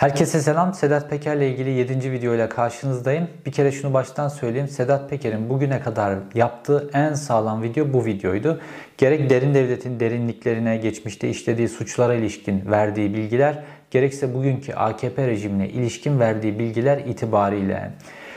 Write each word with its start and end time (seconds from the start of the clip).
Herkese 0.00 0.40
selam. 0.40 0.74
Sedat 0.74 1.10
Peker 1.10 1.36
ile 1.36 1.50
ilgili 1.50 1.70
7. 1.70 2.12
video 2.12 2.34
ile 2.34 2.48
karşınızdayım. 2.48 3.28
Bir 3.46 3.52
kere 3.52 3.72
şunu 3.72 3.94
baştan 3.94 4.28
söyleyeyim. 4.28 4.68
Sedat 4.68 5.10
Peker'in 5.10 5.48
bugüne 5.48 5.80
kadar 5.80 6.18
yaptığı 6.34 6.90
en 6.92 7.14
sağlam 7.14 7.62
video 7.62 7.92
bu 7.92 8.04
videoydu. 8.04 8.60
Gerek 8.98 9.30
derin 9.30 9.54
devletin 9.54 10.00
derinliklerine, 10.00 10.76
geçmişte 10.76 11.28
işlediği 11.28 11.68
suçlara 11.68 12.14
ilişkin 12.14 12.70
verdiği 12.70 13.14
bilgiler, 13.14 13.64
gerekse 13.90 14.34
bugünkü 14.34 14.72
AKP 14.72 15.26
rejimine 15.26 15.68
ilişkin 15.68 16.20
verdiği 16.20 16.58
bilgiler 16.58 16.98
itibariyle. 16.98 17.90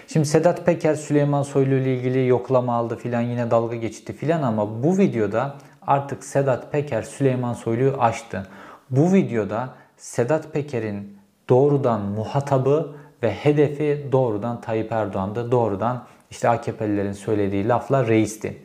Şimdi 0.07 0.25
Sedat 0.25 0.65
Peker 0.65 0.95
Süleyman 0.95 1.43
Soylu 1.43 1.75
ile 1.75 1.95
ilgili 1.95 2.27
yoklama 2.27 2.75
aldı 2.75 2.95
filan 2.95 3.21
yine 3.21 3.51
dalga 3.51 3.75
geçti 3.75 4.13
filan 4.13 4.41
ama 4.41 4.83
bu 4.83 4.97
videoda 4.97 5.55
artık 5.81 6.23
Sedat 6.23 6.71
Peker 6.71 7.01
Süleyman 7.01 7.53
Soylu'yu 7.53 7.95
aştı. 7.99 8.47
Bu 8.89 9.13
videoda 9.13 9.69
Sedat 9.97 10.53
Peker'in 10.53 11.22
doğrudan 11.53 12.01
muhatabı 12.01 12.95
ve 13.23 13.31
hedefi 13.31 14.07
doğrudan 14.11 14.61
Tayyip 14.61 14.91
Erdoğan'dı. 14.91 15.51
Doğrudan 15.51 16.03
işte 16.31 16.49
AKP'lilerin 16.49 17.11
söylediği 17.11 17.67
lafla 17.67 18.07
reisti. 18.07 18.57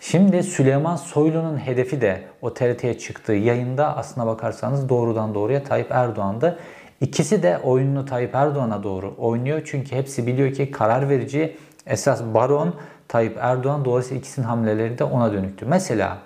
Şimdi 0.00 0.42
Süleyman 0.42 0.96
Soylu'nun 0.96 1.58
hedefi 1.58 2.00
de 2.00 2.22
o 2.42 2.54
TRT'ye 2.54 2.98
çıktığı 2.98 3.32
yayında 3.32 3.96
aslına 3.96 4.26
bakarsanız 4.26 4.88
doğrudan 4.88 5.34
doğruya 5.34 5.64
Tayyip 5.64 5.90
Erdoğan'dı. 5.90 6.58
İkisi 7.00 7.42
de 7.42 7.58
oyununu 7.58 8.04
Tayyip 8.04 8.34
Erdoğan'a 8.34 8.82
doğru 8.82 9.14
oynuyor. 9.18 9.62
Çünkü 9.64 9.96
hepsi 9.96 10.26
biliyor 10.26 10.52
ki 10.52 10.70
karar 10.70 11.08
verici 11.08 11.56
esas 11.86 12.22
baron 12.22 12.74
Tayyip 13.08 13.36
Erdoğan. 13.40 13.84
Dolayısıyla 13.84 14.18
ikisinin 14.18 14.46
hamleleri 14.46 14.98
de 14.98 15.04
ona 15.04 15.32
dönüktü. 15.32 15.66
Mesela 15.66 16.18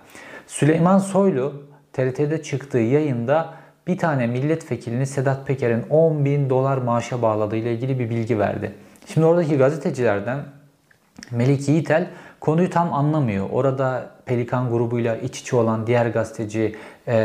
Süleyman 0.47 0.99
Soylu 0.99 1.63
TRT'de 1.93 2.43
çıktığı 2.43 2.79
yayında 2.79 3.60
bir 3.91 3.99
tane 3.99 4.27
milletvekilini 4.27 5.07
Sedat 5.07 5.47
Peker'in 5.47 5.85
10 5.91 6.25
bin 6.25 6.51
dolar 6.51 6.79
maaşa 6.79 7.23
bağladığı 7.23 7.57
ile 7.57 7.75
ilgili 7.75 7.99
bir 7.99 8.11
bilgi 8.11 8.39
verdi. 8.39 8.73
Şimdi 9.07 9.27
oradaki 9.27 9.57
gazetecilerden 9.57 10.39
Melik 11.31 11.69
Yiğitel 11.69 12.07
konuyu 12.41 12.71
tam 12.71 12.95
anlamıyor. 12.95 13.47
Orada 13.53 14.11
Pelikan 14.27 14.71
grubuyla 14.71 15.17
iç 15.17 15.41
içe 15.41 15.57
olan 15.57 15.87
diğer 15.87 16.07
gazeteci 16.07 16.77
e, 17.07 17.17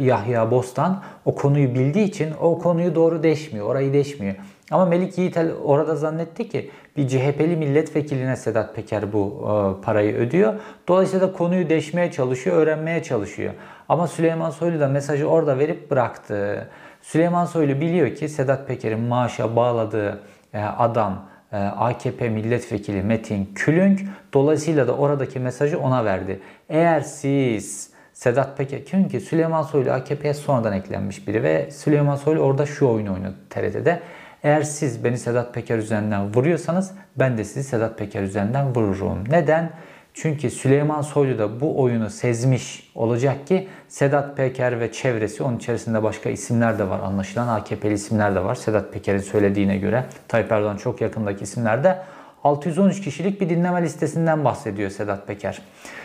Yahya 0.00 0.50
Bostan 0.50 1.02
o 1.24 1.34
konuyu 1.34 1.74
bildiği 1.74 2.04
için 2.04 2.32
o 2.40 2.58
konuyu 2.58 2.94
doğru 2.94 3.22
deşmiyor, 3.22 3.66
orayı 3.66 3.92
deşmiyor. 3.92 4.34
Ama 4.70 4.84
Melik 4.84 5.18
Yiğitel 5.18 5.52
orada 5.64 5.96
zannetti 5.96 6.48
ki 6.48 6.70
bir 6.96 7.08
CHP'li 7.08 7.56
milletvekiline 7.56 8.36
Sedat 8.36 8.76
Peker 8.76 9.12
bu 9.12 9.40
e, 9.40 9.84
parayı 9.84 10.14
ödüyor. 10.14 10.54
Dolayısıyla 10.88 11.32
konuyu 11.32 11.68
deşmeye 11.68 12.10
çalışıyor, 12.10 12.56
öğrenmeye 12.56 13.02
çalışıyor. 13.02 13.54
Ama 13.88 14.06
Süleyman 14.06 14.50
Soylu 14.50 14.80
da 14.80 14.88
mesajı 14.88 15.26
orada 15.26 15.58
verip 15.58 15.90
bıraktı. 15.90 16.68
Süleyman 17.02 17.44
Soylu 17.44 17.80
biliyor 17.80 18.14
ki 18.14 18.28
Sedat 18.28 18.68
Peker'in 18.68 19.00
maaşa 19.00 19.56
bağladığı 19.56 20.20
e, 20.54 20.60
adam 20.60 21.24
e, 21.52 21.56
AKP 21.56 22.28
milletvekili 22.28 23.02
Metin 23.02 23.50
Külünk. 23.54 24.00
Dolayısıyla 24.34 24.88
da 24.88 24.96
oradaki 24.96 25.40
mesajı 25.40 25.80
ona 25.80 26.04
verdi. 26.04 26.40
Eğer 26.68 27.00
siz 27.00 27.92
Sedat 28.12 28.58
Peker, 28.58 28.80
çünkü 28.90 29.20
Süleyman 29.20 29.62
Soylu 29.62 29.90
AKP'ye 29.90 30.34
sonradan 30.34 30.72
eklenmiş 30.72 31.28
biri 31.28 31.42
ve 31.42 31.70
Süleyman 31.70 32.16
Soylu 32.16 32.40
orada 32.40 32.66
şu 32.66 32.88
oyunu 32.88 33.14
oynadı 33.14 33.34
TRT'de. 33.50 34.00
Eğer 34.42 34.62
siz 34.62 35.04
beni 35.04 35.18
Sedat 35.18 35.54
Peker 35.54 35.78
üzerinden 35.78 36.34
vuruyorsanız 36.34 36.90
ben 37.16 37.38
de 37.38 37.44
sizi 37.44 37.64
Sedat 37.64 37.98
Peker 37.98 38.22
üzerinden 38.22 38.74
vururum. 38.74 39.24
Neden? 39.28 39.70
Çünkü 40.14 40.50
Süleyman 40.50 41.02
Soylu 41.02 41.38
da 41.38 41.60
bu 41.60 41.80
oyunu 41.80 42.10
sezmiş 42.10 42.90
olacak 42.94 43.46
ki 43.46 43.68
Sedat 43.88 44.36
Peker 44.36 44.80
ve 44.80 44.92
çevresi 44.92 45.42
onun 45.42 45.56
içerisinde 45.56 46.02
başka 46.02 46.30
isimler 46.30 46.78
de 46.78 46.88
var 46.88 47.00
anlaşılan 47.00 47.48
AKP'li 47.48 47.92
isimler 47.92 48.34
de 48.34 48.44
var. 48.44 48.54
Sedat 48.54 48.92
Peker'in 48.92 49.18
söylediğine 49.18 49.78
göre 49.78 50.04
Tayyip 50.28 50.52
Erdoğan 50.52 50.76
çok 50.76 51.00
yakındaki 51.00 51.44
isimler 51.44 51.84
de 51.84 51.98
613 52.44 53.00
kişilik 53.00 53.40
bir 53.40 53.48
dinleme 53.48 53.82
listesinden 53.82 54.44
bahsediyor 54.44 54.90
Sedat 54.90 55.26
Peker. 55.26 55.62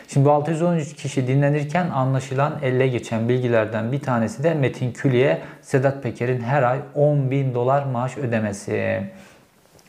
Şimdi 0.08 0.26
bu 0.26 0.32
613 0.32 0.96
kişi 0.96 1.28
dinlenirken 1.28 1.90
anlaşılan 1.90 2.60
elle 2.64 2.88
geçen 2.88 3.30
bilgilerden 3.30 3.92
bir 3.92 4.00
tanesi 4.00 4.44
de 4.44 4.54
Metin 4.54 4.92
Külli'ye 4.92 5.42
Sedat 5.62 6.04
Peker'in 6.04 6.42
her 6.42 6.64
ay 6.64 6.80
10 6.96 7.32
bin 7.32 7.54
dolar 7.54 7.84
maaş 7.84 8.18
ödemesi. 8.18 9.04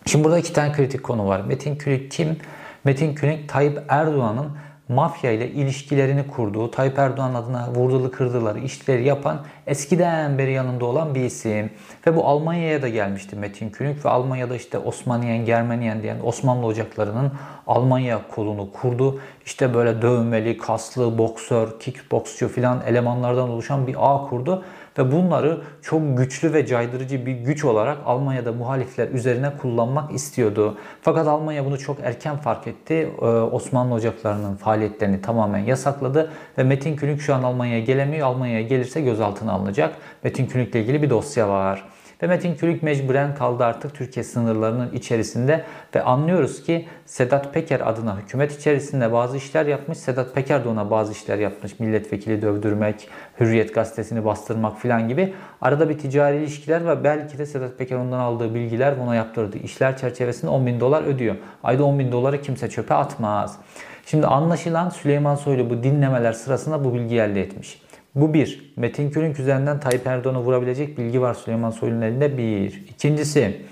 Şimdi 0.07 0.25
burada 0.25 0.39
iki 0.39 0.53
tane 0.53 0.73
kritik 0.73 1.03
konu 1.03 1.29
var. 1.29 1.41
Metin 1.41 1.77
Külli 1.77 2.09
kim? 2.09 2.37
Metin 2.85 3.15
Külünk 3.15 3.49
Tayyip 3.49 3.83
Erdoğan'ın 3.89 4.51
mafya 4.89 5.31
ile 5.33 5.51
ilişkilerini 5.51 6.27
kurduğu, 6.27 6.71
Tayyip 6.71 6.99
Erdoğan 6.99 7.35
adına 7.35 7.69
vurdulu 7.75 8.11
kırdıları, 8.11 8.59
işleri 8.59 9.05
yapan 9.05 9.41
eskiden 9.67 10.39
beri 10.39 10.53
yanında 10.53 10.85
olan 10.85 11.15
bir 11.15 11.25
isim. 11.25 11.71
Ve 12.07 12.17
bu 12.17 12.27
Almanya'ya 12.27 12.83
da 12.83 12.89
gelmişti 12.89 13.37
Metin 13.37 13.71
Külünk 13.71 14.05
ve 14.05 14.09
Almanya'da 14.09 14.57
işte 14.57 14.79
Osmaniyen, 14.79 15.45
Germaniyen 15.45 16.03
diyen 16.03 16.17
Osmanlı 16.25 16.67
ocaklarının 16.67 17.33
Almanya 17.67 18.21
kolunu 18.35 18.73
kurdu. 18.73 19.21
İşte 19.45 19.75
böyle 19.75 20.03
dövmeli, 20.03 20.59
kaslı, 20.59 21.19
boksör, 21.19 21.81
kickboksçu 21.81 22.49
filan 22.49 22.83
elemanlardan 22.87 23.49
oluşan 23.49 23.87
bir 23.87 23.97
ağ 23.99 24.29
kurdu 24.29 24.65
ve 24.99 25.13
bunları 25.13 25.61
çok 25.83 26.19
güçlü 26.19 26.53
ve 26.53 26.67
caydırıcı 26.67 27.27
bir 27.27 27.33
güç 27.33 27.65
olarak 27.65 27.99
Almanya'da 28.05 28.53
muhalifler 28.53 29.09
üzerine 29.09 29.57
kullanmak 29.57 30.13
istiyordu. 30.13 30.79
Fakat 31.03 31.29
Almanya 31.29 31.65
bunu 31.65 31.79
çok 31.79 32.01
erken 32.03 32.37
fark 32.37 32.67
etti. 32.67 33.09
Ee, 33.23 33.25
Osmanlı 33.27 33.95
ocaklarının 33.95 34.57
faaliyetlerini 34.57 35.21
tamamen 35.23 35.59
yasakladı 35.59 36.31
ve 36.59 36.63
Metin 36.63 36.97
Külünk 36.97 37.21
şu 37.21 37.35
an 37.35 37.43
Almanya'ya 37.43 37.81
gelemiyor. 37.81 38.27
Almanya'ya 38.27 38.63
gelirse 38.63 39.01
gözaltına 39.01 39.53
alınacak. 39.53 39.95
Metin 40.25 40.47
Külünk'le 40.47 40.75
ilgili 40.75 41.03
bir 41.03 41.11
dosya 41.11 41.49
var. 41.49 41.85
Ve 42.23 42.27
Metin 42.27 42.55
Külük 42.55 42.83
mecburen 42.83 43.35
kaldı 43.35 43.65
artık 43.65 43.95
Türkiye 43.95 44.25
sınırlarının 44.25 44.93
içerisinde 44.93 45.65
ve 45.95 46.03
anlıyoruz 46.03 46.63
ki 46.63 46.89
Sedat 47.07 47.55
Peker 47.55 47.81
adına 47.81 48.19
hükümet 48.19 48.59
içerisinde 48.59 49.13
bazı 49.13 49.37
işler 49.37 49.67
yapmış. 49.67 49.99
Sedat 49.99 50.35
Peker 50.35 50.65
de 50.65 50.69
ona 50.69 50.91
bazı 50.91 51.13
işler 51.13 51.39
yapmış. 51.39 51.81
Milletvekili 51.81 52.43
dövdürmek, 52.43 53.09
Hürriyet 53.41 53.75
gazetesini 53.75 54.25
bastırmak 54.25 54.79
filan 54.79 55.09
gibi. 55.09 55.35
Arada 55.61 55.89
bir 55.89 55.99
ticari 55.99 56.37
ilişkiler 56.37 56.87
ve 56.87 57.05
belki 57.05 57.39
de 57.39 57.47
Sedat 57.47 57.79
Peker 57.79 57.97
ondan 57.97 58.19
aldığı 58.19 58.55
bilgiler 58.55 59.01
buna 59.01 59.15
yaptırdığı 59.15 59.59
işler 59.59 59.97
çerçevesinde 59.97 60.51
10 60.51 60.67
bin 60.67 60.81
dolar 60.81 61.03
ödüyor. 61.03 61.37
Ayda 61.63 61.85
10 61.85 61.99
bin 61.99 62.13
doları 62.13 62.43
kimse 62.43 62.71
çöpe 62.71 62.95
atmaz. 62.95 63.59
Şimdi 64.07 64.27
anlaşılan 64.27 64.89
Süleyman 64.89 65.35
Soylu 65.35 65.71
bu 65.71 65.83
dinlemeler 65.83 66.33
sırasında 66.33 66.85
bu 66.85 66.95
bilgi 66.95 67.21
elde 67.21 67.41
etmiş. 67.43 67.88
Bu 68.21 68.35
bir. 68.35 68.73
Metin 68.77 69.11
Külünk 69.11 69.39
üzerinden 69.39 69.81
Tayyip 69.81 70.07
Erdoğan'ı 70.07 70.39
vurabilecek 70.39 70.99
bilgi 70.99 71.21
var 71.21 71.35
Süleyman 71.35 71.71
Soylu'nun 71.71 72.03
elinde. 72.03 72.39
Bir. 72.39 72.85
İkincisi 72.89 73.63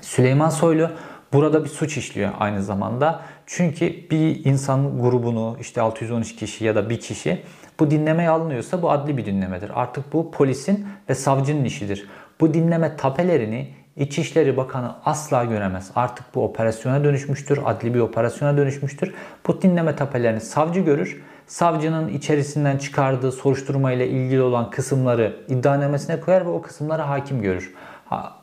Süleyman 0.00 0.50
Soylu 0.50 0.90
burada 1.32 1.64
bir 1.64 1.68
suç 1.68 1.96
işliyor 1.96 2.30
aynı 2.38 2.62
zamanda. 2.62 3.22
Çünkü 3.46 4.10
bir 4.10 4.44
insan 4.44 5.00
grubunu 5.00 5.56
işte 5.60 5.80
613 5.80 6.36
kişi 6.36 6.64
ya 6.64 6.74
da 6.74 6.90
bir 6.90 7.00
kişi 7.00 7.42
bu 7.80 7.90
dinlemeye 7.90 8.30
alınıyorsa 8.30 8.82
bu 8.82 8.90
adli 8.90 9.16
bir 9.16 9.26
dinlemedir. 9.26 9.70
Artık 9.74 10.12
bu 10.12 10.30
polisin 10.30 10.86
ve 11.08 11.14
savcının 11.14 11.64
işidir. 11.64 12.06
Bu 12.40 12.54
dinleme 12.54 12.96
tapelerini 12.96 13.68
İçişleri 13.96 14.56
Bakanı 14.56 14.94
asla 15.04 15.44
göremez. 15.44 15.90
Artık 15.94 16.34
bu 16.34 16.44
operasyona 16.44 17.04
dönüşmüştür, 17.04 17.58
adli 17.64 17.94
bir 17.94 18.00
operasyona 18.00 18.56
dönüşmüştür. 18.56 19.14
Bu 19.46 19.62
dinleme 19.62 19.96
tapelerini 19.96 20.40
savcı 20.40 20.80
görür 20.80 21.22
savcının 21.46 22.08
içerisinden 22.08 22.78
çıkardığı 22.78 23.32
soruşturma 23.32 23.92
ile 23.92 24.08
ilgili 24.08 24.42
olan 24.42 24.70
kısımları 24.70 25.36
iddianamesine 25.48 26.20
koyar 26.20 26.46
ve 26.46 26.48
o 26.48 26.62
kısımları 26.62 27.02
hakim 27.02 27.42
görür. 27.42 27.74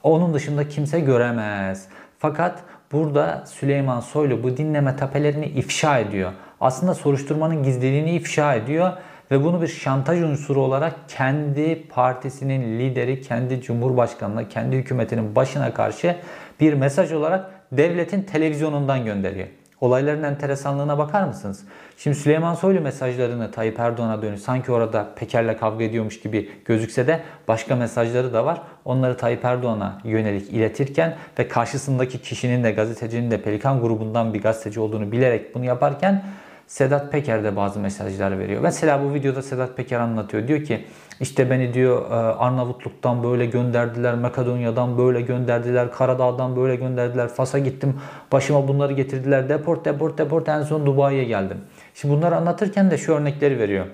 Onun 0.03 0.33
dışında 0.33 0.67
kimse 0.67 0.99
göremez. 0.99 1.87
Fakat 2.19 2.59
burada 2.91 3.43
Süleyman 3.47 3.99
Soylu 3.99 4.43
bu 4.43 4.57
dinleme 4.57 4.95
tapelerini 4.95 5.45
ifşa 5.45 5.99
ediyor. 5.99 6.31
Aslında 6.61 6.93
soruşturmanın 6.93 7.63
gizliliğini 7.63 8.11
ifşa 8.11 8.55
ediyor 8.55 8.91
ve 9.31 9.43
bunu 9.43 9.61
bir 9.61 9.67
şantaj 9.67 10.21
unsuru 10.21 10.61
olarak 10.61 10.95
kendi 11.07 11.87
partisinin 11.87 12.79
lideri, 12.79 13.21
kendi 13.21 13.61
cumhurbaşkanına, 13.61 14.47
kendi 14.47 14.75
hükümetinin 14.75 15.35
başına 15.35 15.73
karşı 15.73 16.15
bir 16.59 16.73
mesaj 16.73 17.11
olarak 17.11 17.51
devletin 17.71 18.21
televizyonundan 18.21 19.05
gönderiyor. 19.05 19.47
Olayların 19.81 20.23
enteresanlığına 20.23 20.97
bakar 20.97 21.23
mısınız? 21.23 21.63
Şimdi 21.97 22.17
Süleyman 22.17 22.55
Soylu 22.55 22.81
mesajlarını 22.81 23.51
Tayyip 23.51 23.79
Erdoğan'a 23.79 24.21
dönüş 24.21 24.41
sanki 24.41 24.71
orada 24.71 25.07
Peker'le 25.15 25.57
kavga 25.57 25.83
ediyormuş 25.83 26.19
gibi 26.19 26.51
gözükse 26.65 27.07
de 27.07 27.19
başka 27.47 27.75
mesajları 27.75 28.33
da 28.33 28.45
var. 28.45 28.61
Onları 28.85 29.17
Tayyip 29.17 29.45
Erdoğan'a 29.45 29.97
yönelik 30.03 30.49
iletirken 30.49 31.15
ve 31.39 31.47
karşısındaki 31.47 32.21
kişinin 32.21 32.63
de 32.63 32.71
gazetecinin 32.71 33.31
de 33.31 33.41
Pelikan 33.41 33.81
grubundan 33.81 34.33
bir 34.33 34.41
gazeteci 34.41 34.79
olduğunu 34.79 35.11
bilerek 35.11 35.55
bunu 35.55 35.65
yaparken 35.65 36.23
Sedat 36.69 37.11
Peker 37.11 37.43
de 37.43 37.55
bazı 37.55 37.79
mesajlar 37.79 38.39
veriyor. 38.39 38.61
Mesela 38.61 39.03
bu 39.03 39.13
videoda 39.13 39.41
Sedat 39.41 39.77
Peker 39.77 39.99
anlatıyor. 39.99 40.47
Diyor 40.47 40.63
ki 40.63 40.85
işte 41.19 41.49
beni 41.49 41.73
diyor 41.73 42.11
e, 42.11 42.13
Arnavutluk'tan 42.13 43.23
böyle 43.23 43.45
gönderdiler, 43.45 44.15
Makedonya'dan 44.15 44.97
böyle 44.97 45.21
gönderdiler, 45.21 45.91
Karadağ'dan 45.91 46.55
böyle 46.55 46.75
gönderdiler, 46.75 47.27
Fas'a 47.27 47.59
gittim, 47.59 48.01
başıma 48.31 48.67
bunları 48.67 48.93
getirdiler, 48.93 49.49
deport, 49.49 49.85
deport, 49.85 50.17
deport 50.17 50.49
en 50.49 50.63
son 50.63 50.85
Dubai'ye 50.85 51.23
geldim. 51.23 51.57
Şimdi 51.95 52.13
bunları 52.13 52.35
anlatırken 52.35 52.91
de 52.91 52.97
şu 52.97 53.13
örnekleri 53.13 53.59
veriyor. 53.59 53.85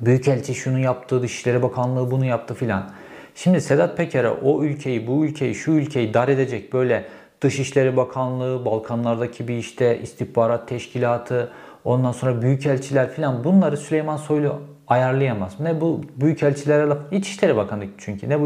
Büyükelçi 0.00 0.54
şunu 0.54 0.78
yaptı, 0.78 1.22
Dışişleri 1.22 1.62
Bakanlığı 1.62 2.10
bunu 2.10 2.24
yaptı 2.24 2.54
filan. 2.54 2.90
Şimdi 3.34 3.60
Sedat 3.60 3.96
Peker'e 3.96 4.30
o 4.30 4.62
ülkeyi, 4.62 5.06
bu 5.06 5.24
ülkeyi, 5.24 5.54
şu 5.54 5.70
ülkeyi 5.70 6.14
dar 6.14 6.28
edecek 6.28 6.72
böyle 6.72 7.04
Dışişleri 7.40 7.96
Bakanlığı, 7.96 8.64
Balkanlardaki 8.64 9.48
bir 9.48 9.56
işte 9.56 10.00
istihbarat 10.02 10.68
teşkilatı, 10.68 11.50
ondan 11.84 12.12
sonra 12.12 12.42
büyükelçiler 12.42 13.10
falan 13.10 13.44
bunları 13.44 13.76
Süleyman 13.76 14.16
Soylu 14.16 14.60
ayarlayamaz. 14.86 15.60
Ne 15.60 15.80
bu 15.80 16.00
büyükelçilere 16.16 16.86
laf, 16.86 16.98
İçişleri 17.12 17.56
Bakanı 17.56 17.84
çünkü 17.98 18.28
ne 18.28 18.40
bu 18.40 18.44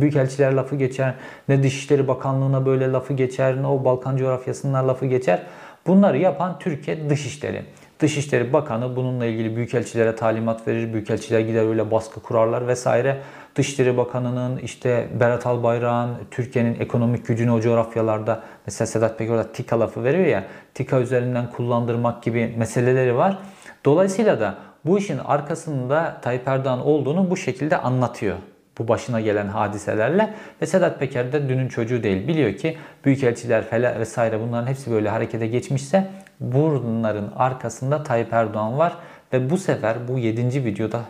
büyükelçilere 0.00 0.54
lafı 0.54 0.76
geçer, 0.76 1.14
ne 1.48 1.62
Dışişleri 1.62 2.08
Bakanlığı'na 2.08 2.66
böyle 2.66 2.92
lafı 2.92 3.12
geçer, 3.12 3.62
ne 3.62 3.66
o 3.66 3.84
Balkan 3.84 4.16
coğrafyasından 4.16 4.88
lafı 4.88 5.06
geçer. 5.06 5.42
Bunları 5.86 6.18
yapan 6.18 6.58
Türkiye 6.58 7.10
Dışişleri. 7.10 7.62
Dışişleri 8.00 8.52
Bakanı 8.52 8.96
bununla 8.96 9.26
ilgili 9.26 9.56
büyükelçilere 9.56 10.16
talimat 10.16 10.68
verir. 10.68 10.92
Büyükelçiler 10.92 11.40
gider 11.40 11.68
öyle 11.68 11.90
baskı 11.90 12.20
kurarlar 12.20 12.66
vesaire. 12.66 13.20
Dışişleri 13.56 13.96
Bakanı'nın 13.96 14.58
işte 14.58 15.08
Berat 15.20 15.46
Albayrak'ın 15.46 16.16
Türkiye'nin 16.30 16.80
ekonomik 16.80 17.26
gücünü 17.26 17.50
o 17.50 17.60
coğrafyalarda 17.60 18.42
mesela 18.66 18.86
Sedat 18.86 19.18
Peker 19.18 19.32
orada 19.32 19.52
TİKA 19.52 19.80
lafı 19.80 20.04
veriyor 20.04 20.26
ya 20.26 20.44
TİKA 20.74 21.00
üzerinden 21.00 21.50
kullandırmak 21.50 22.22
gibi 22.22 22.54
meseleleri 22.58 23.16
var. 23.16 23.38
Dolayısıyla 23.84 24.40
da 24.40 24.54
bu 24.84 24.98
işin 24.98 25.18
arkasında 25.18 26.20
Tayyip 26.22 26.48
Erdoğan 26.48 26.86
olduğunu 26.86 27.30
bu 27.30 27.36
şekilde 27.36 27.76
anlatıyor. 27.76 28.36
Bu 28.78 28.88
başına 28.88 29.20
gelen 29.20 29.48
hadiselerle 29.48 30.34
ve 30.62 30.66
Sedat 30.66 30.98
Peker 30.98 31.32
de 31.32 31.48
dünün 31.48 31.68
çocuğu 31.68 32.02
değil. 32.02 32.28
Biliyor 32.28 32.52
ki 32.52 32.76
büyükelçiler 33.04 33.64
falan 33.64 33.98
vesaire 34.00 34.40
bunların 34.40 34.66
hepsi 34.66 34.90
böyle 34.90 35.08
harekete 35.08 35.46
geçmişse 35.46 36.06
bunların 36.40 37.32
arkasında 37.36 38.02
Tayyip 38.02 38.32
Erdoğan 38.32 38.78
var 38.78 38.96
ve 39.32 39.50
bu 39.50 39.58
sefer 39.58 40.08
bu 40.08 40.18
7. 40.18 40.64
videoda 40.64 41.00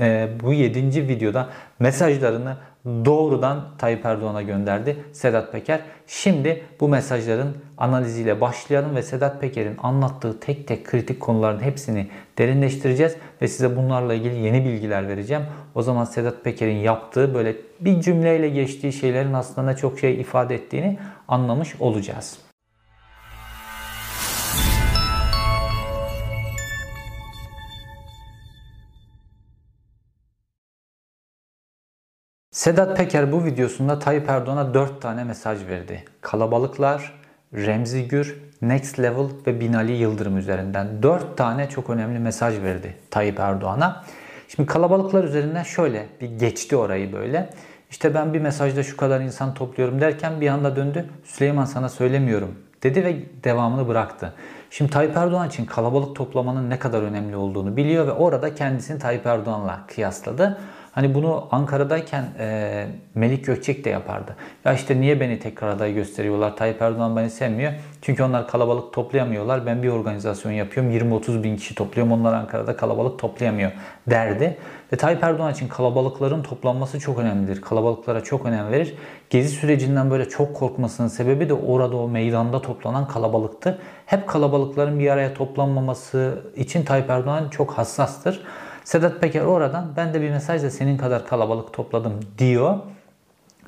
e, 0.00 0.28
bu 0.42 0.52
7. 0.52 1.08
videoda 1.08 1.48
mesajlarını 1.78 2.56
doğrudan 2.84 3.64
Tayyip 3.78 4.06
Erdoğan'a 4.06 4.42
gönderdi 4.42 4.96
Sedat 5.12 5.52
Peker. 5.52 5.80
Şimdi 6.06 6.62
bu 6.80 6.88
mesajların 6.88 7.56
analiziyle 7.78 8.40
başlayalım 8.40 8.96
ve 8.96 9.02
Sedat 9.02 9.40
Peker'in 9.40 9.76
anlattığı 9.82 10.40
tek 10.40 10.68
tek 10.68 10.86
kritik 10.86 11.20
konuların 11.20 11.60
hepsini 11.60 12.08
derinleştireceğiz 12.38 13.16
ve 13.42 13.48
size 13.48 13.76
bunlarla 13.76 14.14
ilgili 14.14 14.34
yeni 14.34 14.64
bilgiler 14.64 15.08
vereceğim. 15.08 15.42
O 15.74 15.82
zaman 15.82 16.04
Sedat 16.04 16.44
Peker'in 16.44 16.76
yaptığı 16.76 17.34
böyle 17.34 17.56
bir 17.80 18.00
cümleyle 18.00 18.48
geçtiği 18.48 18.92
şeylerin 18.92 19.32
aslında 19.32 19.76
çok 19.76 19.98
şey 19.98 20.20
ifade 20.20 20.54
ettiğini 20.54 20.98
anlamış 21.28 21.80
olacağız. 21.80 22.51
Sedat 32.52 32.96
Peker 32.96 33.32
bu 33.32 33.44
videosunda 33.44 33.98
Tayyip 33.98 34.28
Erdoğan'a 34.28 34.74
4 34.74 35.02
tane 35.02 35.24
mesaj 35.24 35.66
verdi. 35.66 36.04
Kalabalıklar, 36.20 37.12
Remzi 37.54 38.08
Gür, 38.08 38.42
Next 38.62 39.00
Level 39.00 39.26
ve 39.46 39.60
Binali 39.60 39.92
Yıldırım 39.92 40.38
üzerinden 40.38 41.02
4 41.02 41.36
tane 41.36 41.68
çok 41.68 41.90
önemli 41.90 42.18
mesaj 42.18 42.62
verdi 42.62 42.96
Tayyip 43.10 43.40
Erdoğan'a. 43.40 44.04
Şimdi 44.48 44.66
kalabalıklar 44.66 45.24
üzerinden 45.24 45.62
şöyle 45.62 46.06
bir 46.20 46.30
geçti 46.30 46.76
orayı 46.76 47.12
böyle. 47.12 47.50
İşte 47.90 48.14
ben 48.14 48.34
bir 48.34 48.40
mesajda 48.40 48.82
şu 48.82 48.96
kadar 48.96 49.20
insan 49.20 49.54
topluyorum 49.54 50.00
derken 50.00 50.40
bir 50.40 50.48
anda 50.48 50.76
döndü. 50.76 51.06
Süleyman 51.24 51.64
sana 51.64 51.88
söylemiyorum 51.88 52.54
dedi 52.82 53.04
ve 53.04 53.16
devamını 53.44 53.88
bıraktı. 53.88 54.32
Şimdi 54.70 54.90
Tayyip 54.90 55.16
Erdoğan 55.16 55.48
için 55.48 55.64
kalabalık 55.64 56.16
toplamanın 56.16 56.70
ne 56.70 56.78
kadar 56.78 57.02
önemli 57.02 57.36
olduğunu 57.36 57.76
biliyor 57.76 58.06
ve 58.06 58.12
orada 58.12 58.54
kendisini 58.54 58.98
Tayyip 58.98 59.26
Erdoğan'la 59.26 59.80
kıyasladı. 59.94 60.58
Hani 60.92 61.14
bunu 61.14 61.48
Ankara'dayken 61.50 62.24
e, 62.38 62.86
Melik 63.14 63.44
Gökçek 63.44 63.84
de 63.84 63.90
yapardı. 63.90 64.36
Ya 64.64 64.72
işte 64.74 65.00
niye 65.00 65.20
beni 65.20 65.38
tekrar 65.38 65.68
aday 65.68 65.94
gösteriyorlar? 65.94 66.56
Tayyip 66.56 66.82
Erdoğan 66.82 67.16
beni 67.16 67.30
sevmiyor. 67.30 67.72
Çünkü 68.02 68.22
onlar 68.22 68.48
kalabalık 68.48 68.92
toplayamıyorlar. 68.92 69.66
Ben 69.66 69.82
bir 69.82 69.88
organizasyon 69.88 70.52
yapıyorum. 70.52 70.92
20-30 70.92 71.42
bin 71.42 71.56
kişi 71.56 71.74
topluyorum. 71.74 72.12
Onlar 72.12 72.32
Ankara'da 72.32 72.76
kalabalık 72.76 73.18
toplayamıyor 73.18 73.72
derdi. 74.10 74.56
Ve 74.92 74.96
Tayyip 74.96 75.24
Erdoğan 75.24 75.52
için 75.52 75.68
kalabalıkların 75.68 76.42
toplanması 76.42 77.00
çok 77.00 77.18
önemlidir. 77.18 77.60
Kalabalıklara 77.60 78.20
çok 78.24 78.46
önem 78.46 78.70
verir. 78.70 78.94
Gezi 79.30 79.48
sürecinden 79.48 80.10
böyle 80.10 80.28
çok 80.28 80.54
korkmasının 80.56 81.08
sebebi 81.08 81.48
de 81.48 81.54
orada 81.54 81.96
o 81.96 82.08
meydanda 82.08 82.62
toplanan 82.62 83.08
kalabalıktı. 83.08 83.78
Hep 84.06 84.28
kalabalıkların 84.28 84.98
bir 84.98 85.10
araya 85.10 85.34
toplanmaması 85.34 86.42
için 86.56 86.84
Tayyip 86.84 87.10
Erdoğan 87.10 87.48
çok 87.48 87.72
hassastır. 87.72 88.42
Sedat 88.84 89.20
Peker 89.20 89.40
oradan 89.40 89.92
ben 89.96 90.14
de 90.14 90.20
bir 90.20 90.30
mesajla 90.30 90.70
senin 90.70 90.96
kadar 90.96 91.26
kalabalık 91.26 91.72
topladım 91.72 92.20
diyor. 92.38 92.76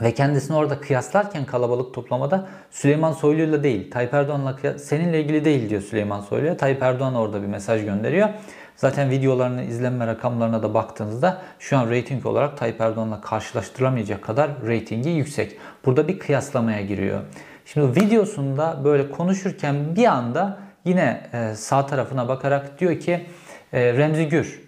Ve 0.03 0.15
kendisini 0.15 0.57
orada 0.57 0.81
kıyaslarken 0.81 1.45
kalabalık 1.45 1.95
toplamada 1.95 2.47
Süleyman 2.71 3.13
Soylu'yla 3.13 3.63
değil, 3.63 3.91
Tayyip 3.91 4.15
Erdoğan'la 4.15 4.57
seninle 4.79 5.21
ilgili 5.21 5.45
değil 5.45 5.71
diyor 5.71 5.83
Süleyman 5.83 6.21
Soylu'ya. 6.21 6.57
Tayyip 6.57 6.83
Erdoğan 6.83 7.15
orada 7.15 7.43
bir 7.43 7.47
mesaj 7.47 7.85
gönderiyor. 7.85 8.29
Zaten 8.77 9.11
videolarının 9.11 9.63
izlenme 9.63 10.07
rakamlarına 10.07 10.63
da 10.63 10.75
baktığınızda 10.75 11.43
şu 11.59 11.79
an 11.79 11.91
reyting 11.91 12.27
olarak 12.27 12.57
Tayyip 12.57 12.81
Erdoğan'la 12.81 13.21
karşılaştıramayacak 13.21 14.23
kadar 14.23 14.51
reytingi 14.67 15.11
yüksek. 15.11 15.59
Burada 15.85 16.09
bir 16.09 16.19
kıyaslamaya 16.19 16.81
giriyor. 16.81 17.21
Şimdi 17.65 18.01
videosunda 18.01 18.81
böyle 18.85 19.11
konuşurken 19.11 19.97
bir 19.97 20.07
anda 20.07 20.59
yine 20.85 21.21
sağ 21.57 21.87
tarafına 21.87 22.29
bakarak 22.29 22.81
diyor 22.81 23.01
ki 23.01 23.27
Remzi 23.75 24.29
Gür 24.29 24.64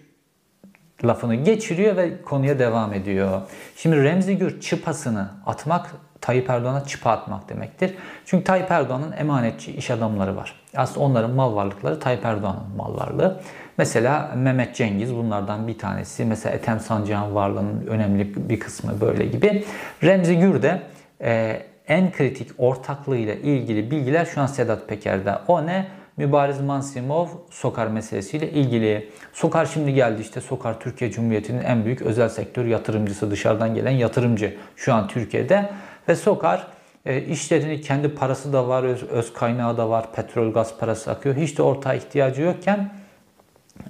lafını 1.03 1.35
geçiriyor 1.35 1.97
ve 1.97 2.21
konuya 2.21 2.59
devam 2.59 2.93
ediyor. 2.93 3.41
Şimdi 3.75 4.03
Remzi 4.03 4.37
Gür 4.37 4.61
çıpasını 4.61 5.29
atmak 5.45 5.91
Tayyip 6.21 6.49
Erdoğan'a 6.49 6.85
çıpa 6.85 7.11
atmak 7.11 7.49
demektir. 7.49 7.95
Çünkü 8.25 8.43
Tayyip 8.43 8.71
Erdoğan'ın 8.71 9.11
emanetçi 9.11 9.71
iş 9.71 9.91
adamları 9.91 10.35
var. 10.35 10.55
Aslında 10.75 10.99
onların 10.99 11.31
mal 11.31 11.55
varlıkları 11.55 11.99
Tayyip 11.99 12.25
Erdoğan'ın 12.25 12.75
mal 12.77 12.97
varlığı. 12.97 13.41
Mesela 13.77 14.31
Mehmet 14.35 14.75
Cengiz 14.75 15.15
bunlardan 15.15 15.67
bir 15.67 15.77
tanesi. 15.77 16.25
Mesela 16.25 16.55
Ethem 16.55 16.79
Sancak'ın 16.79 17.35
varlığının 17.35 17.87
önemli 17.87 18.49
bir 18.49 18.59
kısmı 18.59 19.01
böyle 19.01 19.25
gibi. 19.25 19.65
Remzi 20.03 20.39
Gür 20.39 20.61
de 20.61 20.81
e, 21.21 21.61
en 21.87 22.11
kritik 22.11 22.51
ortaklığıyla 22.57 23.33
ilgili 23.33 23.91
bilgiler 23.91 24.25
şu 24.25 24.41
an 24.41 24.45
Sedat 24.45 24.87
Peker'de. 24.87 25.35
O 25.47 25.65
ne? 25.65 25.87
Mübariz 26.17 26.61
Mansimov 26.61 27.27
Sokar 27.49 27.87
meselesiyle 27.87 28.51
ilgili. 28.51 29.09
Sokar 29.33 29.65
şimdi 29.65 29.93
geldi 29.93 30.21
işte 30.21 30.41
Sokar 30.41 30.79
Türkiye 30.79 31.11
Cumhuriyeti'nin 31.11 31.63
en 31.63 31.85
büyük 31.85 32.01
özel 32.01 32.29
sektör 32.29 32.65
yatırımcısı 32.65 33.31
dışarıdan 33.31 33.75
gelen 33.75 33.91
yatırımcı 33.91 34.57
şu 34.75 34.93
an 34.93 35.07
Türkiye'de 35.07 35.69
ve 36.07 36.15
Sokar 36.15 36.67
e, 37.05 37.21
işlerini 37.21 37.81
kendi 37.81 38.09
parası 38.15 38.53
da 38.53 38.67
var, 38.67 38.83
öz, 38.83 39.03
öz 39.03 39.33
kaynağı 39.33 39.77
da 39.77 39.89
var, 39.89 40.13
petrol 40.13 40.53
gaz 40.53 40.77
parası 40.77 41.11
akıyor. 41.11 41.35
Hiç 41.35 41.57
de 41.57 41.61
ortağa 41.61 41.93
ihtiyacı 41.93 42.41
yokken 42.41 42.93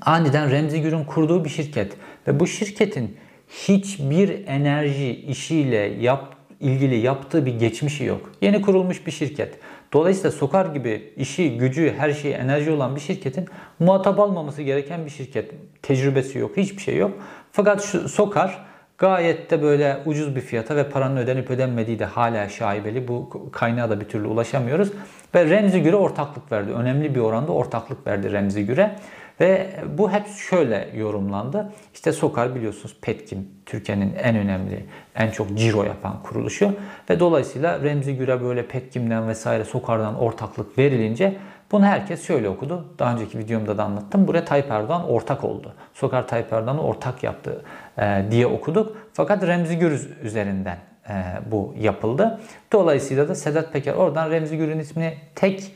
aniden 0.01 0.51
Remzi 0.51 0.81
Gür'ün 0.81 1.03
kurduğu 1.03 1.45
bir 1.45 1.49
şirket 1.49 1.93
ve 2.27 2.39
bu 2.39 2.47
şirketin 2.47 3.17
hiçbir 3.49 4.47
enerji 4.47 5.15
işiyle 5.15 5.77
yap, 5.77 6.35
ilgili 6.59 6.95
yaptığı 6.95 7.45
bir 7.45 7.59
geçmişi 7.59 8.03
yok. 8.03 8.31
Yeni 8.41 8.61
kurulmuş 8.61 9.05
bir 9.05 9.11
şirket. 9.11 9.59
Dolayısıyla 9.97 10.31
Sokar 10.31 10.65
gibi 10.65 11.13
işi, 11.17 11.57
gücü, 11.57 11.93
her 11.97 12.13
şeyi, 12.13 12.33
enerji 12.33 12.71
olan 12.71 12.95
bir 12.95 13.01
şirketin 13.01 13.47
muhatap 13.79 14.19
almaması 14.19 14.61
gereken 14.61 15.05
bir 15.05 15.09
şirket. 15.09 15.51
Tecrübesi 15.81 16.39
yok, 16.39 16.57
hiçbir 16.57 16.81
şey 16.81 16.97
yok. 16.97 17.11
Fakat 17.51 17.83
şu 17.83 18.09
Sokar 18.09 18.65
gayet 18.97 19.51
de 19.51 19.61
böyle 19.61 19.97
ucuz 20.05 20.35
bir 20.35 20.41
fiyata 20.41 20.75
ve 20.75 20.89
paranın 20.89 21.17
ödenip 21.17 21.51
ödenmediği 21.51 21.99
de 21.99 22.05
hala 22.05 22.49
şaibeli. 22.49 23.07
Bu 23.07 23.29
kaynağa 23.51 23.89
da 23.89 23.99
bir 24.01 24.05
türlü 24.05 24.27
ulaşamıyoruz. 24.27 24.91
Ve 25.35 25.45
Remzi 25.45 25.83
Gür'e 25.83 25.95
ortaklık 25.95 26.51
verdi. 26.51 26.71
Önemli 26.71 27.15
bir 27.15 27.19
oranda 27.19 27.51
ortaklık 27.51 28.07
verdi 28.07 28.31
Remzi 28.31 28.65
Gür'e. 28.65 28.95
Ve 29.41 29.69
bu 29.97 30.11
hep 30.11 30.27
şöyle 30.27 30.89
yorumlandı. 30.95 31.71
İşte 31.93 32.11
Sokar 32.11 32.55
biliyorsunuz 32.55 32.97
Petkim 33.01 33.47
Türkiye'nin 33.65 34.15
en 34.15 34.35
önemli, 34.35 34.85
en 35.15 35.31
çok 35.31 35.57
ciro 35.57 35.83
yapan 35.83 36.23
kuruluşu. 36.23 36.73
Ve 37.09 37.19
dolayısıyla 37.19 37.83
Remzi 37.83 38.15
Gür'e 38.15 38.41
böyle 38.41 38.67
Petkim'den 38.67 39.27
vesaire 39.27 39.65
Sokar'dan 39.65 40.19
ortaklık 40.19 40.77
verilince 40.77 41.37
bunu 41.71 41.85
herkes 41.85 42.27
şöyle 42.27 42.49
okudu. 42.49 42.85
Daha 42.99 43.13
önceki 43.13 43.39
videomda 43.39 43.77
da 43.77 43.83
anlattım. 43.83 44.27
Buraya 44.27 44.45
Tayyip 44.45 44.71
Erdoğan 44.71 45.09
ortak 45.09 45.43
oldu. 45.43 45.73
Sokar 45.93 46.27
Tayyip 46.27 46.53
Erdoğan'ı 46.53 46.81
ortak 46.81 47.23
yaptı 47.23 47.61
e, 47.97 48.25
diye 48.31 48.47
okuduk. 48.47 48.97
Fakat 49.13 49.47
Remzi 49.47 49.79
Gür 49.79 50.09
üzerinden 50.23 50.77
e, 51.09 51.13
bu 51.51 51.73
yapıldı. 51.79 52.39
Dolayısıyla 52.71 53.27
da 53.27 53.35
Sedat 53.35 53.73
Peker 53.73 53.93
oradan 53.93 54.31
Remzi 54.31 54.57
Gür'ün 54.57 54.79
ismini 54.79 55.13
tek 55.35 55.71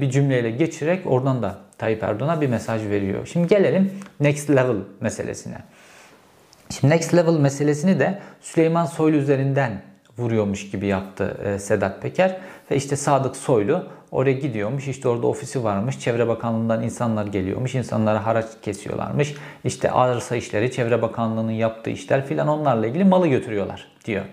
bir 0.00 0.10
cümleyle 0.10 0.50
geçirerek 0.50 1.06
oradan 1.06 1.42
da 1.42 1.58
Tayyip 1.78 2.02
Erdoğan'a 2.02 2.40
bir 2.40 2.46
mesaj 2.46 2.88
veriyor. 2.88 3.26
Şimdi 3.26 3.48
gelelim 3.48 3.92
next 4.20 4.50
level 4.50 4.76
meselesine. 5.00 5.56
Şimdi 6.70 6.94
next 6.94 7.14
level 7.14 7.38
meselesini 7.38 8.00
de 8.00 8.18
Süleyman 8.40 8.86
Soylu 8.86 9.16
üzerinden 9.16 9.82
vuruyormuş 10.18 10.70
gibi 10.70 10.86
yaptı 10.86 11.36
e, 11.44 11.58
Sedat 11.58 12.02
Peker. 12.02 12.36
Ve 12.70 12.76
işte 12.76 12.96
Sadık 12.96 13.36
Soylu 13.36 13.86
oraya 14.10 14.32
gidiyormuş. 14.32 14.88
İşte 14.88 15.08
orada 15.08 15.26
ofisi 15.26 15.64
varmış. 15.64 16.00
Çevre 16.00 16.28
Bakanlığı'ndan 16.28 16.82
insanlar 16.82 17.26
geliyormuş. 17.26 17.74
İnsanlara 17.74 18.26
haraç 18.26 18.46
kesiyorlarmış. 18.62 19.34
İşte 19.64 19.90
arsa 19.90 20.36
işleri, 20.36 20.72
Çevre 20.72 21.02
Bakanlığı'nın 21.02 21.52
yaptığı 21.52 21.90
işler 21.90 22.26
filan 22.26 22.48
onlarla 22.48 22.86
ilgili 22.86 23.04
malı 23.04 23.28
götürüyorlar 23.28 23.88
diyor. 24.04 24.24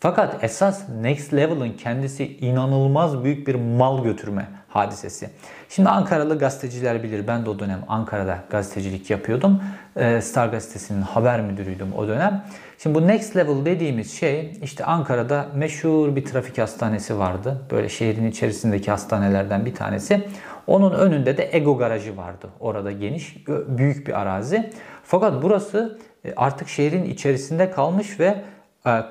Fakat 0.00 0.44
esas 0.44 0.88
Next 1.00 1.34
Level'ın 1.34 1.72
kendisi 1.72 2.36
inanılmaz 2.36 3.24
büyük 3.24 3.48
bir 3.48 3.54
mal 3.54 4.04
götürme 4.04 4.48
hadisesi. 4.68 5.30
Şimdi 5.68 5.88
Ankaralı 5.88 6.38
gazeteciler 6.38 7.02
bilir. 7.02 7.26
Ben 7.28 7.46
de 7.46 7.50
o 7.50 7.58
dönem 7.58 7.80
Ankara'da 7.88 8.38
gazetecilik 8.50 9.10
yapıyordum. 9.10 9.62
Ee, 9.96 10.20
Star 10.20 10.48
Gazetesi'nin 10.48 11.02
haber 11.02 11.40
müdürüydüm 11.40 11.92
o 11.96 12.08
dönem. 12.08 12.44
Şimdi 12.78 12.94
bu 12.94 13.06
Next 13.06 13.36
Level 13.36 13.64
dediğimiz 13.64 14.12
şey 14.18 14.58
işte 14.62 14.84
Ankara'da 14.84 15.46
meşhur 15.54 16.16
bir 16.16 16.24
trafik 16.24 16.58
hastanesi 16.58 17.18
vardı. 17.18 17.62
Böyle 17.70 17.88
şehrin 17.88 18.30
içerisindeki 18.30 18.90
hastanelerden 18.90 19.66
bir 19.66 19.74
tanesi. 19.74 20.28
Onun 20.66 20.92
önünde 20.92 21.36
de 21.36 21.48
Ego 21.52 21.78
garajı 21.78 22.16
vardı. 22.16 22.48
Orada 22.60 22.92
geniş, 22.92 23.36
büyük 23.68 24.06
bir 24.06 24.20
arazi. 24.20 24.70
Fakat 25.04 25.42
burası 25.42 25.98
e, 26.24 26.34
artık 26.36 26.68
şehrin 26.68 27.04
içerisinde 27.04 27.70
kalmış 27.70 28.20
ve 28.20 28.42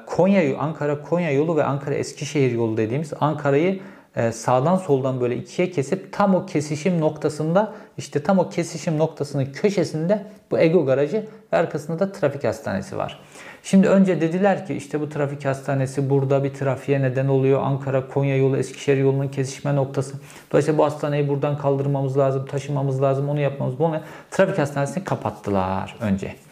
Konya, 0.06 0.58
Ankara 0.58 1.02
Konya 1.02 1.32
yolu 1.32 1.58
ve 1.58 1.64
Ankara 1.64 1.96
Eskişehir 1.96 2.52
yolu 2.52 2.78
dediğimiz 2.78 3.14
Ankara'yı 3.20 3.80
e, 4.16 4.32
sağdan 4.32 4.76
soldan 4.76 5.22
böyle 5.22 5.36
ikiye 5.36 5.72
kesip 5.72 6.14
tam 6.14 6.36
o 6.36 6.46
kesişim 6.46 7.02
noktasında 7.02 7.74
işte 7.98 8.24
tam 8.24 8.40
o 8.40 8.50
kesişim 8.50 8.98
noktasının 8.98 9.46
köşesinde 9.46 10.26
bu 10.52 10.60
Ego 10.60 10.86
garajı 10.86 11.28
ve 11.54 11.58
arkasında 11.58 12.00
da 12.00 12.12
trafik 12.12 12.44
hastanesi 12.44 12.98
var. 12.98 13.20
Şimdi 13.64 13.88
önce 13.88 14.22
dediler 14.22 14.66
ki 14.68 14.74
işte 14.74 15.02
bu 15.02 15.10
trafik 15.10 15.46
hastanesi 15.46 16.10
burada 16.10 16.44
bir 16.44 16.54
trafiğe 16.54 17.02
neden 17.02 17.28
oluyor. 17.28 17.62
Ankara 17.64 18.08
Konya 18.08 18.38
yolu 18.38 18.58
Eskişehir 18.58 18.98
yolunun 18.98 19.28
kesişme 19.28 19.76
noktası. 19.76 20.16
Dolayısıyla 20.52 20.78
bu 20.78 20.86
hastaneyi 20.86 21.28
buradan 21.28 21.58
kaldırmamız 21.58 22.18
lazım, 22.18 22.46
taşımamız 22.46 23.02
lazım, 23.02 23.30
onu 23.30 23.40
yapmamız 23.40 23.80
bunu. 23.80 24.02
Trafik 24.32 24.58
hastanesini 24.58 25.04
kapattılar 25.04 25.96
önce. 26.02 26.45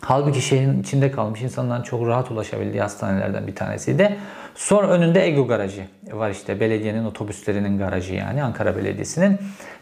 Halbuki 0.00 0.42
şehrin 0.42 0.82
içinde 0.82 1.10
kalmış 1.10 1.42
insanların 1.42 1.82
çok 1.82 2.06
rahat 2.06 2.30
ulaşabildiği 2.30 2.82
hastanelerden 2.82 3.46
bir 3.46 3.54
tanesiydi. 3.54 4.16
Sonra 4.54 4.88
önünde 4.88 5.26
Ego 5.26 5.46
garajı 5.46 5.82
var 6.12 6.30
işte 6.30 6.60
belediyenin 6.60 7.04
otobüslerinin 7.04 7.78
garajı 7.78 8.14
yani 8.14 8.42
Ankara 8.42 8.76
Belediyesi'nin. 8.76 9.38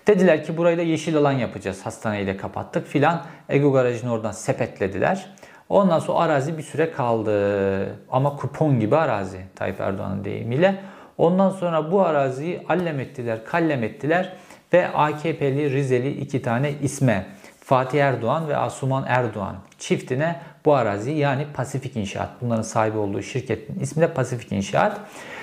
Dediler 0.06 0.44
ki 0.44 0.56
burayı 0.56 0.78
da 0.78 0.82
yeşil 0.82 1.16
alan 1.16 1.32
yapacağız 1.32 1.86
hastaneyi 1.86 2.26
de 2.26 2.36
kapattık 2.36 2.86
filan. 2.86 3.22
Ego 3.48 3.72
garajını 3.72 4.12
oradan 4.12 4.32
sepetlediler. 4.32 5.26
Ondan 5.68 5.98
sonra 5.98 6.18
arazi 6.18 6.58
bir 6.58 6.62
süre 6.62 6.90
kaldı. 6.90 7.96
Ama 8.10 8.36
kupon 8.36 8.80
gibi 8.80 8.96
arazi 8.96 9.40
Tayyip 9.56 9.80
Erdoğan'ın 9.80 10.24
deyimiyle. 10.24 10.80
Ondan 11.18 11.50
sonra 11.50 11.92
bu 11.92 12.02
araziyi 12.02 12.62
allem 12.68 13.00
ettiler, 13.00 13.44
kallem 13.44 13.84
ettiler 13.84 14.32
ve 14.72 14.88
AKP'li 14.88 15.70
Rizeli 15.70 16.10
iki 16.10 16.42
tane 16.42 16.72
isme 16.82 17.26
Fatih 17.66 18.00
Erdoğan 18.00 18.48
ve 18.48 18.56
Asuman 18.56 19.04
Erdoğan 19.06 19.56
çiftine 19.78 20.40
bu 20.64 20.74
arazi 20.74 21.10
yani 21.10 21.46
Pasifik 21.54 21.96
İnşaat. 21.96 22.28
Bunların 22.40 22.62
sahibi 22.62 22.98
olduğu 22.98 23.22
şirketin 23.22 23.80
ismi 23.80 24.02
de 24.02 24.12
Pasifik 24.12 24.52
İnşaat. 24.52 25.00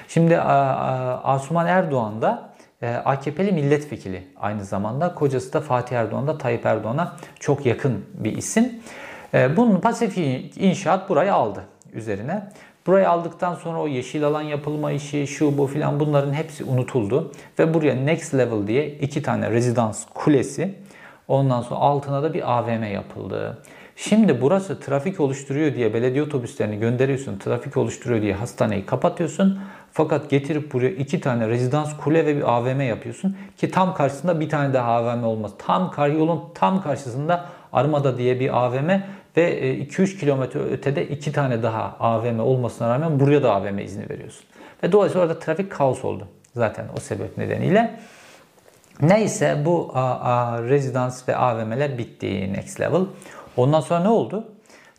Şimdi 0.07 0.37
Asuman 0.37 1.67
Erdoğan 1.67 2.21
da 2.21 2.49
e, 2.81 2.93
AKP'li 2.93 3.51
milletvekili 3.51 4.27
aynı 4.39 4.65
zamanda. 4.65 5.13
Kocası 5.13 5.53
da 5.53 5.61
Fatih 5.61 5.95
Erdoğan 5.95 6.27
da 6.27 6.37
Tayyip 6.37 6.65
Erdoğan'a 6.65 7.15
çok 7.39 7.65
yakın 7.65 8.05
bir 8.13 8.37
isim. 8.37 8.73
E, 9.33 9.57
bunun 9.57 9.79
Pasifik 9.79 10.57
İnşaat 10.57 11.09
burayı 11.09 11.33
aldı 11.33 11.63
üzerine. 11.93 12.49
Burayı 12.87 13.09
aldıktan 13.09 13.55
sonra 13.55 13.79
o 13.79 13.87
yeşil 13.87 14.23
alan 14.23 14.41
yapılma 14.41 14.91
işi, 14.91 15.27
şu 15.27 15.57
bu 15.57 15.67
filan 15.67 15.99
bunların 15.99 16.33
hepsi 16.33 16.63
unutuldu. 16.63 17.31
Ve 17.59 17.73
buraya 17.73 17.95
Next 17.95 18.33
Level 18.33 18.67
diye 18.67 18.87
iki 18.87 19.21
tane 19.21 19.51
rezidans 19.51 20.05
kulesi 20.13 20.82
Ondan 21.27 21.61
sonra 21.61 21.79
altına 21.79 22.23
da 22.23 22.33
bir 22.33 22.51
AVM 22.51 22.83
yapıldı. 22.83 23.57
Şimdi 23.95 24.41
burası 24.41 24.79
trafik 24.79 25.19
oluşturuyor 25.19 25.75
diye 25.75 25.93
belediye 25.93 26.23
otobüslerini 26.23 26.79
gönderiyorsun, 26.79 27.37
trafik 27.37 27.77
oluşturuyor 27.77 28.21
diye 28.21 28.33
hastaneyi 28.33 28.85
kapatıyorsun. 28.85 29.59
Fakat 29.91 30.29
getirip 30.29 30.73
buraya 30.73 30.89
iki 30.89 31.21
tane 31.21 31.47
rezidans 31.47 31.97
kule 31.97 32.25
ve 32.25 32.35
bir 32.37 32.51
AVM 32.51 32.81
yapıyorsun 32.81 33.37
ki 33.57 33.71
tam 33.71 33.93
karşısında 33.93 34.39
bir 34.39 34.49
tane 34.49 34.73
daha 34.73 34.91
AVM 34.91 35.23
olmaz. 35.23 35.51
Tam 35.57 35.91
kar 35.91 36.09
yolun 36.09 36.41
tam 36.55 36.81
karşısında 36.81 37.45
Armada 37.73 38.17
diye 38.17 38.39
bir 38.39 38.57
AVM 38.57 38.89
ve 39.37 39.77
2-3 39.83 40.15
e, 40.15 40.17
kilometre 40.19 40.59
ötede 40.59 41.07
iki 41.07 41.31
tane 41.31 41.63
daha 41.63 41.95
AVM 41.99 42.39
olmasına 42.39 42.89
rağmen 42.89 43.19
buraya 43.19 43.43
da 43.43 43.53
AVM 43.55 43.77
izni 43.79 44.09
veriyorsun. 44.09 44.45
Ve 44.83 44.91
dolayısıyla 44.91 45.27
orada 45.27 45.39
trafik 45.39 45.71
kaos 45.71 46.05
oldu 46.05 46.27
zaten 46.55 46.85
o 46.97 46.99
sebep 46.99 47.37
nedeniyle. 47.37 47.99
Neyse 49.01 49.61
bu 49.65 49.91
a, 49.93 50.19
a, 50.19 50.61
rezidans 50.63 51.29
ve 51.29 51.35
AVM'ler 51.35 51.97
bitti 51.97 52.53
next 52.53 52.79
level. 52.79 53.01
Ondan 53.57 53.79
sonra 53.79 53.99
ne 53.99 54.09
oldu? 54.09 54.47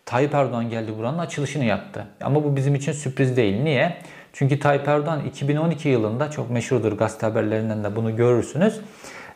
Tayyip 0.05 0.35
Erdoğan 0.35 0.71
geldi 0.71 0.99
buranın 0.99 1.19
açılışını 1.19 1.65
yaptı. 1.65 2.07
Ama 2.23 2.45
bu 2.45 2.57
bizim 2.57 2.75
için 2.75 2.93
sürpriz 2.93 3.37
değil. 3.37 3.63
Niye? 3.63 3.97
Çünkü 4.33 4.59
Tayyip 4.59 4.89
Erdoğan 4.89 5.25
2012 5.25 5.89
yılında 5.89 6.31
çok 6.31 6.51
meşhurdur 6.51 6.93
gazete 6.93 7.27
haberlerinden 7.27 7.85
de 7.85 7.97
bunu 7.97 8.17
görürsünüz. 8.17 8.81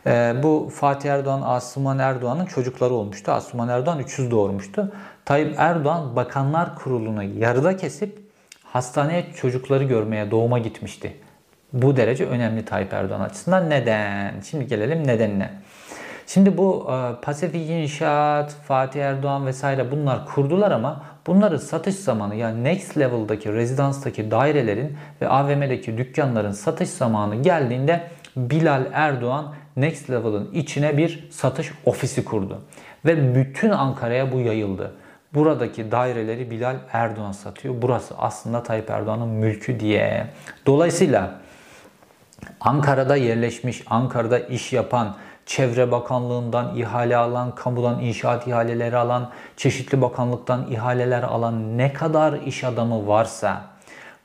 Ee, 0.07 0.35
bu 0.43 0.71
Fatih 0.75 1.09
Erdoğan, 1.09 1.41
Asuman 1.41 1.99
Erdoğan'ın 1.99 2.45
çocukları 2.45 2.93
olmuştu. 2.93 3.31
Asuman 3.31 3.69
Erdoğan 3.69 3.99
300 3.99 4.31
doğurmuştu. 4.31 4.91
Tayyip 5.25 5.55
Erdoğan 5.57 6.15
Bakanlar 6.15 6.75
Kurulu'nu 6.75 7.23
yarıda 7.23 7.77
kesip 7.77 8.19
hastaneye 8.63 9.33
çocukları 9.35 9.83
görmeye 9.83 10.31
doğuma 10.31 10.59
gitmişti. 10.59 11.17
Bu 11.73 11.97
derece 11.97 12.25
önemli 12.25 12.65
Tayyip 12.65 12.93
Erdoğan 12.93 13.21
açısından. 13.21 13.69
Neden? 13.69 14.33
Şimdi 14.49 14.67
gelelim 14.67 15.07
nedenine. 15.07 15.49
Şimdi 16.27 16.57
bu 16.57 16.91
e, 16.91 17.21
Pasifik 17.21 17.69
İnşaat, 17.69 18.51
Fatih 18.51 19.01
Erdoğan 19.01 19.45
vesaire 19.45 19.91
bunlar 19.91 20.25
kurdular 20.25 20.71
ama 20.71 21.03
bunların 21.27 21.57
satış 21.57 21.95
zamanı 21.95 22.35
yani 22.35 22.63
next 22.63 22.97
level'daki 22.97 23.53
rezidanstaki 23.53 24.31
dairelerin 24.31 24.97
ve 25.21 25.27
AVM'deki 25.27 25.97
dükkanların 25.97 26.51
satış 26.51 26.89
zamanı 26.89 27.35
geldiğinde 27.35 28.03
Bilal 28.35 28.85
Erdoğan 28.93 29.53
next 29.77 30.09
level'ın 30.09 30.51
içine 30.53 30.97
bir 30.97 31.27
satış 31.31 31.71
ofisi 31.85 32.25
kurdu. 32.25 32.61
Ve 33.05 33.35
bütün 33.35 33.69
Ankara'ya 33.69 34.31
bu 34.31 34.39
yayıldı. 34.39 34.91
Buradaki 35.33 35.91
daireleri 35.91 36.51
Bilal 36.51 36.75
Erdoğan 36.93 37.31
satıyor. 37.31 37.75
Burası 37.81 38.15
aslında 38.17 38.63
Tayyip 38.63 38.89
Erdoğan'ın 38.89 39.27
mülkü 39.27 39.79
diye. 39.79 40.27
Dolayısıyla 40.65 41.31
Ankara'da 42.59 43.15
yerleşmiş, 43.15 43.83
Ankara'da 43.87 44.39
iş 44.39 44.73
yapan, 44.73 45.15
Çevre 45.45 45.91
Bakanlığı'ndan 45.91 46.75
ihale 46.75 47.17
alan, 47.17 47.55
kamudan 47.55 47.99
inşaat 47.99 48.47
ihaleleri 48.47 48.97
alan, 48.97 49.29
çeşitli 49.57 50.01
bakanlıktan 50.01 50.67
ihaleler 50.71 51.23
alan 51.23 51.77
ne 51.77 51.93
kadar 51.93 52.33
iş 52.33 52.63
adamı 52.63 53.07
varsa 53.07 53.61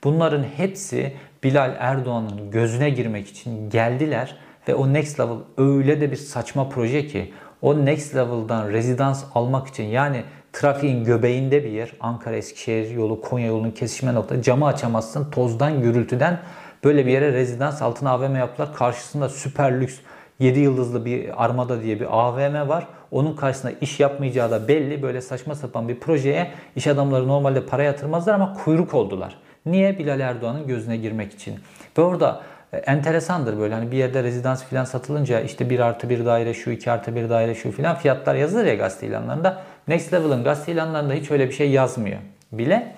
bunların 0.05 0.43
hepsi 0.57 1.13
Bilal 1.45 1.77
Erdoğan'ın 1.79 2.51
gözüne 2.51 2.91
girmek 2.91 3.29
için 3.29 3.71
geldiler 3.71 4.37
ve 4.69 4.75
o 4.75 4.93
Next 4.93 5.21
Level 5.21 5.37
öyle 5.59 6.01
de 6.01 6.11
bir 6.11 6.17
saçma 6.17 6.69
proje 6.69 7.07
ki 7.07 7.33
o 7.63 7.85
Next 7.87 8.15
Level'dan 8.15 8.71
rezidans 8.71 9.25
almak 9.35 9.69
için 9.69 9.85
yani 9.85 10.25
trafiğin 10.53 11.05
göbeğinde 11.05 11.65
bir 11.65 11.71
yer 11.71 11.93
Ankara 12.01 12.37
Eskişehir 12.37 12.91
yolu 12.91 13.21
Konya 13.21 13.47
yolunun 13.47 13.71
kesişme 13.71 14.15
nokta 14.15 14.43
camı 14.43 14.67
açamazsın 14.67 15.31
tozdan 15.31 15.83
gürültüden 15.83 16.39
Böyle 16.85 17.07
bir 17.07 17.13
yere 17.13 17.33
rezidans 17.33 17.83
altına 17.83 18.11
AVM 18.11 18.37
yaptılar. 18.37 18.75
Karşısında 18.75 19.29
süper 19.29 19.81
lüks 19.81 19.95
7 20.39 20.61
yıldızlı 20.61 21.05
bir 21.05 21.45
Armada 21.45 21.83
diye 21.83 22.01
bir 22.01 22.07
AVM 22.11 22.69
var. 22.69 22.87
Onun 23.11 23.37
karşısında 23.37 23.73
iş 23.81 24.01
yapmayacağı 24.01 24.51
da 24.51 24.69
belli. 24.69 25.03
Böyle 25.03 25.21
saçma 25.21 25.55
sapan 25.55 25.89
bir 25.89 26.01
projeye 26.01 26.51
iş 26.77 26.87
adamları 26.87 27.29
normalde 27.29 27.67
para 27.67 27.83
yatırmazlar 27.83 28.35
ama 28.35 28.53
kuyruk 28.65 28.95
oldular. 28.95 29.37
Niye? 29.67 29.99
Bilal 29.99 30.21
Erdoğan'ın 30.21 30.67
gözüne 30.67 30.97
girmek 30.97 31.33
için. 31.33 31.55
Ve 31.99 32.03
orada 32.03 32.43
e, 32.73 32.77
enteresandır 32.77 33.59
böyle 33.59 33.75
hani 33.75 33.93
bir 33.93 33.97
yerde 33.97 34.23
rezidans 34.23 34.65
filan 34.65 34.85
satılınca 34.85 35.41
işte 35.41 35.71
1 35.71 35.79
artı 35.79 36.11
1 36.11 36.25
daire 36.25 36.55
şu 36.55 36.71
2 36.71 36.91
artı 36.91 37.17
1 37.17 37.31
daire 37.31 37.55
şu 37.55 37.71
filan 37.71 37.97
fiyatlar 37.97 38.35
yazılır 38.35 38.65
ya 38.65 38.75
gazete 38.75 39.07
ilanlarında. 39.07 39.63
Next 39.89 40.13
Level'ın 40.13 40.45
gazete 40.45 40.73
ilanlarında 40.73 41.15
hiç 41.15 41.31
öyle 41.31 41.49
bir 41.49 41.55
şey 41.55 41.71
yazmıyor 41.71 42.19
bile. 42.53 42.95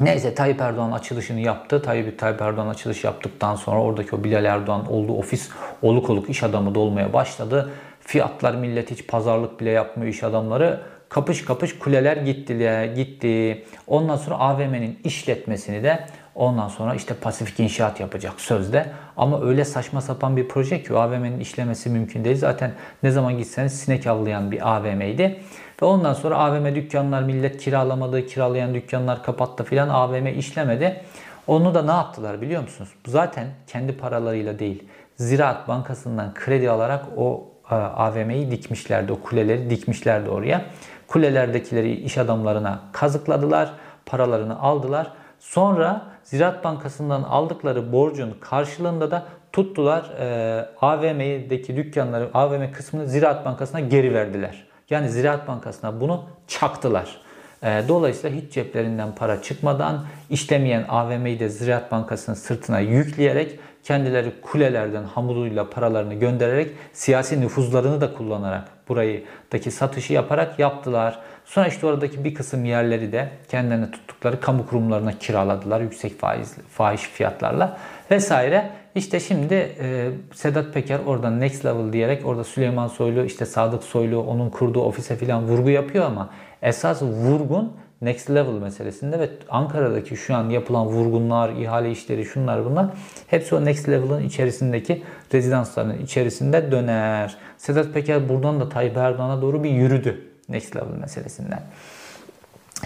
Neyse 0.00 0.34
Tayyip 0.34 0.60
Erdoğan 0.60 0.92
açılışını 0.92 1.40
yaptı. 1.40 1.82
Tayyip, 1.82 2.18
Tayyip 2.18 2.42
Erdoğan 2.42 2.68
açılış 2.68 3.04
yaptıktan 3.04 3.54
sonra 3.54 3.80
oradaki 3.80 4.16
o 4.16 4.24
Bilal 4.24 4.44
Erdoğan 4.44 4.92
olduğu 4.92 5.12
ofis 5.12 5.50
oluk 5.82 6.10
oluk 6.10 6.30
iş 6.30 6.42
adamı 6.42 6.74
dolmaya 6.74 7.12
başladı. 7.12 7.70
Fiyatlar 8.00 8.54
millet 8.54 8.90
hiç 8.90 9.06
pazarlık 9.06 9.60
bile 9.60 9.70
yapmıyor 9.70 10.12
iş 10.12 10.22
adamları. 10.24 10.80
Kapış 11.08 11.44
kapış 11.44 11.78
kuleler 11.78 12.16
gitti, 12.16 12.92
gitti. 12.96 13.64
Ondan 13.86 14.16
sonra 14.16 14.34
AVM'nin 14.38 14.98
işletmesini 15.04 15.82
de 15.82 16.06
ondan 16.34 16.68
sonra 16.68 16.94
işte 16.94 17.14
Pasifik 17.14 17.60
İnşaat 17.60 18.00
yapacak 18.00 18.40
sözde. 18.40 18.86
Ama 19.16 19.42
öyle 19.42 19.64
saçma 19.64 20.00
sapan 20.00 20.36
bir 20.36 20.48
proje 20.48 20.82
ki 20.82 20.94
AVM'nin 20.94 21.40
işlemesi 21.40 21.90
mümkün 21.90 22.24
değil. 22.24 22.36
Zaten 22.36 22.72
ne 23.02 23.10
zaman 23.10 23.38
gitseniz 23.38 23.80
sinek 23.80 24.06
avlayan 24.06 24.50
bir 24.50 24.76
AVM'ydi. 24.76 25.40
Ve 25.82 25.86
ondan 25.86 26.12
sonra 26.12 26.36
AVM 26.36 26.74
dükkanlar 26.74 27.22
millet 27.22 27.56
kiralamadı, 27.56 28.26
kiralayan 28.26 28.74
dükkanlar 28.74 29.22
kapattı 29.22 29.64
filan 29.64 29.88
AVM 29.88 30.26
işlemedi. 30.26 31.02
Onu 31.46 31.74
da 31.74 31.82
ne 31.82 31.90
yaptılar 31.90 32.40
biliyor 32.40 32.62
musunuz? 32.62 32.90
Zaten 33.06 33.46
kendi 33.66 33.96
paralarıyla 33.96 34.58
değil. 34.58 34.84
Ziraat 35.16 35.68
Bankası'ndan 35.68 36.34
kredi 36.34 36.70
alarak 36.70 37.04
o 37.16 37.44
e, 37.70 37.74
AVM'yi 37.74 38.50
dikmişlerdi. 38.50 39.12
O 39.12 39.20
kuleleri 39.20 39.70
dikmişlerdi 39.70 40.30
oraya. 40.30 40.64
Kulelerdekileri 41.08 41.92
iş 41.92 42.18
adamlarına 42.18 42.80
kazıkladılar. 42.92 43.72
Paralarını 44.06 44.60
aldılar. 44.60 45.12
Sonra 45.38 46.02
Ziraat 46.24 46.64
Bankası'ndan 46.64 47.22
aldıkları 47.22 47.92
borcun 47.92 48.36
karşılığında 48.40 49.10
da 49.10 49.22
tuttular 49.52 50.10
e, 50.20 50.68
AVM'deki 50.80 51.76
dükkanları, 51.76 52.28
AVM 52.34 52.72
kısmını 52.72 53.06
Ziraat 53.06 53.44
Bankası'na 53.44 53.80
geri 53.80 54.14
verdiler. 54.14 54.65
Yani 54.90 55.08
Ziraat 55.08 55.48
Bankası'na 55.48 56.00
bunu 56.00 56.24
çaktılar. 56.48 57.20
E, 57.62 57.82
dolayısıyla 57.88 58.40
hiç 58.40 58.52
ceplerinden 58.52 59.14
para 59.14 59.42
çıkmadan 59.42 60.06
işlemeyen 60.30 60.84
AVM'yi 60.88 61.40
de 61.40 61.48
Ziraat 61.48 61.92
Bankası'nın 61.92 62.36
sırtına 62.36 62.80
yükleyerek 62.80 63.58
kendileri 63.82 64.32
kulelerden 64.42 65.04
hamuruyla 65.04 65.70
paralarını 65.70 66.14
göndererek 66.14 66.70
siyasi 66.92 67.40
nüfuzlarını 67.40 68.00
da 68.00 68.14
kullanarak 68.14 68.68
burayıdaki 68.88 69.70
satışı 69.70 70.12
yaparak 70.12 70.58
yaptılar. 70.58 71.18
Sonra 71.44 71.68
işte 71.68 71.86
oradaki 71.86 72.24
bir 72.24 72.34
kısım 72.34 72.64
yerleri 72.64 73.12
de 73.12 73.28
kendilerine 73.48 73.90
tuttukları 73.90 74.40
kamu 74.40 74.66
kurumlarına 74.66 75.18
kiraladılar 75.18 75.80
yüksek 75.80 76.20
faiz, 76.20 76.54
fahiş 76.70 77.02
fiyatlarla 77.02 77.78
vesaire. 78.10 78.70
İşte 78.96 79.20
şimdi 79.20 79.54
e, 79.54 80.10
Sedat 80.34 80.74
Peker 80.74 80.98
oradan 81.06 81.40
next 81.40 81.64
level 81.64 81.92
diyerek 81.92 82.26
orada 82.26 82.44
Süleyman 82.44 82.88
Soylu 82.88 83.24
işte 83.24 83.46
Sadık 83.46 83.82
Soylu 83.82 84.22
onun 84.22 84.50
kurduğu 84.50 84.80
ofise 84.80 85.16
filan 85.16 85.44
vurgu 85.44 85.70
yapıyor 85.70 86.04
ama 86.04 86.30
esas 86.62 87.02
vurgun 87.02 87.72
next 88.02 88.30
level 88.30 88.52
meselesinde 88.52 89.18
ve 89.18 89.30
Ankara'daki 89.48 90.16
şu 90.16 90.34
an 90.34 90.50
yapılan 90.50 90.86
vurgunlar, 90.86 91.50
ihale 91.50 91.90
işleri, 91.90 92.24
şunlar 92.24 92.64
bunlar 92.64 92.86
hepsi 93.26 93.54
o 93.54 93.64
next 93.64 93.88
level'ın 93.88 94.22
içerisindeki 94.22 95.02
rezidansların 95.34 95.98
içerisinde 96.02 96.70
döner. 96.70 97.36
Sedat 97.58 97.94
Peker 97.94 98.28
buradan 98.28 98.60
da 98.60 98.68
Tayyip 98.68 98.96
Erdoğan'a 98.96 99.42
doğru 99.42 99.64
bir 99.64 99.70
yürüdü 99.70 100.28
next 100.48 100.76
level 100.76 100.96
meselesinden. 101.00 101.62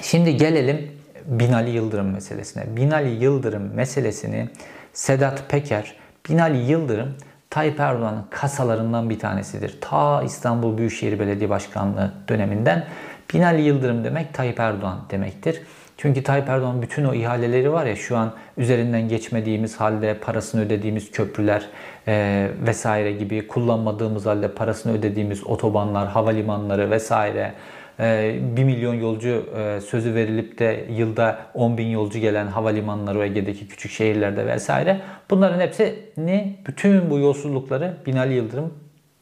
Şimdi 0.03 0.37
gelelim 0.37 0.91
Binali 1.27 1.71
Yıldırım 1.71 2.11
meselesine. 2.11 2.77
Binali 2.77 3.25
Yıldırım 3.25 3.75
meselesini 3.75 4.49
Sedat 4.93 5.51
Peker, 5.51 6.00
Binali 6.29 6.59
Yıldırım 6.59 7.15
Tayyip 7.51 7.81
Erdoğan'ın 7.81 8.25
kasalarından 8.31 9.11
bir 9.11 9.19
tanesidir. 9.19 9.81
Ta 9.81 10.23
İstanbul 10.23 10.79
Büyükşehir 10.79 11.19
Belediye 11.19 11.51
Başkanlığı 11.51 12.13
döneminden 12.29 12.87
Binali 13.35 13.63
Yıldırım 13.63 14.05
demek 14.05 14.35
Tayyip 14.35 14.61
Erdoğan 14.61 15.01
demektir. 15.11 15.63
Çünkü 15.97 16.23
Tayyip 16.23 16.49
Erdoğan 16.49 16.83
bütün 16.83 17.05
o 17.05 17.15
ihaleleri 17.15 17.73
var 17.73 17.87
ya 17.87 17.97
şu 17.97 18.17
an 18.17 18.33
üzerinden 18.57 19.09
geçmediğimiz 19.09 19.81
halde 19.81 20.15
parasını 20.15 20.61
ödediğimiz 20.61 21.11
köprüler 21.11 21.67
e, 22.09 22.49
vesaire 22.67 23.13
gibi 23.13 23.47
kullanmadığımız 23.47 24.27
halde 24.27 24.49
parasını 24.49 24.93
ödediğimiz 24.93 25.47
otobanlar, 25.47 26.09
havalimanları 26.09 26.91
vesaire 26.91 27.53
1 28.01 28.05
e, 28.05 28.65
milyon 28.65 28.95
yolcu 28.95 29.47
e, 29.57 29.81
sözü 29.81 30.15
verilip 30.15 30.59
de 30.59 30.87
yılda 30.91 31.39
10 31.55 31.79
bin 31.79 31.87
yolcu 31.87 32.19
gelen 32.19 32.47
havalimanları 32.47 33.25
Ege'deki 33.25 33.69
küçük 33.69 33.93
şehirlerde 33.93 34.47
vesaire 34.47 35.01
bunların 35.31 35.61
hepsini 35.61 36.57
bütün 36.67 37.11
bu 37.11 37.19
yolsuzlukları 37.19 37.97
Binali 38.07 38.35
Yıldırım 38.35 38.75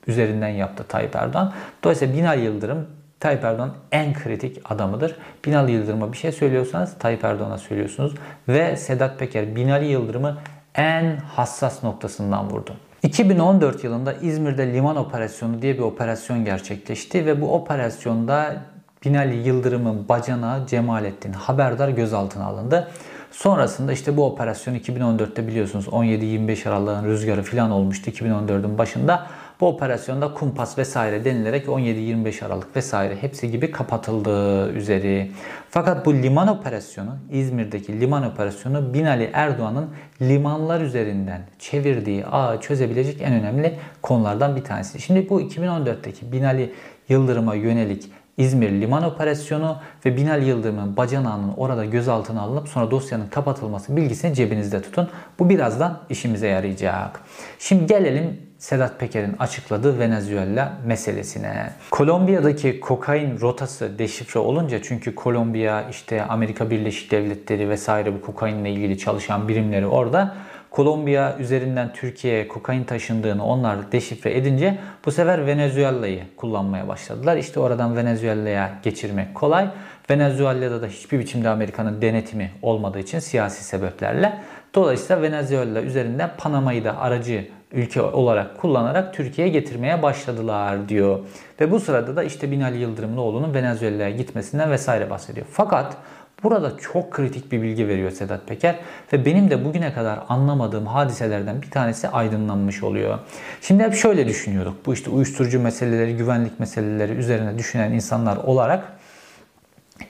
üzerinden 0.06 0.48
yaptı 0.48 0.84
Tayyip 0.88 1.16
Erdoğan. 1.16 1.52
Dolayısıyla 1.84 2.14
Binali 2.14 2.44
Yıldırım 2.44 2.86
Tayyip 3.20 3.44
Erdoğan 3.44 3.74
en 3.92 4.14
kritik 4.14 4.72
adamıdır. 4.72 5.16
Binali 5.44 5.72
Yıldırım'a 5.72 6.12
bir 6.12 6.18
şey 6.18 6.32
söylüyorsanız 6.32 6.98
Tayyip 6.98 7.24
Erdoğan'a 7.24 7.58
söylüyorsunuz. 7.58 8.14
Ve 8.48 8.76
Sedat 8.76 9.18
Peker 9.18 9.56
Binali 9.56 9.86
Yıldırım'ı 9.86 10.38
en 10.74 11.16
hassas 11.16 11.84
noktasından 11.84 12.50
vurdu. 12.50 12.74
2014 13.02 13.84
yılında 13.84 14.12
İzmir'de 14.12 14.72
liman 14.72 14.96
operasyonu 14.96 15.62
diye 15.62 15.74
bir 15.74 15.82
operasyon 15.82 16.44
gerçekleşti 16.44 17.26
ve 17.26 17.40
bu 17.40 17.54
operasyonda 17.54 18.56
Binali 19.04 19.48
Yıldırım'ın 19.48 20.08
bacanağı 20.08 20.66
Cemalettin 20.66 21.32
Haberdar 21.32 21.88
gözaltına 21.88 22.44
alındı. 22.44 22.88
Sonrasında 23.30 23.92
işte 23.92 24.16
bu 24.16 24.26
operasyon 24.26 24.74
2014'te 24.74 25.46
biliyorsunuz 25.46 25.86
17-25 25.86 26.68
Aralık'ın 26.68 27.04
rüzgarı 27.04 27.42
falan 27.42 27.70
olmuştu 27.70 28.10
2014'ün 28.10 28.78
başında. 28.78 29.26
Bu 29.60 29.66
operasyonda 29.66 30.34
kumpas 30.34 30.78
vesaire 30.78 31.24
denilerek 31.24 31.66
17-25 31.66 32.44
Aralık 32.44 32.76
vesaire 32.76 33.16
hepsi 33.20 33.50
gibi 33.50 33.70
kapatıldı 33.70 34.68
üzeri. 34.72 35.30
Fakat 35.70 36.06
bu 36.06 36.14
liman 36.14 36.48
operasyonu, 36.48 37.16
İzmir'deki 37.30 38.00
liman 38.00 38.24
operasyonu 38.24 38.94
Binali 38.94 39.30
Erdoğan'ın 39.32 39.90
limanlar 40.22 40.80
üzerinden 40.80 41.42
çevirdiği 41.58 42.26
ağı 42.26 42.60
çözebilecek 42.60 43.22
en 43.22 43.32
önemli 43.32 43.74
konulardan 44.02 44.56
bir 44.56 44.64
tanesi. 44.64 45.00
Şimdi 45.00 45.28
bu 45.28 45.40
2014'teki 45.40 46.32
Binali 46.32 46.72
Yıldırım'a 47.08 47.54
yönelik 47.54 48.12
İzmir 48.36 48.70
Liman 48.70 49.04
Operasyonu 49.04 49.76
ve 50.04 50.16
Binali 50.16 50.44
Yıldırım'ın 50.44 50.96
bacanağının 50.96 51.52
orada 51.56 51.84
gözaltına 51.84 52.40
alınıp 52.40 52.68
sonra 52.68 52.90
dosyanın 52.90 53.26
kapatılması 53.26 53.96
bilgisini 53.96 54.34
cebinizde 54.34 54.82
tutun. 54.82 55.08
Bu 55.38 55.48
birazdan 55.48 56.00
işimize 56.10 56.48
yarayacak. 56.48 57.20
Şimdi 57.58 57.86
gelelim 57.86 58.47
Sedat 58.58 59.00
Peker'in 59.00 59.36
açıkladığı 59.38 59.98
Venezuela 59.98 60.72
meselesine. 60.86 61.70
Kolombiya'daki 61.90 62.80
kokain 62.80 63.40
rotası 63.40 63.98
deşifre 63.98 64.40
olunca 64.40 64.82
çünkü 64.82 65.14
Kolombiya 65.14 65.88
işte 65.90 66.22
Amerika 66.22 66.70
Birleşik 66.70 67.10
Devletleri 67.10 67.68
vesaire 67.68 68.14
bu 68.14 68.20
kokainle 68.20 68.70
ilgili 68.70 68.98
çalışan 68.98 69.48
birimleri 69.48 69.86
orada 69.86 70.34
Kolombiya 70.70 71.36
üzerinden 71.38 71.92
Türkiye'ye 71.92 72.48
kokain 72.48 72.84
taşındığını 72.84 73.44
onlar 73.44 73.92
deşifre 73.92 74.36
edince 74.36 74.78
bu 75.04 75.12
sefer 75.12 75.46
Venezuela'yı 75.46 76.22
kullanmaya 76.36 76.88
başladılar. 76.88 77.36
İşte 77.36 77.60
oradan 77.60 77.96
Venezuela'ya 77.96 78.70
geçirmek 78.82 79.34
kolay. 79.34 79.68
Venezuela'da 80.10 80.82
da 80.82 80.86
hiçbir 80.86 81.18
biçimde 81.18 81.48
Amerika'nın 81.48 82.02
denetimi 82.02 82.50
olmadığı 82.62 82.98
için 82.98 83.18
siyasi 83.18 83.64
sebeplerle. 83.64 84.38
Dolayısıyla 84.74 85.22
Venezuela 85.22 85.82
üzerinden 85.82 86.30
Panama'yı 86.38 86.84
da 86.84 86.98
aracı 86.98 87.48
ülke 87.72 88.02
olarak 88.02 88.58
kullanarak 88.58 89.14
Türkiye'ye 89.14 89.52
getirmeye 89.52 90.02
başladılar 90.02 90.88
diyor. 90.88 91.18
Ve 91.60 91.70
bu 91.70 91.80
sırada 91.80 92.16
da 92.16 92.22
işte 92.22 92.50
Binali 92.50 92.78
Yıldırım'ın 92.78 93.16
oğlunun 93.16 93.54
Venezuela'ya 93.54 94.10
gitmesinden 94.10 94.70
vesaire 94.70 95.10
bahsediyor. 95.10 95.46
Fakat 95.50 95.96
Burada 96.42 96.76
çok 96.76 97.12
kritik 97.12 97.52
bir 97.52 97.62
bilgi 97.62 97.88
veriyor 97.88 98.10
Sedat 98.10 98.46
Peker 98.46 98.78
ve 99.12 99.24
benim 99.24 99.50
de 99.50 99.64
bugüne 99.64 99.92
kadar 99.92 100.18
anlamadığım 100.28 100.86
hadiselerden 100.86 101.62
bir 101.62 101.70
tanesi 101.70 102.08
aydınlanmış 102.08 102.82
oluyor. 102.82 103.18
Şimdi 103.60 103.82
hep 103.82 103.94
şöyle 103.94 104.28
düşünüyorduk. 104.28 104.86
Bu 104.86 104.94
işte 104.94 105.10
uyuşturucu 105.10 105.60
meseleleri, 105.60 106.16
güvenlik 106.16 106.60
meseleleri 106.60 107.12
üzerine 107.12 107.58
düşünen 107.58 107.92
insanlar 107.92 108.36
olarak 108.36 108.92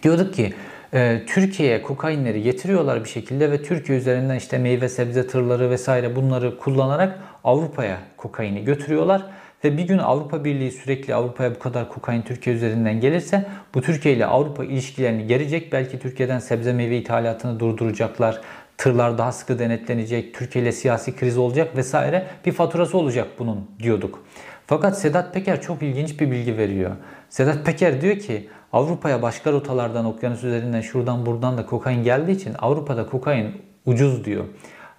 diyorduk 0.03 0.35
ki 0.35 0.55
e, 0.95 1.23
Türkiye'ye 1.27 1.83
kokainleri 1.83 2.43
getiriyorlar 2.43 3.05
bir 3.05 3.09
şekilde 3.09 3.51
ve 3.51 3.63
Türkiye 3.63 3.99
üzerinden 3.99 4.37
işte 4.37 4.59
meyve 4.59 4.89
sebze 4.89 5.27
tırları 5.27 5.71
vesaire 5.71 6.17
bunları 6.17 6.59
kullanarak 6.59 7.19
Avrupa'ya 7.45 7.99
kokaini 8.17 8.65
götürüyorlar. 8.65 9.23
Ve 9.65 9.77
bir 9.77 9.83
gün 9.83 9.99
Avrupa 9.99 10.45
Birliği 10.45 10.71
sürekli 10.71 11.15
Avrupa'ya 11.15 11.55
bu 11.55 11.59
kadar 11.59 11.89
kokain 11.89 12.23
Türkiye 12.23 12.57
üzerinden 12.57 13.01
gelirse 13.01 13.47
bu 13.75 13.83
Türkiye 13.83 14.15
ile 14.15 14.27
Avrupa 14.27 14.65
ilişkilerini 14.65 15.27
gerecek. 15.27 15.73
Belki 15.73 15.99
Türkiye'den 15.99 16.39
sebze 16.39 16.73
meyve 16.73 16.97
ithalatını 16.97 17.61
durduracaklar. 17.61 18.41
Tırlar 18.77 19.19
daha 19.19 19.33
sıkı 19.33 19.59
denetlenecek. 19.59 20.35
Türkiye 20.35 20.65
ile 20.65 20.73
siyasi 20.73 21.17
kriz 21.17 21.39
olacak 21.39 21.77
vesaire. 21.77 22.27
Bir 22.47 22.53
faturası 22.53 22.99
olacak 22.99 23.27
bunun 23.39 23.71
diyorduk. 23.83 24.25
Fakat 24.67 24.99
Sedat 24.99 25.35
Peker 25.35 25.61
çok 25.61 25.83
ilginç 25.83 26.21
bir 26.21 26.31
bilgi 26.31 26.59
veriyor. 26.59 26.91
Sedat 27.29 27.67
Peker 27.67 28.01
diyor 28.01 28.19
ki 28.19 28.49
Avrupa'ya 28.73 29.23
başka 29.23 29.53
rotalardan 29.53 30.05
okyanus 30.05 30.45
üzerinden 30.45 30.81
şuradan 30.81 31.27
buradan 31.27 31.59
da 31.59 31.67
kokain 31.67 32.03
geldiği 32.03 32.33
için 32.33 32.55
Avrupa'da 32.59 33.07
kokain 33.07 33.63
ucuz 33.87 34.25
diyor. 34.25 34.45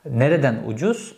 Nereden 0.05 0.63
ucuz? 0.67 1.15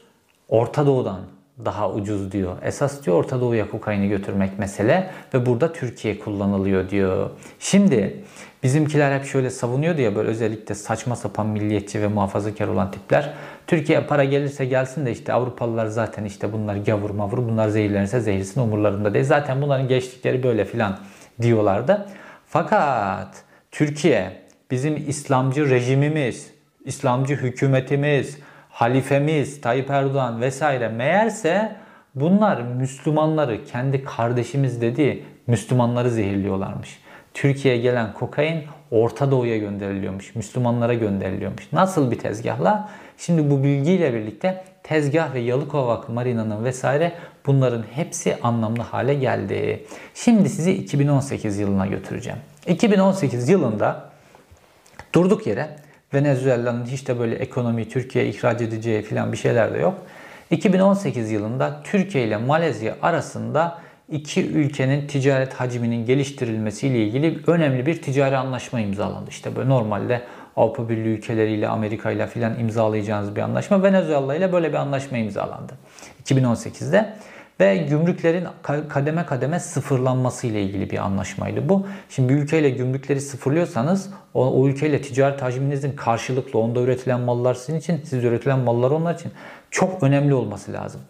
Orta 0.49 0.85
Doğu'dan 0.85 1.19
daha 1.65 1.91
ucuz 1.91 2.31
diyor. 2.31 2.57
Esas 2.63 3.05
diyor 3.05 3.17
Orta 3.17 3.41
Doğu'ya 3.41 3.69
kokaini 3.69 4.09
götürmek 4.09 4.59
mesele 4.59 5.09
ve 5.33 5.45
burada 5.45 5.73
Türkiye 5.73 6.19
kullanılıyor 6.19 6.89
diyor. 6.89 7.29
Şimdi 7.59 8.23
bizimkiler 8.63 9.19
hep 9.19 9.25
şöyle 9.25 9.49
savunuyordu 9.49 10.01
ya 10.01 10.15
böyle 10.15 10.29
özellikle 10.29 10.75
saçma 10.75 11.15
sapan 11.15 11.47
milliyetçi 11.47 12.01
ve 12.01 12.07
muhafazakar 12.07 12.67
olan 12.67 12.91
tipler. 12.91 13.33
Türkiye 13.67 14.01
para 14.01 14.23
gelirse 14.23 14.65
gelsin 14.65 15.05
de 15.05 15.11
işte 15.11 15.33
Avrupalılar 15.33 15.85
zaten 15.85 16.23
işte 16.25 16.53
bunlar 16.53 16.75
gavur 16.75 17.09
mavur 17.09 17.37
bunlar 17.37 17.67
zehirlenirse 17.67 18.19
zehirsin 18.19 18.61
umurlarında 18.61 19.13
değil. 19.13 19.25
Zaten 19.25 19.61
bunların 19.61 19.87
geçtikleri 19.87 20.43
böyle 20.43 20.65
filan 20.65 20.97
diyorlardı. 21.41 22.07
Fakat 22.51 23.43
Türkiye 23.71 24.31
bizim 24.71 25.09
İslamcı 25.09 25.69
rejimimiz, 25.69 26.51
İslamcı 26.85 27.35
hükümetimiz, 27.35 28.39
halifemiz 28.69 29.61
Tayyip 29.61 29.89
Erdoğan 29.89 30.41
vesaire 30.41 30.87
meğerse 30.87 31.75
bunlar 32.15 32.61
Müslümanları 32.61 33.65
kendi 33.65 34.03
kardeşimiz 34.03 34.81
dediği 34.81 35.25
Müslümanları 35.47 36.11
zehirliyorlarmış. 36.11 36.99
Türkiye'ye 37.33 37.81
gelen 37.81 38.13
kokain 38.13 38.63
Orta 38.91 39.31
Doğu'ya 39.31 39.57
gönderiliyormuş. 39.57 40.35
Müslümanlara 40.35 40.93
gönderiliyormuş. 40.93 41.73
Nasıl 41.73 42.11
bir 42.11 42.19
tezgahla? 42.19 42.89
Şimdi 43.17 43.51
bu 43.51 43.63
bilgiyle 43.63 44.13
birlikte 44.13 44.63
tezgah 44.83 45.33
ve 45.33 45.39
Yalıkavak 45.39 46.09
Marina'nın 46.09 46.63
vesaire 46.63 47.13
bunların 47.45 47.83
hepsi 47.91 48.37
anlamlı 48.43 48.81
hale 48.81 49.13
geldi. 49.13 49.85
Şimdi 50.13 50.49
sizi 50.49 50.71
2018 50.71 51.57
yılına 51.59 51.87
götüreceğim. 51.87 52.39
2018 52.67 53.49
yılında 53.49 54.09
durduk 55.13 55.47
yere 55.47 55.75
Venezuela'nın 56.13 56.85
hiç 56.85 57.07
de 57.07 57.19
böyle 57.19 57.35
ekonomi 57.35 57.89
Türkiye'ye 57.89 58.31
ihraç 58.31 58.61
edeceği 58.61 59.01
falan 59.01 59.31
bir 59.31 59.37
şeyler 59.37 59.73
de 59.73 59.77
yok. 59.77 59.97
2018 60.51 61.31
yılında 61.31 61.81
Türkiye 61.83 62.23
ile 62.23 62.37
Malezya 62.37 62.97
arasında 63.01 63.77
iki 64.11 64.47
ülkenin 64.47 65.07
ticaret 65.07 65.53
hacminin 65.53 66.05
geliştirilmesiyle 66.05 67.05
ilgili 67.05 67.39
önemli 67.47 67.85
bir 67.85 68.01
ticari 68.01 68.37
anlaşma 68.37 68.79
imzalandı. 68.79 69.29
İşte 69.29 69.55
böyle 69.55 69.69
normalde 69.69 70.21
Avrupa 70.55 70.89
Birliği 70.89 71.17
ülkeleriyle, 71.17 71.67
Amerika 71.67 72.11
ile 72.11 72.27
filan 72.27 72.59
imzalayacağınız 72.59 73.35
bir 73.35 73.41
anlaşma. 73.41 73.83
Venezuela 73.83 74.35
ile 74.35 74.53
böyle 74.53 74.69
bir 74.69 74.77
anlaşma 74.77 75.17
imzalandı 75.17 75.73
2018'de 76.25 77.13
ve 77.59 77.77
gümrüklerin 77.77 78.47
kademe 78.89 79.25
kademe 79.25 79.59
sıfırlanması 79.59 80.47
ile 80.47 80.61
ilgili 80.61 80.89
bir 80.89 80.97
anlaşmaydı 80.97 81.69
bu. 81.69 81.87
Şimdi 82.09 82.33
bir 82.33 82.37
ülkeyle 82.37 82.69
gümrükleri 82.69 83.21
sıfırlıyorsanız 83.21 84.09
o, 84.33 84.61
o 84.61 84.67
ülkeyle 84.67 85.01
ticaret 85.01 85.41
hacminizin 85.41 85.95
karşılıklı 85.95 86.59
onda 86.59 86.81
üretilen 86.81 87.19
mallar 87.19 87.53
sizin 87.53 87.79
için, 87.79 88.01
siz 88.05 88.23
üretilen 88.23 88.59
mallar 88.59 88.91
onlar 88.91 89.15
için 89.15 89.31
çok 89.71 90.03
önemli 90.03 90.33
olması 90.33 90.73
lazım. 90.73 91.01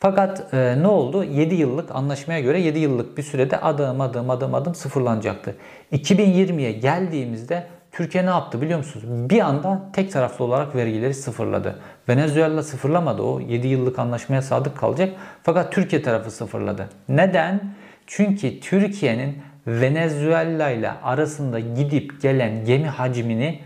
Fakat 0.00 0.54
e, 0.54 0.82
ne 0.82 0.86
oldu? 0.86 1.24
7 1.24 1.54
yıllık 1.54 1.94
anlaşmaya 1.94 2.40
göre 2.40 2.60
7 2.60 2.78
yıllık 2.78 3.18
bir 3.18 3.22
sürede 3.22 3.60
adım 3.60 4.00
adım 4.00 4.30
adım 4.30 4.54
adım 4.54 4.74
sıfırlanacaktı. 4.74 5.56
2020'ye 5.92 6.72
geldiğimizde 6.72 7.66
Türkiye 7.92 8.26
ne 8.26 8.30
yaptı 8.30 8.62
biliyor 8.62 8.78
musunuz? 8.78 9.30
Bir 9.30 9.40
anda 9.40 9.82
tek 9.92 10.12
taraflı 10.12 10.44
olarak 10.44 10.74
vergileri 10.74 11.14
sıfırladı. 11.14 11.78
Venezuela 12.08 12.62
sıfırlamadı 12.62 13.22
o 13.22 13.40
7 13.40 13.68
yıllık 13.68 13.98
anlaşmaya 13.98 14.42
sadık 14.42 14.76
kalacak. 14.76 15.12
Fakat 15.42 15.72
Türkiye 15.72 16.02
tarafı 16.02 16.30
sıfırladı. 16.30 16.88
Neden? 17.08 17.60
Çünkü 18.06 18.60
Türkiye'nin 18.60 19.38
Venezuela 19.66 20.70
ile 20.70 20.90
arasında 20.90 21.60
gidip 21.60 22.22
gelen 22.22 22.64
gemi 22.64 22.86
hacmini 22.86 23.60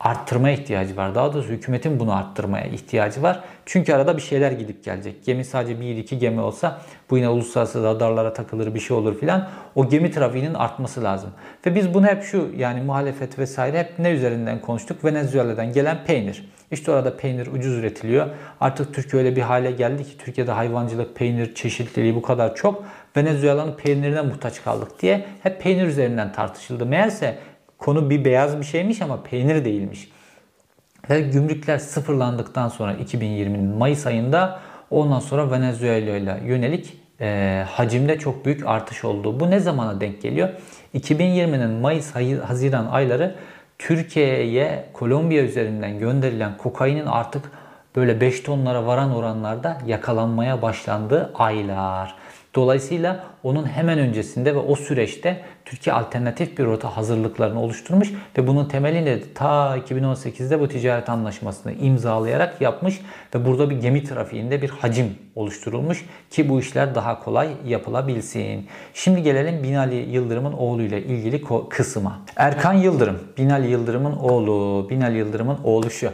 arttırmaya 0.00 0.54
ihtiyacı 0.54 0.96
var. 0.96 1.14
Daha 1.14 1.34
doğrusu 1.34 1.48
hükümetin 1.48 2.00
bunu 2.00 2.16
arttırmaya 2.16 2.64
ihtiyacı 2.64 3.22
var. 3.22 3.40
Çünkü 3.66 3.92
arada 3.92 4.16
bir 4.16 4.22
şeyler 4.22 4.52
gidip 4.52 4.84
gelecek. 4.84 5.24
Gemi 5.24 5.44
sadece 5.44 5.80
bir 5.80 5.96
iki 5.96 6.18
gemi 6.18 6.40
olsa 6.40 6.80
bu 7.10 7.16
yine 7.16 7.28
uluslararası 7.28 7.82
radarlara 7.82 8.32
takılır 8.32 8.74
bir 8.74 8.80
şey 8.80 8.96
olur 8.96 9.18
filan. 9.18 9.48
O 9.74 9.88
gemi 9.88 10.10
trafiğinin 10.10 10.54
artması 10.54 11.04
lazım. 11.04 11.30
Ve 11.66 11.74
biz 11.74 11.94
bunu 11.94 12.06
hep 12.06 12.22
şu 12.22 12.50
yani 12.56 12.80
muhalefet 12.80 13.38
vesaire 13.38 13.78
hep 13.78 13.98
ne 13.98 14.10
üzerinden 14.10 14.60
konuştuk? 14.60 15.04
Venezuela'dan 15.04 15.72
gelen 15.72 16.04
peynir. 16.04 16.48
İşte 16.70 16.92
orada 16.92 17.16
peynir 17.16 17.46
ucuz 17.46 17.74
üretiliyor. 17.74 18.26
Artık 18.60 18.94
Türkiye 18.94 19.22
öyle 19.22 19.36
bir 19.36 19.42
hale 19.42 19.70
geldi 19.70 20.04
ki 20.04 20.18
Türkiye'de 20.18 20.52
hayvancılık, 20.52 21.16
peynir 21.16 21.54
çeşitliliği 21.54 22.14
bu 22.14 22.22
kadar 22.22 22.54
çok. 22.54 22.84
Venezuela'nın 23.16 23.72
peynirine 23.72 24.22
muhtaç 24.22 24.62
kaldık 24.62 25.02
diye 25.02 25.26
hep 25.42 25.62
peynir 25.62 25.86
üzerinden 25.86 26.32
tartışıldı. 26.32 26.86
Meğerse 26.86 27.38
konu 27.78 28.10
bir 28.10 28.24
beyaz 28.24 28.58
bir 28.58 28.64
şeymiş 28.64 29.02
ama 29.02 29.22
peynir 29.22 29.64
değilmiş. 29.64 30.08
Ve 31.10 31.20
gümrükler 31.20 31.78
sıfırlandıktan 31.78 32.68
sonra 32.68 32.92
2020'nin 32.92 33.76
Mayıs 33.76 34.06
ayında 34.06 34.60
ondan 34.90 35.20
sonra 35.20 35.50
Venezuela 35.50 36.16
ile 36.16 36.40
yönelik 36.44 36.96
e, 37.20 37.64
hacimde 37.68 38.18
çok 38.18 38.44
büyük 38.44 38.66
artış 38.66 39.04
oldu. 39.04 39.40
Bu 39.40 39.50
ne 39.50 39.60
zamana 39.60 40.00
denk 40.00 40.22
geliyor? 40.22 40.48
2020'nin 40.94 41.70
Mayıs 41.70 42.14
Haziran 42.44 42.86
ayları 42.86 43.34
Türkiye'ye 43.78 44.84
Kolombiya 44.92 45.42
üzerinden 45.42 45.98
gönderilen 45.98 46.56
kokainin 46.56 47.06
artık 47.06 47.50
böyle 47.96 48.20
5 48.20 48.40
tonlara 48.40 48.86
varan 48.86 49.14
oranlarda 49.14 49.78
yakalanmaya 49.86 50.62
başlandığı 50.62 51.32
aylar. 51.34 52.14
Dolayısıyla 52.54 53.24
onun 53.42 53.64
hemen 53.66 53.98
öncesinde 53.98 54.54
ve 54.54 54.58
o 54.58 54.76
süreçte 54.76 55.42
Türkiye 55.64 55.94
alternatif 55.94 56.58
bir 56.58 56.64
rota 56.64 56.96
hazırlıklarını 56.96 57.62
oluşturmuş 57.62 58.12
ve 58.38 58.46
bunun 58.46 58.64
temelini 58.64 59.22
ta 59.34 59.78
2018'de 59.78 60.60
bu 60.60 60.68
ticaret 60.68 61.08
anlaşmasını 61.08 61.72
imzalayarak 61.72 62.60
yapmış 62.60 63.00
ve 63.34 63.46
burada 63.46 63.70
bir 63.70 63.80
gemi 63.80 64.04
trafiğinde 64.04 64.62
bir 64.62 64.68
hacim 64.68 65.14
oluşturulmuş 65.34 66.06
ki 66.30 66.48
bu 66.48 66.60
işler 66.60 66.94
daha 66.94 67.24
kolay 67.24 67.48
yapılabilsin. 67.66 68.66
Şimdi 68.94 69.22
gelelim 69.22 69.62
Binali 69.62 69.96
Yıldırım'ın 69.96 70.52
oğluyla 70.52 70.98
ilgili 70.98 71.44
kısma. 71.68 72.18
Erkan 72.36 72.74
Yıldırım, 72.74 73.18
Binali 73.38 73.70
Yıldırım'ın 73.70 74.16
oğlu, 74.16 74.86
Binali 74.90 75.18
Yıldırım'ın 75.18 75.58
oğlu 75.64 75.90
şu. 75.90 76.10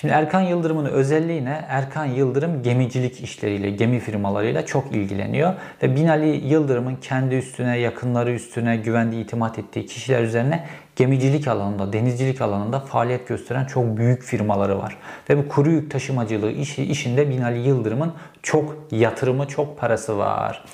Şimdi 0.00 0.14
Erkan 0.14 0.40
Yıldırım'ın 0.40 0.84
özelliği 0.84 1.44
ne? 1.44 1.64
Erkan 1.68 2.04
Yıldırım 2.04 2.62
gemicilik 2.62 3.20
işleriyle, 3.20 3.70
gemi 3.70 4.00
firmalarıyla 4.00 4.66
çok 4.66 4.92
ilgileniyor. 4.92 5.54
Ve 5.82 5.96
Binali 5.96 6.46
Yıldırım'ın 6.46 6.96
kendi 6.96 7.34
üstüne, 7.34 7.78
yakınları 7.78 8.32
üstüne 8.32 8.76
güvendiği, 8.76 9.24
itimat 9.24 9.58
ettiği 9.58 9.86
kişiler 9.86 10.22
üzerine 10.22 10.66
gemicilik 10.96 11.48
alanında, 11.48 11.92
denizcilik 11.92 12.40
alanında 12.40 12.80
faaliyet 12.80 13.28
gösteren 13.28 13.64
çok 13.64 13.96
büyük 13.96 14.22
firmaları 14.22 14.78
var. 14.78 14.96
Ve 15.30 15.38
bu 15.38 15.48
kuru 15.48 15.70
yük 15.70 15.90
taşımacılığı 15.90 16.52
işi, 16.52 16.84
işinde 16.84 17.30
Binali 17.30 17.68
Yıldırım'ın 17.68 18.12
çok 18.42 18.76
yatırımı, 18.90 19.46
çok 19.46 19.78
parası 19.78 20.18
var. 20.18 20.64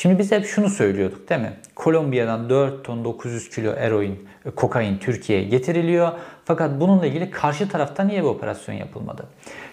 Şimdi 0.00 0.18
biz 0.18 0.32
hep 0.32 0.46
şunu 0.46 0.68
söylüyorduk 0.68 1.28
değil 1.28 1.40
mi? 1.40 1.52
Kolombiya'dan 1.74 2.50
4 2.50 2.84
ton 2.84 3.04
900 3.04 3.50
kilo 3.50 3.72
eroin, 3.72 4.28
e, 4.46 4.50
kokain 4.50 4.98
Türkiye'ye 4.98 5.44
getiriliyor. 5.44 6.12
Fakat 6.44 6.80
bununla 6.80 7.06
ilgili 7.06 7.30
karşı 7.30 7.68
tarafta 7.68 8.04
niye 8.04 8.22
bir 8.22 8.26
operasyon 8.28 8.74
yapılmadı? 8.74 9.26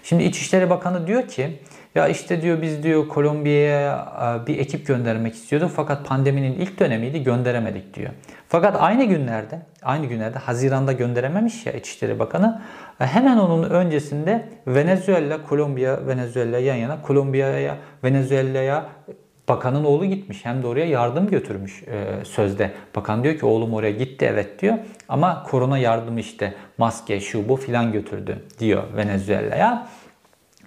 Şimdi 0.04 0.24
İçişleri 0.24 0.70
Bakanı 0.70 1.08
diyor 1.08 1.28
ki 1.28 1.60
ya 1.96 2.08
işte 2.08 2.42
diyor 2.42 2.62
biz 2.62 2.84
diyor 2.84 3.08
Kolombiya'ya 3.08 4.13
e, 4.44 4.48
bir 4.48 4.60
ekip 4.60 4.88
göndermek 4.88 5.34
istiyorduk 5.34 5.72
fakat 5.76 6.06
pandeminin 6.08 6.54
ilk 6.54 6.80
dönemiydi 6.80 7.24
gönderemedik 7.24 7.94
diyor. 7.94 8.10
Fakat 8.48 8.76
aynı 8.80 9.04
günlerde, 9.04 9.62
aynı 9.84 10.06
günlerde 10.06 10.40
Haziran'da 10.40 10.92
gönderememiş 10.92 11.66
ya 11.66 11.74
İçişleri 11.74 12.20
Bakanı. 12.20 12.62
E, 13.00 13.06
hemen 13.06 13.38
onun 13.38 13.70
öncesinde 13.70 14.50
Venezuela, 14.68 15.44
Kolombiya, 15.44 16.08
Venezuela 16.08 16.60
yan 16.60 16.76
yana, 16.76 17.02
Kolombiya'ya, 17.02 17.78
Venezuela'ya 18.04 18.86
Bakanın 19.47 19.83
oğlu 19.83 20.05
gitmiş 20.05 20.45
hem 20.45 20.63
de 20.63 20.67
oraya 20.67 20.86
yardım 20.86 21.27
götürmüş 21.27 21.83
e, 21.83 22.25
sözde. 22.25 22.71
Bakan 22.95 23.23
diyor 23.23 23.38
ki 23.38 23.45
oğlum 23.45 23.73
oraya 23.73 23.91
gitti 23.91 24.25
evet 24.31 24.62
diyor 24.62 24.77
ama 25.10 25.43
korona 25.43 25.77
yardımı 25.77 26.19
işte 26.19 26.53
maske 26.77 27.19
şu 27.19 27.49
bu 27.49 27.55
filan 27.55 27.91
götürdü 27.91 28.43
diyor 28.60 28.83
Venezuela'ya. 28.95 29.88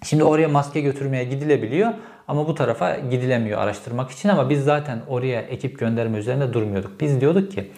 Şimdi 0.02 0.24
oraya 0.24 0.48
maske 0.48 0.80
götürmeye 0.80 1.24
gidilebiliyor 1.24 1.92
ama 2.28 2.48
bu 2.48 2.54
tarafa 2.54 2.96
gidilemiyor 2.96 3.60
araştırmak 3.60 4.10
için 4.10 4.28
ama 4.28 4.50
biz 4.50 4.64
zaten 4.64 5.00
oraya 5.08 5.40
ekip 5.40 5.78
gönderme 5.78 6.18
üzerinde 6.18 6.52
durmuyorduk. 6.52 7.00
Biz 7.00 7.20
diyorduk 7.20 7.52
ki 7.52 7.70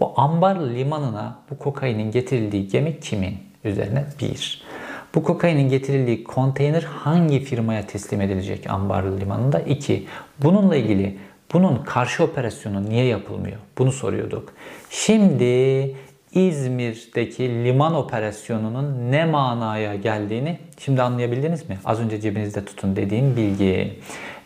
bu 0.00 0.12
ambar 0.16 0.56
limanına 0.56 1.38
bu 1.50 1.58
kokainin 1.58 2.10
getirildiği 2.10 2.68
gemi 2.68 3.00
kimin 3.00 3.38
üzerine 3.64 4.06
bir. 4.20 4.67
Bu 5.14 5.22
kokainin 5.22 5.68
getirildiği 5.68 6.24
konteyner 6.24 6.82
hangi 6.82 7.40
firmaya 7.40 7.86
teslim 7.86 8.20
edilecek 8.20 8.70
ambarlı 8.70 9.20
limanında? 9.20 9.60
2. 9.60 10.06
Bununla 10.38 10.76
ilgili 10.76 11.18
bunun 11.52 11.76
karşı 11.76 12.24
operasyonu 12.24 12.90
niye 12.90 13.04
yapılmıyor? 13.04 13.56
Bunu 13.78 13.92
soruyorduk. 13.92 14.52
Şimdi 14.90 15.94
İzmir'deki 16.32 17.64
liman 17.64 17.94
operasyonunun 17.94 19.12
ne 19.12 19.24
manaya 19.24 19.94
geldiğini 19.94 20.58
şimdi 20.78 21.02
anlayabildiniz 21.02 21.68
mi? 21.68 21.78
Az 21.84 22.00
önce 22.00 22.20
cebinizde 22.20 22.64
tutun 22.64 22.96
dediğim 22.96 23.36
bilgi. 23.36 23.98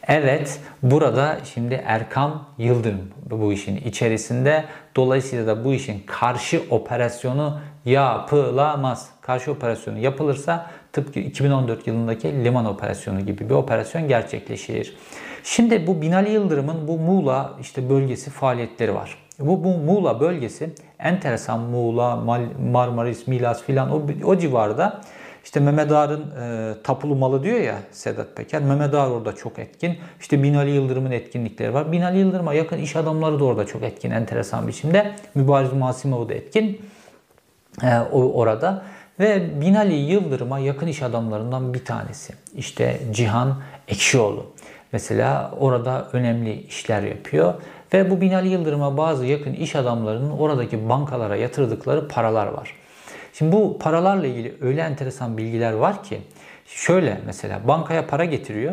Evet 0.09 0.61
burada 0.83 1.38
şimdi 1.55 1.83
Erkam 1.87 2.48
Yıldırım 2.59 3.11
bu 3.31 3.53
işin 3.53 3.77
içerisinde. 3.77 4.64
Dolayısıyla 4.96 5.46
da 5.46 5.64
bu 5.64 5.72
işin 5.75 6.03
karşı 6.07 6.62
operasyonu 6.70 7.59
yapılamaz. 7.85 9.09
Karşı 9.21 9.53
operasyonu 9.53 9.99
yapılırsa 9.99 10.71
tıpkı 10.92 11.21
2014 11.21 11.87
yılındaki 11.87 12.45
liman 12.45 12.66
operasyonu 12.66 13.21
gibi 13.21 13.49
bir 13.49 13.55
operasyon 13.55 14.09
gerçekleşir. 14.09 14.97
Şimdi 15.45 15.87
bu 15.87 16.03
Binali 16.03 16.31
Yıldırım'ın 16.31 16.88
bu 16.88 16.99
Muğla 16.99 17.53
işte 17.61 17.90
bölgesi 17.90 18.31
faaliyetleri 18.31 18.95
var. 18.95 19.18
Bu, 19.38 19.64
bu 19.64 19.68
Muğla 19.68 20.21
bölgesi 20.21 20.71
enteresan 20.99 21.61
Muğla, 21.61 22.16
Marmaris, 22.73 23.27
Milas 23.27 23.62
filan 23.62 23.90
o, 23.90 24.03
o 24.25 24.38
civarda 24.38 25.01
işte 25.45 25.61
Mehmet 25.61 25.92
Ağar'ın 25.92 26.31
e, 26.31 26.75
tapulu 26.83 27.16
malı 27.16 27.42
diyor 27.42 27.61
ya 27.61 27.79
Sedat 27.90 28.37
Peker. 28.37 28.62
Mehmet 28.62 28.95
Ağar 28.95 29.11
orada 29.11 29.35
çok 29.35 29.59
etkin. 29.59 29.99
İşte 30.21 30.42
Binali 30.42 30.71
Yıldırım'ın 30.71 31.11
etkinlikleri 31.11 31.75
var. 31.75 31.92
Binali 31.92 32.18
Yıldırım'a 32.18 32.55
yakın 32.55 32.79
iş 32.79 32.97
adamları 32.97 33.40
da 33.40 33.45
orada 33.45 33.66
çok 33.66 33.83
etkin 33.83 34.11
enteresan 34.11 34.68
biçimde. 34.68 35.12
Mübariz 35.35 35.73
Masimov 35.73 36.29
da 36.29 36.35
etkin 36.35 36.81
e, 37.83 37.99
orada. 38.13 38.83
Ve 39.21 39.61
Binali 39.61 39.95
Yıldırım'a 39.95 40.59
yakın 40.59 40.87
iş 40.87 41.03
adamlarından 41.03 41.75
bir 41.75 41.85
tanesi. 41.85 42.35
İşte 42.55 43.01
Cihan 43.11 43.63
Ekşioğlu. 43.89 44.47
Mesela 44.93 45.55
orada 45.59 46.09
önemli 46.13 46.63
işler 46.63 47.03
yapıyor. 47.03 47.55
Ve 47.93 48.11
bu 48.11 48.21
Binali 48.21 48.49
Yıldırım'a 48.49 48.97
bazı 48.97 49.27
yakın 49.27 49.53
iş 49.53 49.77
adamlarının 49.77 50.31
oradaki 50.31 50.89
bankalara 50.89 51.37
yatırdıkları 51.37 52.09
paralar 52.09 52.47
var. 52.47 52.75
Şimdi 53.33 53.53
bu 53.53 53.79
paralarla 53.79 54.27
ilgili 54.27 54.55
öyle 54.61 54.81
enteresan 54.81 55.39
bilgiler 55.39 55.73
var 55.73 56.03
ki 56.03 56.21
şöyle 56.67 57.21
mesela 57.27 57.69
bankaya 57.69 58.07
para 58.07 58.25
getiriyor. 58.25 58.73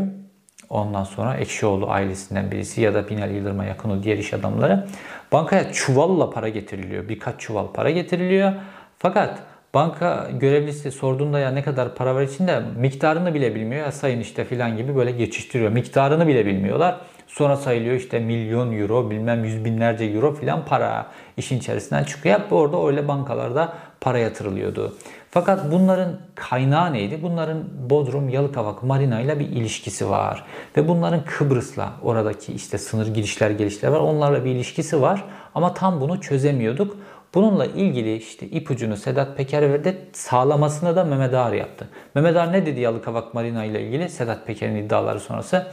Ondan 0.69 1.03
sonra 1.03 1.35
Ekşioğlu 1.35 1.89
ailesinden 1.89 2.51
birisi 2.51 2.81
ya 2.81 2.93
da 2.93 3.09
Binali 3.09 3.35
Yıldırım'a 3.35 3.65
yakın 3.65 3.89
o 3.89 4.03
diğer 4.03 4.17
iş 4.17 4.33
adamları. 4.33 4.87
Bankaya 5.31 5.73
çuvalla 5.73 6.29
para 6.29 6.49
getiriliyor. 6.49 7.09
Birkaç 7.09 7.39
çuval 7.39 7.67
para 7.67 7.89
getiriliyor. 7.89 8.53
Fakat 8.99 9.39
banka 9.73 10.29
görevlisi 10.39 10.91
sorduğunda 10.91 11.39
ya 11.39 11.51
ne 11.51 11.63
kadar 11.63 11.95
para 11.95 12.15
var 12.15 12.21
içinde 12.21 12.61
miktarını 12.77 13.33
bile 13.33 13.55
bilmiyor. 13.55 13.85
Ya 13.85 13.91
sayın 13.91 14.19
işte 14.19 14.45
filan 14.45 14.77
gibi 14.77 14.95
böyle 14.95 15.11
geçiştiriyor. 15.11 15.71
Miktarını 15.71 16.27
bile 16.27 16.45
bilmiyorlar. 16.45 16.99
Sonra 17.27 17.55
sayılıyor 17.55 17.95
işte 17.95 18.19
milyon 18.19 18.71
euro 18.71 19.09
bilmem 19.09 19.43
yüz 19.43 19.65
binlerce 19.65 20.05
euro 20.05 20.33
filan 20.33 20.65
para 20.65 21.07
işin 21.37 21.57
içerisinden 21.57 22.03
çıkıyor. 22.03 22.39
Hep 22.39 22.53
orada 22.53 22.87
öyle 22.87 23.07
bankalarda 23.07 23.73
para 24.01 24.17
yatırılıyordu. 24.17 24.95
Fakat 25.31 25.71
bunların 25.71 26.17
kaynağı 26.35 26.93
neydi? 26.93 27.19
Bunların 27.21 27.63
Bodrum 27.89 28.29
Yalıkavak 28.29 28.83
Marina 28.83 29.21
ile 29.21 29.39
bir 29.39 29.47
ilişkisi 29.47 30.09
var. 30.09 30.43
Ve 30.77 30.87
bunların 30.87 31.23
Kıbrıs'la 31.25 31.93
oradaki 32.03 32.53
işte 32.53 32.77
sınır 32.77 33.07
girişler 33.07 33.49
gelişler 33.49 33.89
var. 33.89 33.99
Onlarla 33.99 34.45
bir 34.45 34.51
ilişkisi 34.51 35.01
var. 35.01 35.23
Ama 35.55 35.73
tam 35.73 36.01
bunu 36.01 36.21
çözemiyorduk. 36.21 36.97
Bununla 37.33 37.65
ilgili 37.65 38.15
işte 38.15 38.45
ipucunu 38.45 38.97
Sedat 38.97 39.37
Peker 39.37 39.61
verdi. 39.73 39.97
Sağlamasını 40.13 40.95
da 40.95 41.03
Mehmet 41.03 41.33
Ağar 41.33 41.53
yaptı. 41.53 41.87
Mehmet 42.15 42.35
Ağar 42.35 42.53
ne 42.53 42.65
dedi 42.65 42.79
Yalıkavak 42.79 43.33
Marina 43.33 43.65
ile 43.65 43.81
ilgili? 43.81 44.09
Sedat 44.09 44.47
Peker'in 44.47 44.75
iddiaları 44.75 45.19
sonrası. 45.19 45.67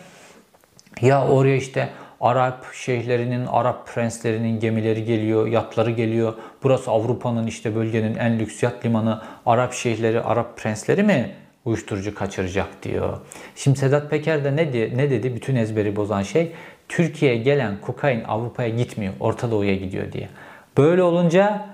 Ya 1.00 1.28
oraya 1.28 1.56
işte 1.56 1.88
Arap 2.20 2.66
şeyhlerinin, 2.72 3.46
Arap 3.46 3.86
prenslerinin 3.86 4.60
gemileri 4.60 5.04
geliyor, 5.04 5.46
yatları 5.46 5.90
geliyor. 5.90 6.34
Burası 6.62 6.90
Avrupa'nın 6.90 7.46
işte 7.46 7.74
bölgenin 7.74 8.14
en 8.14 8.38
lüks 8.38 8.62
yat 8.62 8.84
limanı. 8.84 9.22
Arap 9.46 9.72
şeyhleri, 9.72 10.20
Arap 10.20 10.58
prensleri 10.58 11.02
mi 11.02 11.30
uyuşturucu 11.64 12.14
kaçıracak 12.14 12.82
diyor. 12.82 13.18
Şimdi 13.56 13.78
Sedat 13.78 14.10
Peker 14.10 14.44
de 14.44 14.56
ne, 14.56 14.72
diye, 14.72 14.96
ne 14.96 15.10
dedi? 15.10 15.34
Bütün 15.34 15.56
ezberi 15.56 15.96
bozan 15.96 16.22
şey 16.22 16.52
Türkiye'ye 16.88 17.42
gelen 17.42 17.80
kokain 17.80 18.24
Avrupa'ya 18.24 18.68
gitmiyor, 18.68 19.12
Orta 19.20 19.50
Doğu'ya 19.50 19.74
gidiyor 19.74 20.12
diye. 20.12 20.28
Böyle 20.76 21.02
olunca 21.02 21.66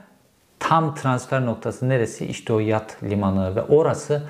tam 0.58 0.94
transfer 0.94 1.46
noktası 1.46 1.88
neresi? 1.88 2.26
İşte 2.26 2.52
o 2.52 2.58
yat 2.58 3.02
limanı 3.02 3.56
ve 3.56 3.62
orası 3.62 4.22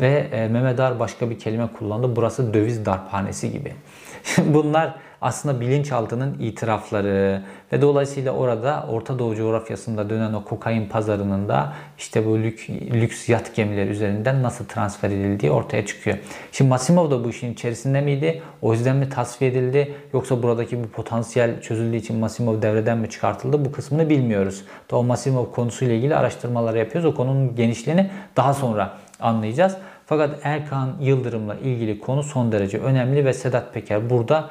ve 0.00 0.28
e, 0.32 0.48
Mehmet 0.48 0.80
Ağar 0.80 0.98
başka 0.98 1.30
bir 1.30 1.38
kelime 1.38 1.66
kullandı. 1.78 2.16
Burası 2.16 2.54
döviz 2.54 2.86
darphanesi 2.86 3.52
gibi. 3.52 3.74
Bunlar 4.38 4.94
aslında 5.20 5.60
bilinçaltının 5.60 6.36
itirafları 6.38 7.42
ve 7.72 7.82
dolayısıyla 7.82 8.32
orada 8.32 8.86
Orta 8.90 9.18
Doğu 9.18 9.36
coğrafyasında 9.36 10.10
dönen 10.10 10.32
o 10.32 10.44
kokain 10.44 10.88
pazarının 10.88 11.48
da 11.48 11.72
işte 11.98 12.26
bu 12.26 12.38
lük, 12.38 12.66
lüks 12.70 13.28
yat 13.28 13.56
gemileri 13.56 13.90
üzerinden 13.90 14.42
nasıl 14.42 14.64
transfer 14.64 15.10
edildiği 15.10 15.52
ortaya 15.52 15.86
çıkıyor. 15.86 16.18
Şimdi 16.52 16.68
Masimov 16.68 17.10
da 17.10 17.24
bu 17.24 17.28
işin 17.28 17.52
içerisinde 17.52 18.00
miydi? 18.00 18.42
O 18.62 18.72
yüzden 18.72 18.96
mi 18.96 19.08
tasfiye 19.08 19.50
edildi? 19.50 19.94
Yoksa 20.14 20.42
buradaki 20.42 20.82
bir 20.82 20.88
potansiyel 20.88 21.60
çözüldüğü 21.60 21.96
için 21.96 22.16
Masimov 22.16 22.62
devreden 22.62 22.98
mi 22.98 23.10
çıkartıldı? 23.10 23.64
Bu 23.64 23.72
kısmını 23.72 24.10
bilmiyoruz. 24.10 24.64
O 24.92 25.02
Masimov 25.02 25.52
konusuyla 25.52 25.94
ilgili 25.94 26.16
araştırmalar 26.16 26.74
yapıyoruz. 26.74 27.12
O 27.12 27.14
konunun 27.14 27.56
genişliğini 27.56 28.10
daha 28.36 28.54
sonra 28.54 28.92
anlayacağız. 29.20 29.76
Fakat 30.06 30.38
Erkan 30.42 30.92
Yıldırım'la 31.00 31.54
ilgili 31.54 32.00
konu 32.00 32.22
son 32.22 32.52
derece 32.52 32.78
önemli 32.78 33.24
ve 33.24 33.32
Sedat 33.32 33.74
Peker 33.74 34.10
burada 34.10 34.50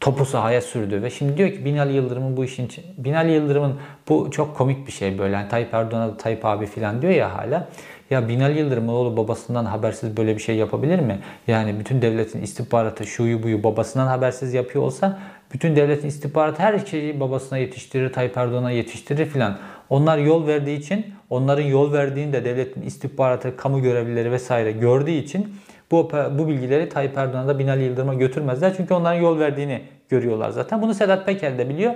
topu 0.00 0.24
sahaya 0.24 0.60
sürdü 0.60 1.02
ve 1.02 1.10
şimdi 1.10 1.36
diyor 1.36 1.50
ki 1.50 1.64
Binali 1.64 1.92
Yıldırım'ın 1.92 2.36
bu 2.36 2.44
işin 2.44 2.68
Binali 2.98 3.32
Yıldırım'ın 3.32 3.74
bu 4.08 4.30
çok 4.30 4.56
komik 4.56 4.86
bir 4.86 4.92
şey 4.92 5.18
böyle. 5.18 5.34
Yani 5.34 5.48
Tayyip 5.48 5.74
Erdoğan'a 5.74 6.16
Tayyip 6.16 6.44
abi 6.44 6.66
falan 6.66 7.02
diyor 7.02 7.12
ya 7.12 7.34
hala. 7.34 7.68
Ya 8.10 8.28
Binali 8.28 8.58
Yıldırım 8.58 8.88
oğlu 8.88 9.16
babasından 9.16 9.64
habersiz 9.64 10.16
böyle 10.16 10.36
bir 10.36 10.42
şey 10.42 10.56
yapabilir 10.56 10.98
mi? 10.98 11.18
Yani 11.46 11.80
bütün 11.80 12.02
devletin 12.02 12.42
istihbaratı 12.42 13.06
şuyu 13.06 13.42
buyu 13.42 13.62
babasından 13.62 14.06
habersiz 14.06 14.54
yapıyor 14.54 14.84
olsa 14.84 15.18
bütün 15.52 15.76
devletin 15.76 16.08
istihbaratı 16.08 16.62
her 16.62 16.78
şeyi 16.78 17.20
babasına 17.20 17.58
yetiştirir, 17.58 18.12
Tayyip 18.12 18.36
Erdoğan'a 18.36 18.70
yetiştirir 18.70 19.26
filan. 19.26 19.58
Onlar 19.90 20.18
yol 20.18 20.46
verdiği 20.46 20.78
için, 20.78 21.06
onların 21.30 21.62
yol 21.62 21.92
verdiğini 21.92 22.32
de 22.32 22.44
devletin 22.44 22.82
istihbaratı, 22.82 23.56
kamu 23.56 23.82
görevlileri 23.82 24.32
vesaire 24.32 24.72
gördüğü 24.72 25.10
için 25.10 25.54
bu, 25.92 26.10
bu 26.38 26.48
bilgileri 26.48 26.88
Tayyip 26.88 27.18
Erdoğan'a 27.18 27.48
da 27.48 27.58
Binali 27.58 27.84
Yıldırım'a 27.84 28.14
götürmezler. 28.14 28.74
Çünkü 28.76 28.94
onların 28.94 29.20
yol 29.20 29.38
verdiğini 29.38 29.82
görüyorlar 30.08 30.50
zaten. 30.50 30.82
Bunu 30.82 30.94
Sedat 30.94 31.26
Peker 31.26 31.58
de 31.58 31.68
biliyor. 31.68 31.94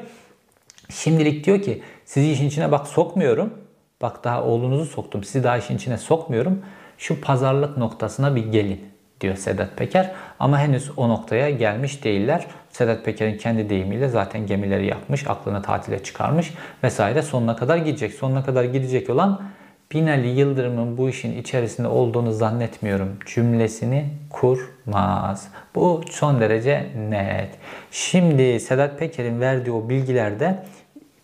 Şimdilik 0.90 1.44
diyor 1.44 1.62
ki 1.62 1.82
sizi 2.04 2.32
işin 2.32 2.48
içine 2.48 2.72
bak 2.72 2.86
sokmuyorum. 2.86 3.54
Bak 4.02 4.24
daha 4.24 4.44
oğlunuzu 4.44 4.84
soktum. 4.84 5.24
Sizi 5.24 5.44
daha 5.44 5.58
işin 5.58 5.76
içine 5.76 5.98
sokmuyorum. 5.98 6.62
Şu 6.98 7.20
pazarlık 7.20 7.76
noktasına 7.76 8.36
bir 8.36 8.46
gelin 8.46 8.80
diyor 9.20 9.36
Sedat 9.36 9.76
Peker. 9.76 10.12
Ama 10.38 10.58
henüz 10.58 10.90
o 10.96 11.08
noktaya 11.08 11.50
gelmiş 11.50 12.04
değiller. 12.04 12.46
Sedat 12.70 13.04
Peker'in 13.04 13.38
kendi 13.38 13.70
deyimiyle 13.70 14.08
zaten 14.08 14.46
gemileri 14.46 14.86
yapmış, 14.86 15.26
aklını 15.26 15.62
tatile 15.62 16.02
çıkarmış 16.02 16.54
vesaire 16.82 17.22
sonuna 17.22 17.56
kadar 17.56 17.76
gidecek. 17.76 18.12
Sonuna 18.12 18.44
kadar 18.44 18.64
gidecek 18.64 19.10
olan 19.10 19.40
Binali 19.92 20.28
Yıldırım'ın 20.28 20.98
bu 20.98 21.08
işin 21.08 21.38
içerisinde 21.38 21.88
olduğunu 21.88 22.32
zannetmiyorum 22.32 23.18
cümlesini 23.26 24.06
kurmaz. 24.30 25.48
Bu 25.74 26.02
son 26.10 26.40
derece 26.40 26.86
net. 27.08 27.50
Şimdi 27.90 28.60
Sedat 28.60 28.98
Peker'in 28.98 29.40
verdiği 29.40 29.70
o 29.70 29.88
bilgilerde 29.88 30.62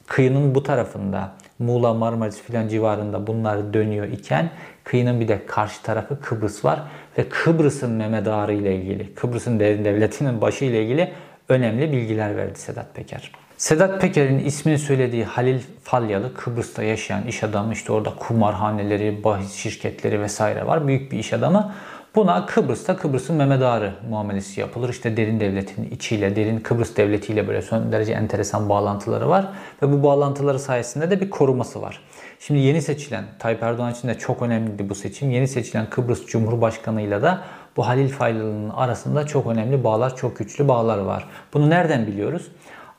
kıyının 0.07 0.55
bu 0.55 0.63
tarafında 0.63 1.33
Muğla, 1.59 1.95
Marmaris 1.95 2.43
filan 2.43 2.69
civarında 2.69 3.27
bunlar 3.27 3.75
dönüyor 3.75 4.09
iken 4.09 4.51
kıyının 4.85 5.21
bir 5.21 5.29
de 5.29 5.47
karşı 5.47 5.83
tarafı 5.83 6.21
Kıbrıs 6.21 6.65
var 6.65 6.83
ve 7.19 7.29
Kıbrıs'ın 7.29 7.93
Mehmet 7.93 8.27
ile 8.27 8.77
ilgili, 8.77 9.15
Kıbrıs'ın 9.15 9.61
devletinin 9.61 10.41
başı 10.41 10.65
ile 10.65 10.83
ilgili 10.83 11.13
önemli 11.49 11.93
bilgiler 11.93 12.37
verdi 12.37 12.59
Sedat 12.59 12.95
Peker. 12.95 13.33
Sedat 13.63 14.01
Peker'in 14.01 14.39
ismini 14.39 14.79
söylediği 14.79 15.25
Halil 15.25 15.61
Falyalı 15.83 16.35
Kıbrıs'ta 16.35 16.83
yaşayan 16.83 17.27
iş 17.27 17.45
adamı 17.45 17.73
işte 17.73 17.93
orada 17.93 18.15
kumarhaneleri, 18.19 19.25
bahis 19.25 19.55
şirketleri 19.55 20.21
vesaire 20.21 20.67
var. 20.67 20.87
Büyük 20.87 21.13
bir 21.13 21.19
iş 21.19 21.33
adamı. 21.33 21.75
Buna 22.15 22.47
Kıbrıs'ta 22.47 22.97
Kıbrıs'ın 22.97 23.37
Mehmet 23.37 23.63
Ağrı 23.63 23.93
muamelesi 24.11 24.61
yapılır. 24.61 24.89
İşte 24.89 25.17
derin 25.17 25.41
devletin 25.41 25.91
içiyle, 25.91 26.37
derin 26.37 26.61
Kıbrıs 26.61 26.97
devletiyle 26.97 27.49
böyle 27.49 27.63
son 27.63 27.93
derece 27.93 28.13
enteresan 28.13 28.69
bağlantıları 28.69 29.29
var. 29.29 29.47
Ve 29.83 29.93
bu 29.93 30.03
bağlantıları 30.03 30.59
sayesinde 30.59 31.11
de 31.11 31.21
bir 31.21 31.31
koruması 31.31 31.83
var. 31.83 32.01
Şimdi 32.41 32.61
yeni 32.61 32.83
seçilen, 32.83 33.25
Tayyip 33.39 33.63
Erdoğan 33.63 33.93
için 33.93 34.09
de 34.09 34.19
çok 34.19 34.43
önemliydi 34.43 34.89
bu 34.89 34.95
seçim. 34.95 35.31
Yeni 35.31 35.49
seçilen 35.49 35.91
Kıbrıs 35.91 36.27
Cumhurbaşkanı 36.27 37.03
ile 37.03 37.23
de 37.23 37.35
bu 37.77 37.87
Halil 37.87 38.09
Falyalı'nın 38.09 38.71
arasında 38.71 39.27
çok 39.27 39.47
önemli 39.47 39.85
bağlar, 39.85 40.17
çok 40.17 40.37
güçlü 40.37 40.69
bağlar 40.69 40.99
var. 40.99 41.29
Bunu 41.55 41.71
nereden 41.71 42.07
biliyoruz? 42.07 42.49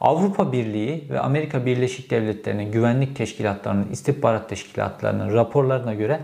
Avrupa 0.04 0.52
Birliği 0.52 1.08
ve 1.10 1.20
Amerika 1.20 1.66
Birleşik 1.66 2.12
Devletleri'nin 2.12 2.72
güvenlik 2.72 3.16
teşkilatlarının, 3.16 3.88
istihbarat 3.92 4.50
teşkilatlarının 4.50 5.34
raporlarına 5.34 5.94
göre 5.94 6.20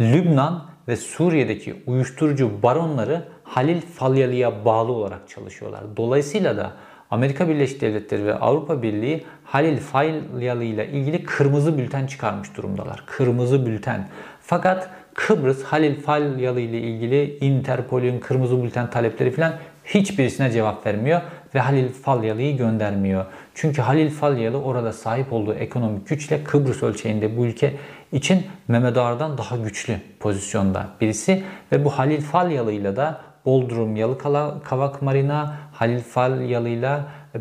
Lübnan 0.00 0.64
ve 0.88 0.96
Suriye'deki 0.96 1.82
uyuşturucu 1.86 2.62
baronları 2.62 3.24
Halil 3.44 3.80
Falyalı'ya 3.80 4.64
bağlı 4.64 4.92
olarak 4.92 5.28
çalışıyorlar. 5.28 5.80
Dolayısıyla 5.96 6.56
da 6.56 6.72
Amerika 7.10 7.48
Birleşik 7.48 7.80
Devletleri 7.80 8.24
ve 8.24 8.34
Avrupa 8.34 8.82
Birliği 8.82 9.24
Halil 9.44 9.78
Falyalı 9.78 10.64
ile 10.64 10.88
ilgili 10.88 11.24
kırmızı 11.24 11.78
bülten 11.78 12.06
çıkarmış 12.06 12.56
durumdalar. 12.56 13.02
Kırmızı 13.06 13.66
bülten. 13.66 14.08
Fakat 14.40 14.90
Kıbrıs 15.14 15.62
Halil 15.62 16.00
Falyalı 16.00 16.60
ile 16.60 16.80
ilgili 16.80 17.38
Interpol'ün 17.38 18.20
kırmızı 18.20 18.62
bülten 18.62 18.90
talepleri 18.90 19.30
falan 19.30 19.52
hiçbirisine 19.84 20.50
cevap 20.50 20.86
vermiyor 20.86 21.20
ve 21.54 21.60
Halil 21.60 21.88
Falyalı'yı 21.88 22.56
göndermiyor. 22.56 23.24
Çünkü 23.54 23.82
Halil 23.82 24.10
Falyalı 24.10 24.62
orada 24.62 24.92
sahip 24.92 25.32
olduğu 25.32 25.54
ekonomik 25.54 26.08
güçle 26.08 26.44
Kıbrıs 26.44 26.82
ölçeğinde 26.82 27.36
bu 27.36 27.46
ülke 27.46 27.74
için 28.12 28.46
Mehmet 28.68 28.96
Ağar'dan 28.96 29.38
daha 29.38 29.56
güçlü 29.56 29.96
pozisyonda 30.20 30.86
birisi 31.00 31.44
ve 31.72 31.84
bu 31.84 31.90
Halil 31.90 32.20
Falyalı 32.20 32.72
ile 32.72 32.96
de 32.96 33.08
Bodrum 33.44 33.96
Yalıkavak 33.96 35.02
Marina 35.02 35.54
Halil 35.72 36.00
Falyalı 36.00 36.68
ile 36.68 36.98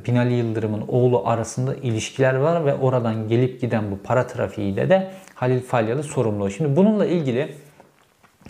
Binali 0.08 0.34
Yıldırım'ın 0.34 0.84
oğlu 0.88 1.28
arasında 1.28 1.76
ilişkiler 1.76 2.36
var 2.36 2.66
ve 2.66 2.74
oradan 2.76 3.28
gelip 3.28 3.62
giden 3.62 3.92
bu 3.92 3.98
para 3.98 4.28
trafiğiyle 4.28 4.90
de 4.90 5.12
Halil 5.36 5.62
Falyalı 5.62 6.04
sorumlu. 6.04 6.50
Şimdi 6.50 6.76
bununla 6.76 7.06
ilgili 7.06 7.56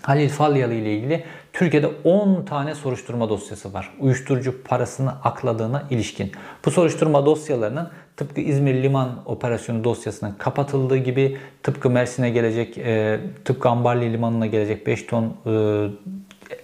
Halil 0.01 0.29
Falyalı 0.29 0.73
ile 0.73 0.95
ilgili 0.97 1.23
Türkiye'de 1.53 1.87
10 2.03 2.45
tane 2.45 2.75
soruşturma 2.75 3.29
dosyası 3.29 3.73
var. 3.73 3.93
Uyuşturucu 3.99 4.63
parasını 4.63 5.11
akladığına 5.11 5.83
ilişkin. 5.89 6.31
Bu 6.65 6.71
soruşturma 6.71 7.25
dosyalarının 7.25 7.89
tıpkı 8.17 8.41
İzmir 8.41 8.83
Liman 8.83 9.09
Operasyonu 9.25 9.83
dosyasının 9.83 10.31
kapatıldığı 10.31 10.97
gibi 10.97 11.37
tıpkı 11.63 11.89
Mersin'e 11.89 12.29
gelecek, 12.29 12.77
e, 12.77 13.19
tıpkı 13.45 13.69
Ambarlı 13.69 14.01
Limanı'na 14.01 14.45
gelecek 14.45 14.87
5 14.87 15.05
ton 15.05 15.33
e, 15.45 15.51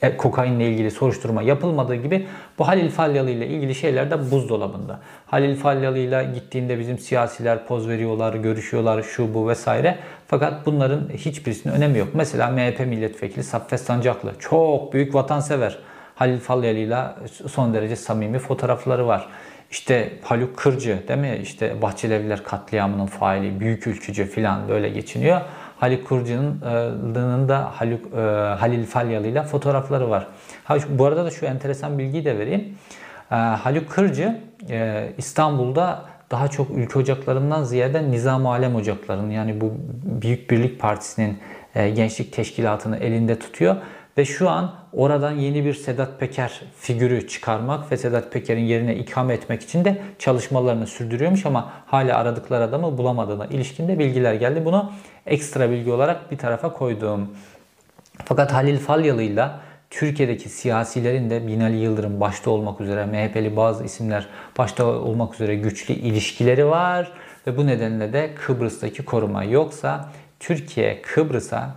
e, 0.01 0.17
kokainle 0.17 0.69
ilgili 0.69 0.91
soruşturma 0.91 1.41
yapılmadığı 1.41 1.95
gibi 1.95 2.27
bu 2.59 2.67
Halil 2.67 2.89
Falyalı 2.89 3.29
ile 3.29 3.47
ilgili 3.47 3.75
şeyler 3.75 4.11
de 4.11 4.31
buzdolabında. 4.31 4.99
Halil 5.27 5.55
Falyalı 5.55 5.97
ile 5.97 6.29
gittiğinde 6.33 6.79
bizim 6.79 6.97
siyasiler 6.97 7.65
poz 7.65 7.87
veriyorlar, 7.87 8.33
görüşüyorlar, 8.33 9.03
şu 9.03 9.33
bu 9.33 9.49
vesaire. 9.49 9.97
Fakat 10.27 10.65
bunların 10.65 11.09
hiçbirisinin 11.13 11.73
önemi 11.73 11.97
yok. 11.97 12.07
Mesela 12.13 12.49
MHP 12.49 12.79
milletvekili 12.79 13.43
Saffet 13.43 13.79
Sancaklı 13.79 14.33
çok 14.39 14.93
büyük 14.93 15.15
vatansever. 15.15 15.79
Halil 16.15 16.39
Falyalı 16.39 16.77
ile 16.77 16.97
son 17.47 17.73
derece 17.73 17.95
samimi 17.95 18.39
fotoğrafları 18.39 19.07
var. 19.07 19.27
İşte 19.71 20.13
Haluk 20.23 20.57
Kırcı 20.57 21.03
değil 21.07 21.19
mi? 21.19 21.39
İşte 21.41 21.81
Bahçelievler 21.81 22.43
katliamının 22.43 23.05
faili, 23.05 23.59
büyük 23.59 23.87
ülkücü 23.87 24.25
falan 24.25 24.69
böyle 24.69 24.89
geçiniyor. 24.89 25.41
Haluk 25.79 26.07
Kırcı'nın 26.07 26.61
e, 26.61 27.49
da 27.49 27.71
Haluk, 27.75 28.13
e, 28.13 28.19
Halil 28.59 28.85
Falyalı 28.85 29.27
ile 29.27 29.43
fotoğrafları 29.43 30.09
var. 30.09 30.27
Ha, 30.63 30.77
bu 30.89 31.05
arada 31.05 31.25
da 31.25 31.31
şu 31.31 31.45
enteresan 31.45 31.97
bilgiyi 31.97 32.25
de 32.25 32.39
vereyim. 32.39 32.77
E, 33.31 33.35
Haluk 33.35 33.89
Kırcı 33.89 34.46
İstanbul'da 35.17 36.05
daha 36.31 36.47
çok 36.47 36.71
ülke 36.71 36.99
ocaklarından 36.99 37.63
ziyade 37.63 38.11
Nizam 38.11 38.47
Alem 38.47 38.75
ocaklarının 38.75 39.31
yani 39.31 39.61
bu 39.61 39.73
Büyük 40.21 40.51
Birlik 40.51 40.79
Partisi'nin 40.79 41.39
gençlik 41.73 42.33
teşkilatını 42.33 42.97
elinde 42.97 43.39
tutuyor 43.39 43.75
ve 44.17 44.25
şu 44.25 44.49
an 44.49 44.73
oradan 44.93 45.31
yeni 45.31 45.65
bir 45.65 45.73
Sedat 45.73 46.19
Peker 46.19 46.61
figürü 46.79 47.27
çıkarmak 47.27 47.91
ve 47.91 47.97
Sedat 47.97 48.31
Peker'in 48.31 48.61
yerine 48.61 48.95
ikame 48.95 49.33
etmek 49.33 49.61
için 49.61 49.85
de 49.85 50.01
çalışmalarını 50.19 50.87
sürdürüyormuş 50.87 51.45
ama 51.45 51.73
hala 51.85 52.17
aradıkları 52.17 52.63
adamı 52.63 52.97
bulamadığına 52.97 53.45
ilişkinde 53.45 53.99
bilgiler 53.99 54.33
geldi. 54.33 54.65
Bunu 54.65 54.91
ekstra 55.25 55.71
bilgi 55.71 55.91
olarak 55.91 56.31
bir 56.31 56.37
tarafa 56.37 56.73
koydum. 56.73 57.29
Fakat 58.25 58.53
Halil 58.53 58.77
Falyalı 58.77 59.21
ile 59.21 59.49
Türkiye'deki 59.89 60.49
siyasilerin 60.49 61.29
de 61.29 61.47
Binali 61.47 61.77
Yıldırım 61.77 62.19
başta 62.19 62.51
olmak 62.51 62.81
üzere 62.81 63.05
MHP'li 63.05 63.55
bazı 63.55 63.83
isimler 63.83 64.27
başta 64.57 64.85
olmak 64.85 65.33
üzere 65.33 65.55
güçlü 65.55 65.93
ilişkileri 65.93 66.67
var 66.67 67.11
ve 67.47 67.57
bu 67.57 67.67
nedenle 67.67 68.13
de 68.13 68.35
Kıbrıs'taki 68.35 69.05
koruma 69.05 69.43
yoksa 69.43 70.09
Türkiye 70.39 71.01
Kıbrıs'a 71.01 71.75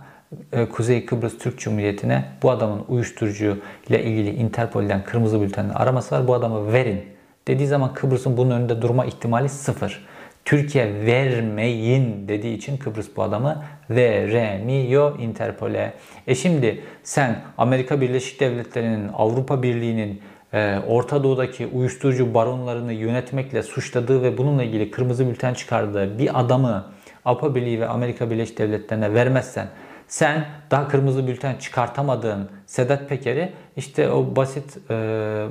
e, 0.53 0.65
Kuzey 0.65 1.05
Kıbrıs 1.05 1.37
Türk 1.37 1.59
Cumhuriyeti'ne 1.59 2.25
bu 2.43 2.51
adamın 2.51 2.85
uyuşturucu 2.87 3.57
ile 3.89 4.03
ilgili 4.03 4.29
Interpol'den 4.29 5.03
kırmızı 5.03 5.41
bültenle 5.41 5.73
araması 5.73 6.15
var. 6.15 6.27
Bu 6.27 6.33
adamı 6.33 6.73
verin 6.73 7.03
dediği 7.47 7.67
zaman 7.67 7.93
Kıbrıs'ın 7.93 8.37
bunun 8.37 8.51
önünde 8.51 8.81
durma 8.81 9.05
ihtimali 9.05 9.49
sıfır. 9.49 10.05
Türkiye 10.45 11.05
vermeyin 11.05 12.27
dediği 12.27 12.57
için 12.57 12.77
Kıbrıs 12.77 13.07
bu 13.15 13.23
adamı 13.23 13.63
veremiyor 13.89 15.19
Interpol'e. 15.19 15.93
E 16.27 16.35
şimdi 16.35 16.83
sen 17.03 17.41
Amerika 17.57 18.01
Birleşik 18.01 18.39
Devletleri'nin, 18.39 19.07
Avrupa 19.07 19.63
Birliği'nin 19.63 20.21
e, 20.53 20.79
Orta 20.87 21.23
Doğu'daki 21.23 21.67
uyuşturucu 21.67 22.33
baronlarını 22.33 22.93
yönetmekle 22.93 23.63
suçladığı 23.63 24.23
ve 24.23 24.37
bununla 24.37 24.63
ilgili 24.63 24.91
kırmızı 24.91 25.29
bülten 25.29 25.53
çıkardığı 25.53 26.19
bir 26.19 26.39
adamı 26.39 26.91
Avrupa 27.25 27.55
Birliği 27.55 27.79
ve 27.79 27.87
Amerika 27.87 28.29
Birleşik 28.29 28.57
Devletleri'ne 28.57 29.13
vermezsen 29.13 29.67
sen 30.11 30.45
daha 30.71 30.87
kırmızı 30.87 31.27
bülten 31.27 31.55
çıkartamadığın 31.55 32.49
Sedat 32.65 33.09
Peker'i 33.09 33.53
işte 33.75 34.11
o 34.11 34.35
basit 34.35 34.77
e, 34.89 34.93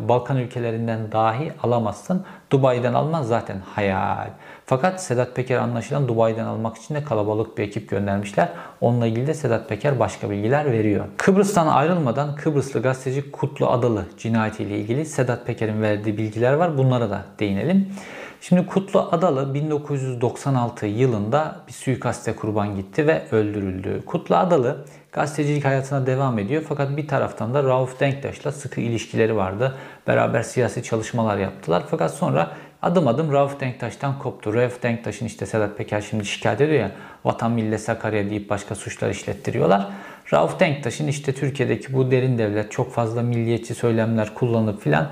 Balkan 0.08 0.36
ülkelerinden 0.36 1.12
dahi 1.12 1.52
alamazsın. 1.62 2.26
Dubai'den 2.52 2.94
alman 2.94 3.22
zaten 3.22 3.56
hayal. 3.74 4.28
Fakat 4.66 5.02
Sedat 5.02 5.36
Peker 5.36 5.56
anlaşılan 5.56 6.08
Dubai'den 6.08 6.44
almak 6.44 6.76
için 6.76 6.94
de 6.94 7.04
kalabalık 7.04 7.58
bir 7.58 7.62
ekip 7.62 7.88
göndermişler. 7.88 8.48
Onunla 8.80 9.06
ilgili 9.06 9.26
de 9.26 9.34
Sedat 9.34 9.68
Peker 9.68 9.98
başka 9.98 10.30
bilgiler 10.30 10.72
veriyor. 10.72 11.04
Kıbrıs'tan 11.16 11.66
ayrılmadan 11.66 12.36
Kıbrıslı 12.36 12.82
gazeteci 12.82 13.30
Kutlu 13.30 13.70
Adalı 13.70 14.04
cinayetiyle 14.18 14.78
ilgili 14.78 15.06
Sedat 15.06 15.46
Peker'in 15.46 15.82
verdiği 15.82 16.18
bilgiler 16.18 16.52
var. 16.52 16.78
Bunlara 16.78 17.10
da 17.10 17.24
değinelim. 17.38 17.88
Şimdi 18.42 18.66
Kutlu 18.66 19.08
Adalı 19.12 19.54
1996 19.54 20.86
yılında 20.86 21.56
bir 21.68 21.72
suikaste 21.72 22.36
kurban 22.36 22.76
gitti 22.76 23.06
ve 23.06 23.22
öldürüldü. 23.30 24.02
Kutlu 24.06 24.36
Adalı 24.36 24.84
gazetecilik 25.12 25.64
hayatına 25.64 26.06
devam 26.06 26.38
ediyor 26.38 26.64
fakat 26.68 26.96
bir 26.96 27.08
taraftan 27.08 27.54
da 27.54 27.64
Rauf 27.64 28.00
Denktaş'la 28.00 28.52
sıkı 28.52 28.80
ilişkileri 28.80 29.36
vardı. 29.36 29.74
Beraber 30.06 30.42
siyasi 30.42 30.82
çalışmalar 30.82 31.38
yaptılar 31.38 31.82
fakat 31.90 32.14
sonra 32.14 32.50
adım 32.82 33.08
adım 33.08 33.32
Rauf 33.32 33.60
Denktaş'tan 33.60 34.18
koptu. 34.18 34.54
Rauf 34.54 34.82
Denktaş'ın 34.82 35.26
işte 35.26 35.46
Sedat 35.46 35.78
Peker 35.78 36.00
şimdi 36.00 36.24
şikayet 36.24 36.60
ediyor 36.60 36.80
ya 36.80 36.90
vatan 37.24 37.52
millet 37.52 37.80
Sakarya 37.80 38.30
deyip 38.30 38.50
başka 38.50 38.74
suçlar 38.74 39.10
işlettiriyorlar. 39.10 39.88
Rauf 40.32 40.60
Denktaş'ın 40.60 41.08
işte 41.08 41.32
Türkiye'deki 41.32 41.94
bu 41.94 42.10
derin 42.10 42.38
devlet 42.38 42.72
çok 42.72 42.92
fazla 42.92 43.22
milliyetçi 43.22 43.74
söylemler 43.74 44.34
kullanıp 44.34 44.82
filan 44.82 45.08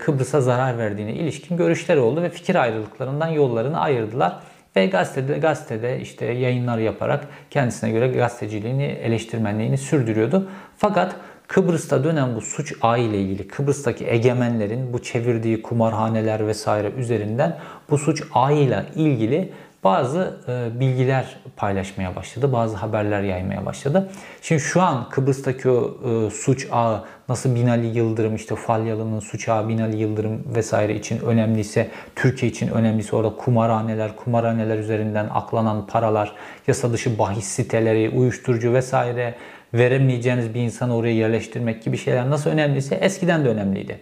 Kıbrıs'a 0.00 0.40
zarar 0.40 0.78
verdiğine 0.78 1.12
ilişkin 1.12 1.56
görüşleri 1.56 2.00
oldu 2.00 2.22
ve 2.22 2.30
fikir 2.30 2.54
ayrılıklarından 2.54 3.28
yollarını 3.28 3.80
ayırdılar. 3.80 4.38
Ve 4.76 4.86
gazetede, 4.86 5.38
gazetede 5.38 6.00
işte 6.00 6.26
yayınlar 6.26 6.78
yaparak 6.78 7.28
kendisine 7.50 7.90
göre 7.90 8.08
gazeteciliğini, 8.08 8.84
eleştirmenliğini 8.84 9.78
sürdürüyordu. 9.78 10.48
Fakat 10.76 11.16
Kıbrıs'ta 11.48 12.04
dönen 12.04 12.34
bu 12.36 12.40
suç 12.40 12.72
ile 12.72 13.18
ilgili 13.18 13.48
Kıbrıs'taki 13.48 14.06
egemenlerin 14.06 14.92
bu 14.92 15.02
çevirdiği 15.02 15.62
kumarhaneler 15.62 16.46
vesaire 16.46 16.90
üzerinden 16.90 17.58
bu 17.90 17.98
suç 17.98 18.22
ağıyla 18.34 18.84
ilgili 18.96 19.52
bazı 19.84 20.36
e, 20.48 20.80
bilgiler 20.80 21.36
paylaşmaya 21.56 22.16
başladı. 22.16 22.52
Bazı 22.52 22.76
haberler 22.76 23.22
yaymaya 23.22 23.66
başladı. 23.66 24.08
Şimdi 24.42 24.60
şu 24.60 24.82
an 24.82 25.08
Kıbrıs'taki 25.08 25.70
o 25.70 25.96
e, 26.08 26.30
suç 26.30 26.68
ağı 26.72 27.04
nasıl 27.32 27.54
Binali 27.54 27.86
Yıldırım 27.86 28.36
işte 28.36 28.56
Falyalı'nın 28.56 29.20
suç 29.20 29.48
ağı 29.48 29.68
Binali 29.68 29.96
Yıldırım 29.96 30.44
vesaire 30.54 30.94
için 30.94 31.18
önemliyse 31.18 31.90
Türkiye 32.16 32.52
için 32.52 32.68
önemliyse 32.68 33.16
orada 33.16 33.36
kumarhaneler, 33.36 34.16
kumarhaneler 34.16 34.78
üzerinden 34.78 35.28
aklanan 35.34 35.86
paralar, 35.86 36.32
yasa 36.66 36.92
dışı 36.92 37.18
bahis 37.18 37.44
siteleri, 37.44 38.10
uyuşturucu 38.10 38.72
vesaire 38.72 39.34
veremeyeceğiniz 39.74 40.54
bir 40.54 40.60
insanı 40.60 40.96
oraya 40.96 41.14
yerleştirmek 41.14 41.82
gibi 41.82 41.96
şeyler 41.98 42.30
nasıl 42.30 42.50
önemliyse 42.50 42.94
eskiden 42.94 43.44
de 43.44 43.48
önemliydi. 43.48 43.98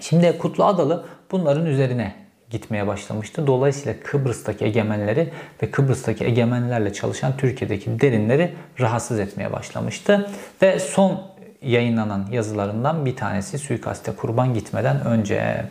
Şimdi 0.00 0.38
Kutlu 0.38 0.64
Adalı 0.64 1.04
bunların 1.30 1.66
üzerine 1.66 2.14
gitmeye 2.50 2.86
başlamıştı. 2.86 3.46
Dolayısıyla 3.46 3.94
Kıbrıs'taki 4.04 4.64
egemenleri 4.64 5.28
ve 5.62 5.70
Kıbrıs'taki 5.70 6.24
egemenlerle 6.24 6.92
çalışan 6.92 7.36
Türkiye'deki 7.36 8.00
derinleri 8.00 8.52
rahatsız 8.80 9.20
etmeye 9.20 9.52
başlamıştı. 9.52 10.30
Ve 10.62 10.78
son 10.78 11.31
yayınlanan 11.64 12.26
yazılarından 12.32 13.06
bir 13.06 13.16
tanesi 13.16 13.58
suikaste 13.58 14.12
kurban 14.12 14.54
gitmeden 14.54 15.04
önce. 15.04 15.64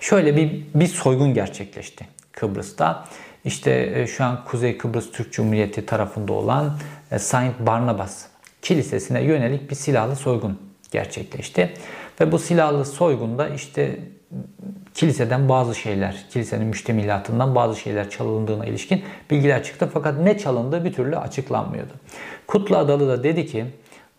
Şöyle 0.00 0.36
bir, 0.36 0.64
bir 0.74 0.86
soygun 0.86 1.34
gerçekleşti 1.34 2.06
Kıbrıs'ta. 2.32 3.04
İşte 3.44 3.92
e, 3.94 4.06
şu 4.06 4.24
an 4.24 4.44
Kuzey 4.44 4.78
Kıbrıs 4.78 5.12
Türk 5.12 5.32
Cumhuriyeti 5.32 5.86
tarafında 5.86 6.32
olan 6.32 6.78
e, 7.10 7.18
Saint 7.18 7.60
Barnabas 7.60 8.26
Kilisesi'ne 8.62 9.22
yönelik 9.22 9.70
bir 9.70 9.74
silahlı 9.74 10.16
soygun 10.16 10.58
gerçekleşti. 10.90 11.72
Ve 12.20 12.32
bu 12.32 12.38
silahlı 12.38 12.84
soygunda 12.84 13.48
işte 13.48 13.98
kiliseden 14.94 15.48
bazı 15.48 15.74
şeyler, 15.74 16.24
kilisenin 16.30 16.66
müştemilatından 16.66 17.54
bazı 17.54 17.80
şeyler 17.80 18.10
çalındığına 18.10 18.66
ilişkin 18.66 19.02
bilgiler 19.30 19.64
çıktı. 19.64 19.90
Fakat 19.94 20.20
ne 20.20 20.38
çalındığı 20.38 20.84
bir 20.84 20.92
türlü 20.92 21.16
açıklanmıyordu. 21.16 21.92
Kutlu 22.46 22.76
Adalı 22.76 23.08
da 23.08 23.24
dedi 23.24 23.46
ki 23.46 23.64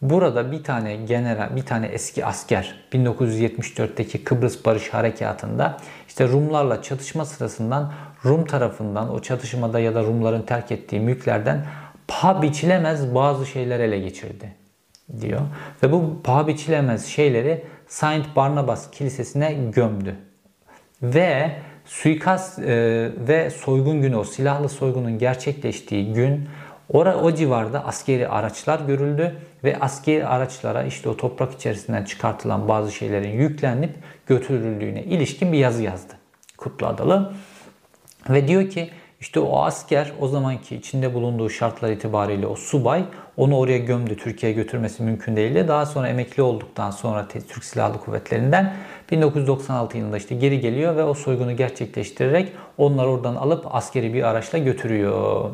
burada 0.01 0.51
bir 0.51 0.63
tane 0.63 0.95
general, 0.95 1.55
bir 1.55 1.65
tane 1.65 1.87
eski 1.87 2.25
asker 2.25 2.75
1974'teki 2.93 4.23
Kıbrıs 4.23 4.65
Barış 4.65 4.89
Harekatı'nda 4.89 5.77
işte 6.07 6.27
Rumlarla 6.27 6.81
çatışma 6.81 7.25
sırasından 7.25 7.93
Rum 8.25 8.45
tarafından 8.45 9.13
o 9.13 9.21
çatışmada 9.21 9.79
ya 9.79 9.95
da 9.95 10.03
Rumların 10.03 10.41
terk 10.41 10.71
ettiği 10.71 10.99
mülklerden 10.99 11.65
paha 12.07 12.41
biçilemez 12.41 13.15
bazı 13.15 13.45
şeyler 13.45 13.79
ele 13.79 13.99
geçirdi 13.99 14.53
diyor. 15.21 15.41
Ve 15.83 15.91
bu 15.91 16.21
paha 16.23 16.47
biçilemez 16.47 17.05
şeyleri 17.05 17.65
Saint 17.87 18.35
Barnabas 18.35 18.91
Kilisesi'ne 18.91 19.53
gömdü. 19.53 20.15
Ve 21.03 21.51
suikast 21.85 22.59
e, 22.59 22.65
ve 23.27 23.49
soygun 23.49 24.01
günü 24.01 24.15
o 24.15 24.23
silahlı 24.23 24.69
soygunun 24.69 25.17
gerçekleştiği 25.17 26.13
gün 26.13 26.49
ora 26.89 27.17
o 27.17 27.31
civarda 27.35 27.85
askeri 27.85 28.27
araçlar 28.27 28.79
görüldü 28.79 29.35
ve 29.63 29.79
askeri 29.79 30.27
araçlara 30.27 30.83
işte 30.83 31.09
o 31.09 31.17
toprak 31.17 31.53
içerisinden 31.53 32.03
çıkartılan 32.03 32.67
bazı 32.67 32.91
şeylerin 32.91 33.31
yüklenip 33.31 33.95
götürüldüğüne 34.27 35.03
ilişkin 35.03 35.53
bir 35.53 35.57
yazı 35.57 35.83
yazdı 35.83 36.13
Kutlu 36.57 36.87
Adalı. 36.87 37.33
Ve 38.29 38.47
diyor 38.47 38.69
ki 38.69 38.89
işte 39.19 39.39
o 39.39 39.61
asker 39.61 40.11
o 40.19 40.27
zamanki 40.27 40.75
içinde 40.75 41.13
bulunduğu 41.13 41.49
şartlar 41.49 41.91
itibariyle 41.91 42.47
o 42.47 42.55
subay 42.55 43.05
Onu 43.39 43.57
oraya 43.57 43.77
gömdü. 43.77 44.17
Türkiye'ye 44.17 44.55
götürmesi 44.55 45.03
mümkün 45.03 45.35
değildi. 45.35 45.65
Daha 45.67 45.85
sonra 45.85 46.07
emekli 46.07 46.43
olduktan 46.43 46.91
sonra 46.91 47.27
Türk 47.27 47.63
Silahlı 47.63 47.99
Kuvvetleri'nden 47.99 48.73
1996 49.11 49.97
yılında 49.97 50.17
işte 50.17 50.35
geri 50.35 50.59
geliyor 50.59 50.95
ve 50.95 51.03
o 51.03 51.13
soygunu 51.13 51.55
gerçekleştirerek 51.55 52.51
onları 52.77 53.09
oradan 53.09 53.35
alıp 53.35 53.75
askeri 53.75 54.13
bir 54.13 54.23
araçla 54.23 54.57
götürüyor. 54.57 55.49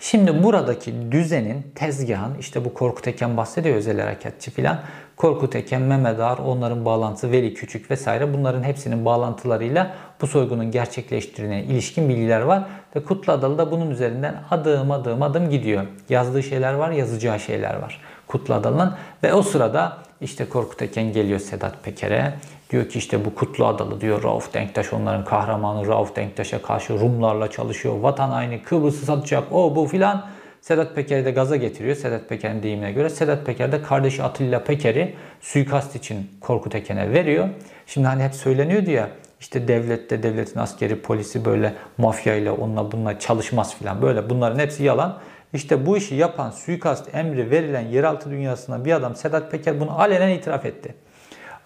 Şimdi 0.00 0.42
buradaki 0.42 1.12
düzenin, 1.12 1.62
tezgahın 1.74 2.38
işte 2.40 2.64
bu 2.64 2.74
Korkut 2.74 3.08
Eken 3.08 3.36
bahsediyor 3.36 3.76
özel 3.76 4.00
harekatçı 4.00 4.50
filan. 4.50 4.80
Korkut 5.16 5.56
Eken, 5.56 5.82
Mehmet 5.82 6.20
Ağar, 6.20 6.38
onların 6.38 6.84
bağlantısı, 6.84 7.32
Veli 7.32 7.54
Küçük 7.54 7.90
vesaire 7.90 8.34
bunların 8.34 8.62
hepsinin 8.62 9.04
bağlantılarıyla 9.04 9.94
bu 10.20 10.26
soygunun 10.26 10.70
gerçekleştirdiğine 10.70 11.62
ilişkin 11.62 12.08
bilgiler 12.08 12.40
var. 12.40 12.64
Ve 12.96 13.04
Kutlu 13.04 13.32
Adalı 13.32 13.58
da 13.58 13.70
bunun 13.70 13.90
üzerinden 13.90 14.34
adım 14.50 14.90
adım 14.90 15.22
adım 15.22 15.50
gidiyor. 15.50 15.86
Yazdığı 16.08 16.42
şeyler 16.42 16.74
var, 16.74 16.90
yazacağı 16.90 17.40
şeyler 17.40 17.74
var. 17.74 18.00
Kutlu 18.26 18.54
Adalı'nın 18.54 18.94
ve 19.22 19.34
o 19.34 19.42
sırada 19.42 19.96
işte 20.20 20.48
Korkut 20.48 20.82
Eken 20.82 21.12
geliyor 21.12 21.38
Sedat 21.38 21.84
Peker'e. 21.84 22.34
Diyor 22.70 22.88
ki 22.88 22.98
işte 22.98 23.24
bu 23.24 23.34
Kutlu 23.34 23.66
Adalı 23.66 24.00
diyor 24.00 24.22
Rauf 24.22 24.54
Denktaş 24.54 24.92
onların 24.92 25.24
kahramanı 25.24 25.86
Rauf 25.86 26.16
Denktaş'a 26.16 26.62
karşı 26.62 27.00
Rumlarla 27.00 27.50
çalışıyor. 27.50 27.94
Vatan 28.00 28.30
aynı 28.30 28.62
Kıbrıs'ı 28.62 29.06
satacak 29.06 29.52
o 29.52 29.76
bu 29.76 29.86
filan. 29.86 30.26
Sedat 30.64 30.94
Peker'i 30.94 31.24
de 31.24 31.30
gaza 31.30 31.56
getiriyor. 31.56 31.96
Sedat 31.96 32.28
Peker'in 32.28 32.62
deyimine 32.62 32.92
göre. 32.92 33.10
Sedat 33.10 33.46
Peker 33.46 33.72
de 33.72 33.82
kardeşi 33.82 34.22
Atilla 34.22 34.64
Peker'i 34.64 35.14
suikast 35.40 35.96
için 35.96 36.30
Korkut 36.40 36.74
Eken'e 36.74 37.12
veriyor. 37.12 37.48
Şimdi 37.86 38.06
hani 38.06 38.22
hep 38.22 38.34
söyleniyordu 38.34 38.90
ya 38.90 39.08
işte 39.40 39.68
devlette 39.68 40.22
devletin 40.22 40.60
askeri 40.60 41.02
polisi 41.02 41.44
böyle 41.44 41.74
mafya 41.98 42.34
ile 42.34 42.50
onunla 42.50 42.92
bununla 42.92 43.18
çalışmaz 43.18 43.76
filan 43.78 44.02
böyle 44.02 44.30
bunların 44.30 44.58
hepsi 44.58 44.84
yalan. 44.84 45.18
İşte 45.52 45.86
bu 45.86 45.96
işi 45.96 46.14
yapan 46.14 46.50
suikast 46.50 47.14
emri 47.14 47.50
verilen 47.50 47.86
yeraltı 47.86 48.30
dünyasına 48.30 48.84
bir 48.84 48.92
adam 48.92 49.14
Sedat 49.14 49.50
Peker 49.50 49.80
bunu 49.80 50.00
alenen 50.00 50.28
itiraf 50.28 50.64
etti. 50.64 50.94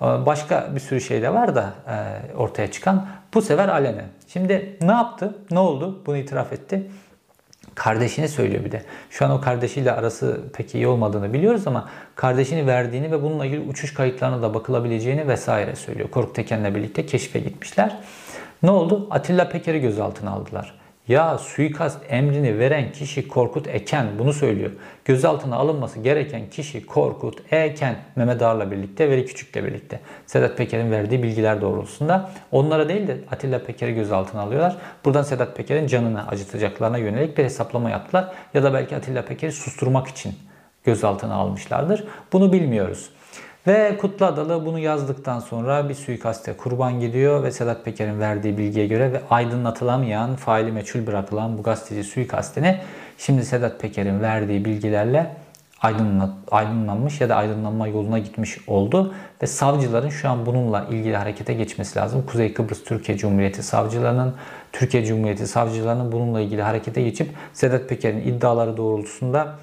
Ee, 0.03 0.05
başka 0.05 0.69
bir 0.75 0.81
sürü 0.81 1.01
şey 1.01 1.23
de 1.23 1.35
var 1.35 1.55
da 1.55 1.73
e, 1.89 2.37
ortaya 2.37 2.71
çıkan. 2.71 3.07
Bu 3.35 3.43
sefer 3.43 3.69
alenen. 3.69 4.09
Şimdi 4.29 4.77
ne 4.81 4.93
yaptı? 4.93 5.39
Ne 5.51 5.59
oldu? 5.59 6.03
Bunu 6.07 6.17
itiraf 6.17 6.53
etti. 6.53 6.91
Kardeşini 7.79 8.29
söylüyor 8.29 8.65
bir 8.65 8.73
de. 8.73 8.83
Şu 9.11 9.25
an 9.25 9.31
o 9.31 9.41
kardeşiyle 9.41 9.93
arası 9.93 10.41
pek 10.53 10.75
iyi 10.75 10.87
olmadığını 10.87 11.33
biliyoruz 11.33 11.67
ama 11.67 11.89
kardeşini 12.15 12.67
verdiğini 12.67 13.13
ve 13.13 13.23
bununla 13.23 13.47
ilgili 13.47 13.61
uçuş 13.61 13.95
kayıtlarına 13.95 14.43
da 14.43 14.55
bakılabileceğini 14.55 15.29
vesaire 15.29 15.77
söylüyor. 15.77 16.11
Korkut 16.11 16.35
Teken'le 16.35 16.75
birlikte 16.75 17.07
keşfe 17.07 17.41
gitmişler. 17.41 17.97
Ne 18.63 18.71
oldu? 18.71 19.07
Atilla 19.11 19.49
Peker'i 19.49 19.81
gözaltına 19.81 20.31
aldılar. 20.31 20.78
Ya 21.09 21.39
suikast 21.39 21.99
emrini 22.09 22.59
veren 22.59 22.93
kişi 22.93 23.29
Korkut 23.29 23.69
Eken 23.69 24.07
bunu 24.19 24.33
söylüyor. 24.33 24.71
Gözaltına 25.05 25.57
alınması 25.57 26.01
gereken 26.01 26.51
kişi 26.51 26.87
Korkut 26.87 27.53
Eken 27.53 27.97
Mehmet 28.17 28.43
Ağar'la 28.43 28.71
birlikte 28.71 29.11
Veli 29.11 29.27
Küçük'le 29.27 29.55
birlikte. 29.55 30.01
Sedat 30.27 30.57
Peker'in 30.57 30.91
verdiği 30.91 31.23
bilgiler 31.23 31.61
doğrultusunda 31.61 32.31
onlara 32.53 32.89
değil 32.89 33.09
de 33.09 33.17
Atilla 33.31 33.65
Peker'i 33.65 33.95
gözaltına 33.95 34.41
alıyorlar. 34.41 34.77
Buradan 35.05 35.23
Sedat 35.23 35.57
Peker'in 35.57 35.87
canını 35.87 36.29
acıtacaklarına 36.29 36.99
yönelik 36.99 37.39
bir 37.39 37.45
hesaplama 37.45 37.91
yaptılar. 37.91 38.33
Ya 38.55 38.63
da 38.63 38.75
belki 38.75 38.97
Atilla 38.97 39.25
Peker'i 39.25 39.53
susturmak 39.53 40.09
için 40.09 40.35
gözaltına 40.85 41.35
almışlardır. 41.35 42.05
Bunu 42.33 42.53
bilmiyoruz. 42.53 43.11
Ve 43.69 43.97
Kutlu 44.01 44.27
Adalı 44.27 44.67
bunu 44.67 44.79
yazdıktan 44.79 45.41
sonra 45.41 45.89
bir 45.89 45.95
suikaste 45.95 46.53
kurban 46.53 47.01
gidiyor 47.01 47.43
ve 47.43 47.51
Sedat 47.51 47.85
Peker'in 47.85 48.21
verdiği 48.21 48.59
bilgiye 48.59 48.87
göre 48.87 49.13
ve 49.13 49.21
aydınlatılamayan, 49.31 50.37
faili 50.37 50.73
meçhul 50.73 51.07
bırakılan 51.07 51.59
bu 51.59 51.63
gazeteci 51.63 52.05
suikastini 52.05 52.79
şimdi 53.19 53.45
Sedat 53.45 53.81
Peker'in 53.81 54.21
verdiği 54.21 54.65
bilgilerle 54.65 55.37
aydınlat, 55.83 56.31
aydınlanmış 56.51 57.21
ya 57.21 57.29
da 57.29 57.37
aydınlanma 57.37 57.89
yoluna 57.89 58.19
gitmiş 58.19 58.59
oldu. 58.69 59.15
Ve 59.43 59.47
savcıların 59.47 60.09
şu 60.09 60.29
an 60.29 60.47
bununla 60.47 60.87
ilgili 60.91 61.17
harekete 61.17 61.55
geçmesi 61.55 61.99
lazım. 61.99 62.25
Kuzey 62.27 62.55
Kıbrıs 62.55 62.85
Türkiye 62.85 63.19
Cumhuriyeti 63.19 63.63
savcılarının, 63.63 64.35
Türkiye 64.73 65.05
Cumhuriyeti 65.05 65.47
savcılarının 65.47 66.13
bununla 66.13 66.41
ilgili 66.41 66.63
harekete 66.63 67.03
geçip 67.03 67.31
Sedat 67.53 67.89
Peker'in 67.89 68.21
iddiaları 68.21 68.77
doğrultusunda 68.77 69.55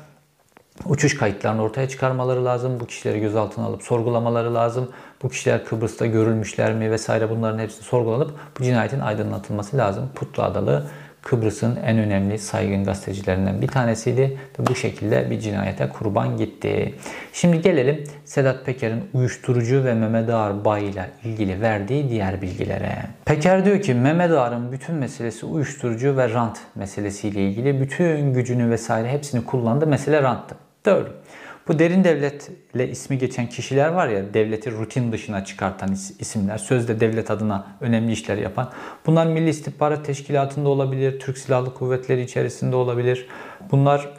uçuş 0.85 1.17
kayıtlarını 1.17 1.61
ortaya 1.61 1.89
çıkarmaları 1.89 2.45
lazım. 2.45 2.79
Bu 2.79 2.85
kişileri 2.85 3.19
gözaltına 3.19 3.65
alıp 3.65 3.83
sorgulamaları 3.83 4.53
lazım. 4.53 4.89
Bu 5.23 5.29
kişiler 5.29 5.65
Kıbrıs'ta 5.65 6.05
görülmüşler 6.05 6.73
mi 6.73 6.91
vesaire 6.91 7.29
bunların 7.29 7.59
hepsi 7.59 7.83
sorgulanıp 7.83 8.31
bu 8.59 8.63
cinayetin 8.63 8.99
aydınlatılması 8.99 9.77
lazım. 9.77 10.09
Putlu 10.15 10.43
Adalı 10.43 10.85
Kıbrıs'ın 11.25 11.75
en 11.85 11.97
önemli 11.97 12.39
saygın 12.39 12.83
gazetecilerinden 12.83 13.61
bir 13.61 13.67
tanesiydi 13.67 14.37
ve 14.59 14.67
bu 14.67 14.75
şekilde 14.75 15.31
bir 15.31 15.39
cinayete 15.39 15.89
kurban 15.89 16.37
gitti. 16.37 16.95
Şimdi 17.33 17.61
gelelim 17.61 18.03
Sedat 18.25 18.65
Peker'in 18.65 19.03
uyuşturucu 19.13 19.83
ve 19.83 19.93
Mehmet 19.93 20.29
Ağar 20.29 20.65
Bay 20.65 20.89
ile 20.89 21.09
ilgili 21.23 21.61
verdiği 21.61 22.09
diğer 22.09 22.41
bilgilere. 22.41 22.95
Peker 23.25 23.65
diyor 23.65 23.81
ki 23.81 23.93
Mehmet 23.93 24.31
Ağar'ın 24.31 24.71
bütün 24.71 24.95
meselesi 24.95 25.45
uyuşturucu 25.45 26.17
ve 26.17 26.29
rant 26.29 26.57
meselesiyle 26.75 27.47
ilgili 27.47 27.81
bütün 27.81 28.33
gücünü 28.33 28.69
vesaire 28.69 29.09
hepsini 29.09 29.45
kullandı. 29.45 29.87
Mesele 29.87 30.21
ranttı. 30.21 30.55
Doğru. 30.85 31.07
Bu 31.67 31.79
derin 31.79 32.03
devletle 32.03 32.89
ismi 32.89 33.17
geçen 33.17 33.49
kişiler 33.49 33.89
var 33.89 34.07
ya 34.07 34.33
devleti 34.33 34.71
rutin 34.71 35.11
dışına 35.11 35.45
çıkartan 35.45 35.91
isimler, 36.19 36.57
sözde 36.57 36.99
devlet 36.99 37.31
adına 37.31 37.67
önemli 37.81 38.11
işler 38.11 38.37
yapan. 38.37 38.71
Bunlar 39.05 39.25
Milli 39.25 39.49
İstihbarat 39.49 40.05
Teşkilatı'nda 40.05 40.69
olabilir, 40.69 41.19
Türk 41.19 41.37
Silahlı 41.37 41.73
Kuvvetleri 41.73 42.21
içerisinde 42.21 42.75
olabilir. 42.75 43.27
Bunlar 43.71 44.09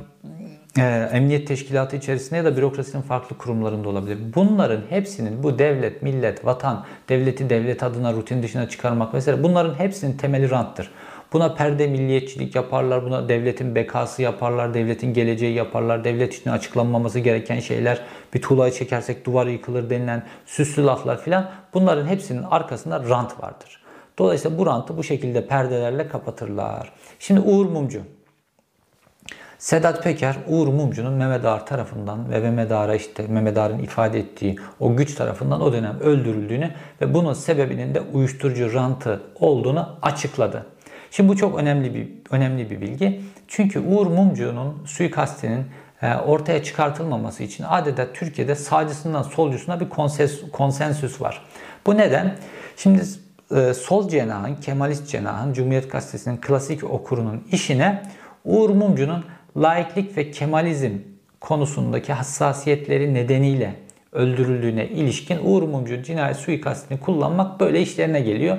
e, 0.78 1.08
Emniyet 1.12 1.48
Teşkilatı 1.48 1.96
içerisinde 1.96 2.36
ya 2.36 2.44
da 2.44 2.56
bürokrasinin 2.56 3.02
farklı 3.02 3.38
kurumlarında 3.38 3.88
olabilir. 3.88 4.18
Bunların 4.34 4.80
hepsinin 4.88 5.42
bu 5.42 5.58
devlet, 5.58 6.02
millet, 6.02 6.44
vatan, 6.44 6.84
devleti 7.08 7.50
devlet 7.50 7.82
adına 7.82 8.12
rutin 8.12 8.42
dışına 8.42 8.68
çıkarmak 8.68 9.14
vesaire 9.14 9.42
bunların 9.42 9.78
hepsinin 9.78 10.16
temeli 10.16 10.50
ranttır. 10.50 10.90
Buna 11.32 11.54
perde 11.54 11.86
milliyetçilik 11.86 12.54
yaparlar, 12.54 13.04
buna 13.04 13.28
devletin 13.28 13.74
bekası 13.74 14.22
yaparlar, 14.22 14.74
devletin 14.74 15.14
geleceği 15.14 15.54
yaparlar, 15.54 16.04
devlet 16.04 16.34
için 16.34 16.50
açıklanmaması 16.50 17.18
gereken 17.18 17.60
şeyler, 17.60 18.00
bir 18.34 18.42
tuğlayı 18.42 18.72
çekersek 18.72 19.26
duvar 19.26 19.46
yıkılır 19.46 19.90
denilen 19.90 20.22
süslü 20.46 20.86
laflar 20.86 21.20
filan 21.20 21.50
bunların 21.74 22.06
hepsinin 22.06 22.42
arkasında 22.42 23.08
rant 23.08 23.42
vardır. 23.42 23.82
Dolayısıyla 24.18 24.58
bu 24.58 24.66
rantı 24.66 24.96
bu 24.96 25.02
şekilde 25.02 25.46
perdelerle 25.46 26.08
kapatırlar. 26.08 26.92
Şimdi 27.18 27.40
Uğur 27.40 27.66
Mumcu. 27.66 28.00
Sedat 29.58 30.04
Peker, 30.04 30.36
Uğur 30.48 30.66
Mumcu'nun 30.68 31.12
Mehmet 31.12 31.44
Ağar 31.44 31.66
tarafından 31.66 32.30
ve 32.30 32.40
Mehmet 32.40 32.72
Ağar'a 32.72 32.94
işte 32.94 33.26
Mehmet 33.26 33.58
Ağar'ın 33.58 33.78
ifade 33.78 34.18
ettiği 34.18 34.56
o 34.80 34.96
güç 34.96 35.14
tarafından 35.14 35.60
o 35.60 35.72
dönem 35.72 36.00
öldürüldüğünü 36.00 36.70
ve 37.00 37.14
bunun 37.14 37.32
sebebinin 37.32 37.94
de 37.94 38.00
uyuşturucu 38.00 38.74
rantı 38.74 39.20
olduğunu 39.40 39.98
açıkladı. 40.02 40.66
Şimdi 41.16 41.28
bu 41.28 41.36
çok 41.36 41.58
önemli 41.58 41.94
bir 41.94 42.08
önemli 42.30 42.70
bir 42.70 42.80
bilgi. 42.80 43.20
Çünkü 43.48 43.80
Uğur 43.80 44.06
Mumcu'nun 44.06 44.82
suikastinin 44.86 45.64
e, 46.02 46.14
ortaya 46.14 46.62
çıkartılmaması 46.62 47.42
için 47.42 47.64
adeta 47.68 48.12
Türkiye'de 48.12 48.54
sağcısından 48.54 49.22
solcusuna 49.22 49.80
bir 49.80 49.88
konsensüs 50.52 51.20
var. 51.20 51.42
Bu 51.86 51.96
neden? 51.96 52.36
Şimdi 52.76 53.02
e, 53.56 53.74
sol 53.74 54.08
cenahın, 54.08 54.54
Kemalist 54.54 55.08
cenahın, 55.08 55.52
Cumhuriyet 55.52 55.92
Gazetesi'nin 55.92 56.36
klasik 56.36 56.84
okurunun 56.84 57.44
işine 57.52 58.02
Uğur 58.44 58.70
Mumcu'nun 58.70 59.24
laiklik 59.56 60.16
ve 60.16 60.30
Kemalizm 60.30 60.92
konusundaki 61.40 62.12
hassasiyetleri 62.12 63.14
nedeniyle 63.14 63.74
öldürüldüğüne 64.12 64.86
ilişkin 64.86 65.38
Uğur 65.44 65.62
Mumcu 65.62 66.02
cinayet 66.02 66.36
suikastini 66.36 67.00
kullanmak 67.00 67.60
böyle 67.60 67.82
işlerine 67.82 68.20
geliyor. 68.20 68.58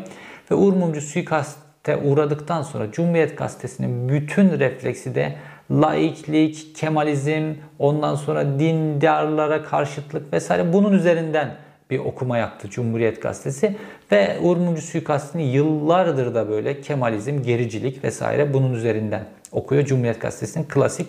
Ve 0.51 0.55
Uğur 0.55 0.73
Mumcu 0.73 1.01
suikast 1.01 1.66
uğradıktan 1.95 2.61
sonra 2.61 2.91
Cumhuriyet 2.91 3.37
Gazetesi'nin 3.37 4.09
bütün 4.09 4.59
refleksi 4.59 5.15
de 5.15 5.35
laiklik, 5.71 6.75
kemalizm, 6.75 7.53
ondan 7.79 8.15
sonra 8.15 8.59
dindarlara 8.59 9.63
karşıtlık 9.63 10.33
vesaire 10.33 10.73
bunun 10.73 10.93
üzerinden 10.93 11.55
bir 11.89 11.99
okuma 11.99 12.37
yaptı 12.37 12.69
Cumhuriyet 12.69 13.21
Gazetesi 13.21 13.75
ve 14.11 14.39
Uğur 14.41 14.57
Mumcu 14.57 14.81
suikastini 14.81 15.43
yıllardır 15.43 16.35
da 16.35 16.49
böyle 16.49 16.81
kemalizm, 16.81 17.43
gericilik 17.43 18.03
vesaire 18.03 18.53
bunun 18.53 18.73
üzerinden 18.73 19.23
okuyor 19.51 19.85
Cumhuriyet 19.85 20.21
Gazetesi'nin 20.21 20.65
klasik 20.65 21.07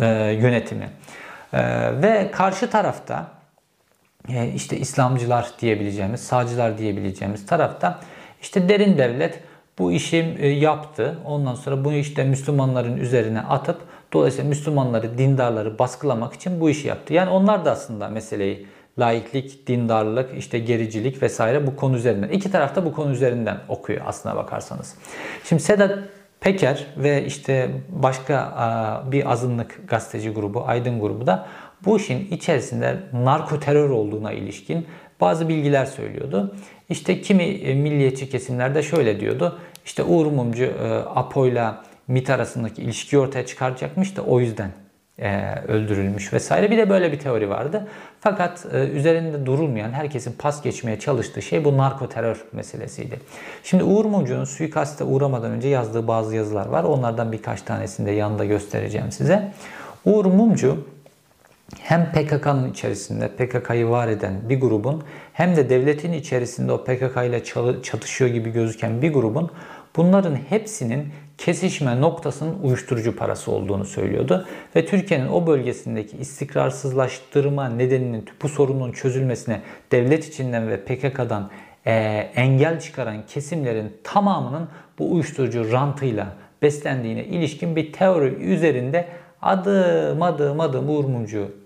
e, 0.00 0.06
yönetimi. 0.40 0.90
E, 1.52 1.60
ve 2.02 2.30
karşı 2.30 2.70
tarafta 2.70 3.26
e, 4.28 4.48
işte 4.48 4.76
İslamcılar 4.76 5.50
diyebileceğimiz, 5.60 6.20
sağcılar 6.20 6.78
diyebileceğimiz 6.78 7.46
tarafta 7.46 8.00
işte 8.42 8.68
derin 8.68 8.98
devlet 8.98 9.40
bu 9.78 9.92
işi 9.92 10.36
e, 10.38 10.48
yaptı. 10.48 11.18
Ondan 11.24 11.54
sonra 11.54 11.84
bunu 11.84 11.94
işte 11.94 12.24
Müslümanların 12.24 12.96
üzerine 12.96 13.40
atıp 13.40 13.76
dolayısıyla 14.12 14.48
Müslümanları, 14.48 15.18
dindarları 15.18 15.78
baskılamak 15.78 16.34
için 16.34 16.60
bu 16.60 16.70
işi 16.70 16.88
yaptı. 16.88 17.14
Yani 17.14 17.30
onlar 17.30 17.64
da 17.64 17.70
aslında 17.70 18.08
meseleyi 18.08 18.66
laiklik, 18.98 19.66
dindarlık, 19.66 20.38
işte 20.38 20.58
gericilik 20.58 21.22
vesaire 21.22 21.66
bu 21.66 21.76
konu 21.76 21.96
üzerinden. 21.96 22.28
İki 22.28 22.50
taraf 22.50 22.76
da 22.76 22.84
bu 22.84 22.92
konu 22.92 23.10
üzerinden 23.10 23.58
okuyor 23.68 24.00
aslına 24.06 24.36
bakarsanız. 24.36 24.94
Şimdi 25.44 25.62
Sedat 25.62 25.98
Peker 26.40 26.86
ve 26.96 27.24
işte 27.24 27.70
başka 27.88 28.52
bir 29.12 29.32
azınlık 29.32 29.88
gazeteci 29.88 30.30
grubu, 30.30 30.64
Aydın 30.66 31.00
grubu 31.00 31.26
da 31.26 31.46
bu 31.84 31.96
işin 31.96 32.28
içerisinde 32.30 32.96
narko 33.12 33.60
terör 33.60 33.90
olduğuna 33.90 34.32
ilişkin 34.32 34.86
bazı 35.20 35.48
bilgiler 35.48 35.84
söylüyordu. 35.84 36.54
İşte 36.88 37.20
kimi 37.20 37.42
e, 37.42 37.74
milliyetçi 37.74 38.30
kesimlerde 38.30 38.82
şöyle 38.82 39.20
diyordu. 39.20 39.58
İşte 39.84 40.02
Uğur 40.02 40.26
Mumcu 40.26 40.64
e, 40.64 40.92
Apo'yla 41.14 41.84
MIT 42.08 42.30
arasındaki 42.30 42.82
ilişkiyi 42.82 43.18
ortaya 43.18 43.46
çıkaracakmış 43.46 44.16
da 44.16 44.22
o 44.22 44.40
yüzden 44.40 44.70
e, 45.18 45.54
öldürülmüş 45.68 46.32
vesaire. 46.32 46.70
Bir 46.70 46.78
de 46.78 46.90
böyle 46.90 47.12
bir 47.12 47.18
teori 47.18 47.50
vardı. 47.50 47.88
Fakat 48.20 48.66
üzerinde 48.94 49.46
durulmayan, 49.46 49.92
herkesin 49.92 50.34
pas 50.38 50.62
geçmeye 50.62 50.98
çalıştığı 50.98 51.42
şey 51.42 51.64
bu 51.64 51.76
narko 51.76 52.08
terör 52.08 52.44
meselesiydi. 52.52 53.20
Şimdi 53.62 53.84
Uğur 53.84 54.04
Mumcu'nun 54.04 54.44
suikaste 54.44 55.04
uğramadan 55.04 55.50
önce 55.50 55.68
yazdığı 55.68 56.08
bazı 56.08 56.36
yazılar 56.36 56.66
var. 56.66 56.84
Onlardan 56.84 57.32
birkaç 57.32 57.62
tanesini 57.62 58.06
de 58.06 58.10
yanında 58.10 58.44
göstereceğim 58.44 59.12
size. 59.12 59.52
Uğur 60.04 60.24
Mumcu 60.24 60.86
hem 61.80 62.12
PKK'nın 62.12 62.70
içerisinde 62.70 63.28
PKK'yı 63.28 63.88
var 63.88 64.08
eden 64.08 64.48
bir 64.48 64.60
grubun 64.60 65.04
hem 65.32 65.56
de 65.56 65.70
devletin 65.70 66.12
içerisinde 66.12 66.72
o 66.72 66.84
PKK 66.84 67.16
ile 67.26 67.44
çatışıyor 67.82 68.30
gibi 68.30 68.50
gözüken 68.50 69.02
bir 69.02 69.12
grubun 69.12 69.50
bunların 69.96 70.34
hepsinin 70.34 71.08
kesişme 71.38 72.00
noktasının 72.00 72.62
uyuşturucu 72.62 73.16
parası 73.16 73.50
olduğunu 73.50 73.84
söylüyordu. 73.84 74.46
Ve 74.76 74.86
Türkiye'nin 74.86 75.28
o 75.28 75.46
bölgesindeki 75.46 76.16
istikrarsızlaştırma 76.16 77.68
nedeninin 77.68 78.24
bu 78.42 78.48
sorunun 78.48 78.92
çözülmesine 78.92 79.60
devlet 79.92 80.28
içinden 80.28 80.68
ve 80.68 80.84
PKK'dan 80.84 81.50
e, 81.86 81.92
engel 82.34 82.80
çıkaran 82.80 83.26
kesimlerin 83.26 83.92
tamamının 84.04 84.68
bu 84.98 85.12
uyuşturucu 85.12 85.72
rantıyla 85.72 86.36
beslendiğine 86.62 87.24
ilişkin 87.24 87.76
bir 87.76 87.92
teori 87.92 88.34
üzerinde 88.34 89.08
adım 89.42 90.22
adım 90.22 90.60
adım 90.60 90.90
Uğur 90.90 91.04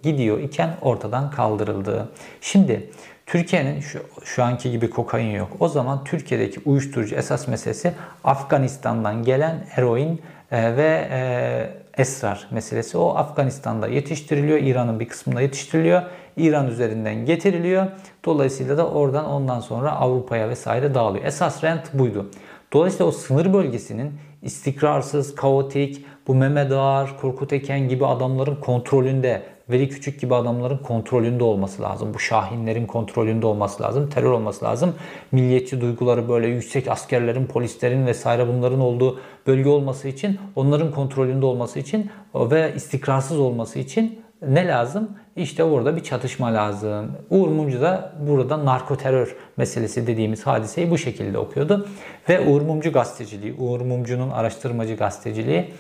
gidiyor 0.03 0.41
iken 0.41 0.71
ortadan 0.83 1.31
kaldırıldı. 1.31 2.09
Şimdi 2.41 2.91
Türkiye'nin 3.27 3.81
şu, 3.81 4.03
şu 4.25 4.45
anki 4.45 4.71
gibi 4.71 4.91
kokain 4.91 5.31
yok. 5.31 5.49
O 5.61 5.69
zaman 5.69 6.05
Türkiye'deki 6.05 6.61
uyuşturucu 6.65 7.15
esas 7.15 7.49
meselesi 7.49 7.93
Afganistan'dan 8.25 9.23
gelen 9.23 9.67
eroin 9.77 10.21
e, 10.51 10.77
ve 10.77 11.09
e, 11.11 12.03
esrar 12.03 12.49
meselesi. 12.51 12.99
O 12.99 13.09
Afganistan'da 13.17 13.89
yetiştiriliyor. 13.89 14.59
İran'ın 14.59 15.01
bir 15.01 15.09
kısmında 15.09 15.41
yetiştiriliyor. 15.41 16.03
İran 16.37 16.67
üzerinden 16.67 17.27
getiriliyor. 17.27 17.87
Dolayısıyla 18.25 18.79
da 18.79 18.89
oradan 18.89 19.27
ondan 19.27 19.61
sonra 19.61 19.93
Avrupa'ya 19.93 20.49
vesaire 20.49 20.95
dağılıyor. 20.95 21.25
Esas 21.25 21.65
rent 21.65 21.95
buydu. 21.95 22.31
Dolayısıyla 22.73 23.07
o 23.07 23.11
sınır 23.11 23.53
bölgesinin 23.53 24.13
istikrarsız, 24.43 25.35
kaotik, 25.35 26.05
bu 26.27 26.35
Mehmet 26.35 26.73
Ağar, 26.73 27.19
Korkut 27.21 27.53
Eken 27.53 27.89
gibi 27.89 28.07
adamların 28.07 28.57
kontrolünde, 28.57 29.43
Veli 29.71 29.89
Küçük 29.89 30.21
gibi 30.21 30.35
adamların 30.35 30.79
kontrolünde 30.79 31.45
olması 31.45 31.83
lazım. 31.83 32.15
Bu 32.15 32.19
Şahinlerin 32.19 32.87
kontrolünde 32.87 33.47
olması 33.47 33.83
lazım. 33.83 34.11
Terör 34.11 34.31
olması 34.31 34.65
lazım. 34.65 34.95
Milliyetçi 35.33 35.81
duyguları 35.81 36.29
böyle 36.29 36.47
yüksek 36.47 36.89
askerlerin, 36.89 37.47
polislerin 37.47 38.07
vesaire 38.07 38.49
bunların 38.49 38.81
olduğu 38.81 39.21
bölge 39.47 39.69
olması 39.69 40.09
için, 40.09 40.39
onların 40.57 40.91
kontrolünde 40.91 41.47
olması 41.47 41.79
için 41.79 42.11
ve 42.35 42.73
istikrarsız 42.77 43.39
olması 43.39 43.79
için 43.79 44.23
ne 44.49 44.67
lazım? 44.67 45.11
İşte 45.37 45.65
orada 45.65 45.97
bir 45.97 46.03
çatışma 46.03 46.55
lazım. 46.55 47.13
Uğur 47.31 47.49
Mumcu 47.49 47.81
da 47.81 48.13
burada 48.21 48.65
narko 48.65 48.97
terör 48.97 49.37
meselesi 49.57 50.07
dediğimiz 50.07 50.47
hadiseyi 50.47 50.91
bu 50.91 50.99
şekilde 50.99 51.39
okuyordu. 51.39 51.89
Ve 52.29 52.41
Uğur 52.41 52.63
Mumcu 52.63 52.93
gazeteciliği, 52.93 53.55
Uğur 53.59 53.81
Mumcu'nun 53.81 54.31
araştırmacı 54.31 54.95
gazeteciliği 54.95 55.71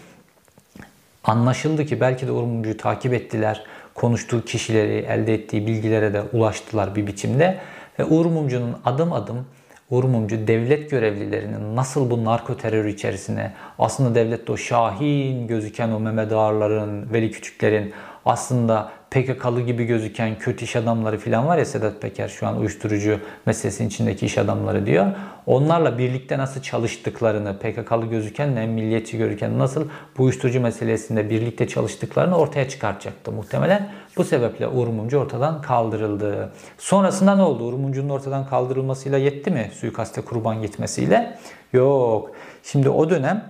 anlaşıldı 1.24 1.86
ki 1.86 2.00
belki 2.00 2.26
de 2.26 2.32
Uğur 2.32 2.42
Mumcu'yu 2.42 2.76
takip 2.76 3.14
ettiler. 3.14 3.64
Konuştuğu 3.94 4.44
kişileri, 4.44 5.06
elde 5.08 5.34
ettiği 5.34 5.66
bilgilere 5.66 6.14
de 6.14 6.22
ulaştılar 6.32 6.96
bir 6.96 7.06
biçimde. 7.06 7.58
Ve 7.98 8.04
Uğur 8.04 8.26
Mumcu'nun 8.26 8.76
adım 8.84 9.12
adım 9.12 9.46
Uğur 9.90 10.04
Mumcu 10.04 10.46
devlet 10.46 10.90
görevlilerinin 10.90 11.76
nasıl 11.76 12.10
bu 12.10 12.24
narko 12.24 12.56
terör 12.56 12.84
içerisine 12.84 13.52
aslında 13.78 14.14
devlette 14.14 14.52
o 14.52 14.56
şahin 14.56 15.46
gözüken 15.46 15.88
o 15.88 16.00
Mehmet 16.00 16.32
Ağarların, 16.32 17.12
Veli 17.12 17.30
Küçüklerin 17.30 17.92
aslında 18.24 18.92
PKK'lı 19.10 19.60
gibi 19.60 19.84
gözüken 19.84 20.38
kötü 20.38 20.64
iş 20.64 20.76
adamları 20.76 21.18
falan 21.18 21.48
var 21.48 21.58
ya 21.58 21.64
Sedat 21.64 22.02
Peker 22.02 22.28
şu 22.28 22.46
an 22.46 22.58
uyuşturucu 22.58 23.18
meselesinin 23.46 23.88
içindeki 23.88 24.26
iş 24.26 24.38
adamları 24.38 24.86
diyor. 24.86 25.06
Onlarla 25.46 25.98
birlikte 25.98 26.38
nasıl 26.38 26.62
çalıştıklarını, 26.62 27.58
PKK'lı 27.58 28.06
gözükenle 28.06 28.66
milliyetçi 28.66 29.18
görürken 29.18 29.58
nasıl 29.58 29.88
bu 30.18 30.22
uyuşturucu 30.22 30.60
meselesinde 30.60 31.30
birlikte 31.30 31.68
çalıştıklarını 31.68 32.36
ortaya 32.36 32.68
çıkartacaktı 32.68 33.32
muhtemelen. 33.32 33.92
Bu 34.16 34.24
sebeple 34.24 34.68
Uğur 34.68 34.88
Mumcu 34.88 35.18
ortadan 35.18 35.62
kaldırıldı. 35.62 36.52
Sonrasında 36.78 37.36
ne 37.36 37.42
oldu? 37.42 37.64
Uğur 37.64 37.72
Mumcu'nun 37.72 38.08
ortadan 38.08 38.46
kaldırılmasıyla 38.46 39.18
yetti 39.18 39.50
mi 39.50 39.70
suikaste 39.74 40.20
kurban 40.20 40.62
gitmesiyle? 40.62 41.38
Yok. 41.72 42.30
Şimdi 42.62 42.88
o 42.88 43.10
dönem 43.10 43.44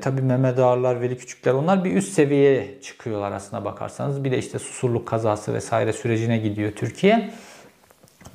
tabii 0.00 0.22
Mehmet 0.22 0.58
Ağarlar, 0.58 1.00
Veli 1.00 1.18
Küçükler 1.18 1.52
onlar 1.52 1.84
bir 1.84 1.96
üst 1.96 2.12
seviyeye 2.12 2.80
çıkıyorlar 2.82 3.32
aslına 3.32 3.64
bakarsanız. 3.64 4.24
Bir 4.24 4.30
de 4.30 4.38
işte 4.38 4.58
susurluk 4.58 5.08
kazası 5.08 5.54
vesaire 5.54 5.92
sürecine 5.92 6.38
gidiyor 6.38 6.72
Türkiye. 6.72 7.30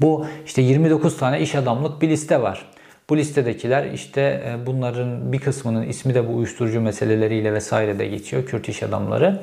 Bu 0.01 0.25
işte 0.45 0.61
29 0.61 1.17
tane 1.17 1.41
iş 1.41 1.55
adamlık 1.55 2.01
bir 2.01 2.09
liste 2.09 2.41
var. 2.41 2.65
Bu 3.09 3.17
listedekiler 3.17 3.85
işte 3.85 4.21
e, 4.21 4.65
bunların 4.65 5.33
bir 5.33 5.39
kısmının 5.39 5.87
ismi 5.87 6.15
de 6.15 6.27
bu 6.27 6.35
uyuşturucu 6.35 6.81
meseleleriyle 6.81 7.53
vesaire 7.53 7.99
de 7.99 8.07
geçiyor. 8.07 8.45
Kürt 8.45 8.69
iş 8.69 8.83
adamları. 8.83 9.41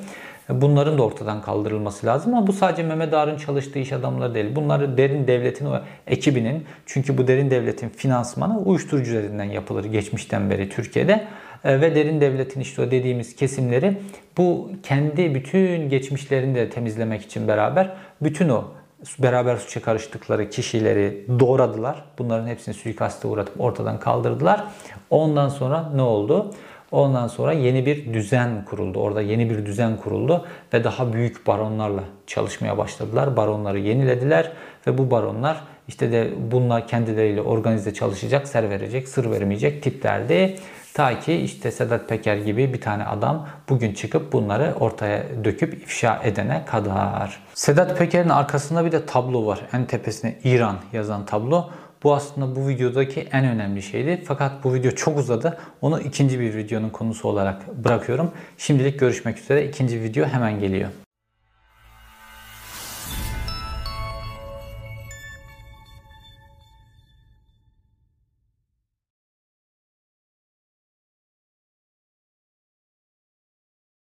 E, 0.50 0.60
bunların 0.60 0.98
da 0.98 1.02
ortadan 1.02 1.42
kaldırılması 1.42 2.06
lazım 2.06 2.34
ama 2.34 2.46
bu 2.46 2.52
sadece 2.52 2.82
Mehmet 2.82 3.14
Ağar'ın 3.14 3.36
çalıştığı 3.36 3.78
iş 3.78 3.92
adamları 3.92 4.34
değil. 4.34 4.56
Bunları 4.56 4.98
derin 4.98 5.26
devletin 5.26 5.66
o 5.66 5.80
ekibinin 6.06 6.64
çünkü 6.86 7.18
bu 7.18 7.28
derin 7.28 7.50
devletin 7.50 7.88
finansmanı 7.88 8.58
uyuşturucu 8.58 9.10
üzerinden 9.10 9.44
yapılır 9.44 9.84
geçmişten 9.84 10.50
beri 10.50 10.68
Türkiye'de. 10.68 11.26
E, 11.64 11.80
ve 11.80 11.94
derin 11.94 12.20
devletin 12.20 12.60
işte 12.60 12.82
o 12.82 12.90
dediğimiz 12.90 13.36
kesimleri 13.36 13.98
bu 14.38 14.70
kendi 14.82 15.34
bütün 15.34 15.88
geçmişlerini 15.88 16.54
de 16.54 16.70
temizlemek 16.70 17.22
için 17.22 17.48
beraber 17.48 17.90
bütün 18.22 18.48
o 18.48 18.64
beraber 19.18 19.56
suça 19.56 19.82
karıştıkları 19.82 20.50
kişileri 20.50 21.26
doğradılar. 21.40 22.04
Bunların 22.18 22.46
hepsini 22.46 22.74
suikaste 22.74 23.28
uğratıp 23.28 23.60
ortadan 23.60 24.00
kaldırdılar. 24.00 24.64
Ondan 25.10 25.48
sonra 25.48 25.90
ne 25.94 26.02
oldu? 26.02 26.54
Ondan 26.92 27.28
sonra 27.28 27.52
yeni 27.52 27.86
bir 27.86 28.14
düzen 28.14 28.64
kuruldu. 28.64 28.98
Orada 28.98 29.22
yeni 29.22 29.50
bir 29.50 29.66
düzen 29.66 29.96
kuruldu 29.96 30.46
ve 30.72 30.84
daha 30.84 31.12
büyük 31.12 31.46
baronlarla 31.46 32.04
çalışmaya 32.26 32.78
başladılar. 32.78 33.36
Baronları 33.36 33.78
yenilediler 33.78 34.52
ve 34.86 34.98
bu 34.98 35.10
baronlar 35.10 35.60
işte 35.88 36.12
de 36.12 36.30
bunlar 36.50 36.88
kendileriyle 36.88 37.40
organize 37.40 37.94
çalışacak, 37.94 38.48
ser 38.48 38.70
verecek, 38.70 39.08
sır 39.08 39.30
vermeyecek 39.30 39.82
tiplerdi. 39.82 40.56
Ta 40.94 41.20
ki 41.20 41.34
işte 41.34 41.70
Sedat 41.70 42.08
Peker 42.08 42.36
gibi 42.36 42.74
bir 42.74 42.80
tane 42.80 43.04
adam 43.04 43.48
bugün 43.68 43.94
çıkıp 43.94 44.32
bunları 44.32 44.74
ortaya 44.80 45.44
döküp 45.44 45.74
ifşa 45.74 46.20
edene 46.24 46.64
kadar. 46.66 47.42
Sedat 47.54 47.98
Peker'in 47.98 48.28
arkasında 48.28 48.84
bir 48.84 48.92
de 48.92 49.06
tablo 49.06 49.46
var. 49.46 49.60
En 49.72 49.84
tepesine 49.84 50.38
İran 50.44 50.76
yazan 50.92 51.26
tablo. 51.26 51.70
Bu 52.02 52.14
aslında 52.14 52.56
bu 52.56 52.68
videodaki 52.68 53.28
en 53.32 53.44
önemli 53.44 53.82
şeydi. 53.82 54.22
Fakat 54.26 54.64
bu 54.64 54.74
video 54.74 54.90
çok 54.90 55.18
uzadı. 55.18 55.58
Onu 55.80 56.00
ikinci 56.00 56.40
bir 56.40 56.56
videonun 56.56 56.90
konusu 56.90 57.28
olarak 57.28 57.84
bırakıyorum. 57.84 58.30
Şimdilik 58.58 59.00
görüşmek 59.00 59.38
üzere. 59.38 59.68
İkinci 59.68 60.02
video 60.02 60.26
hemen 60.26 60.60
geliyor. 60.60 60.88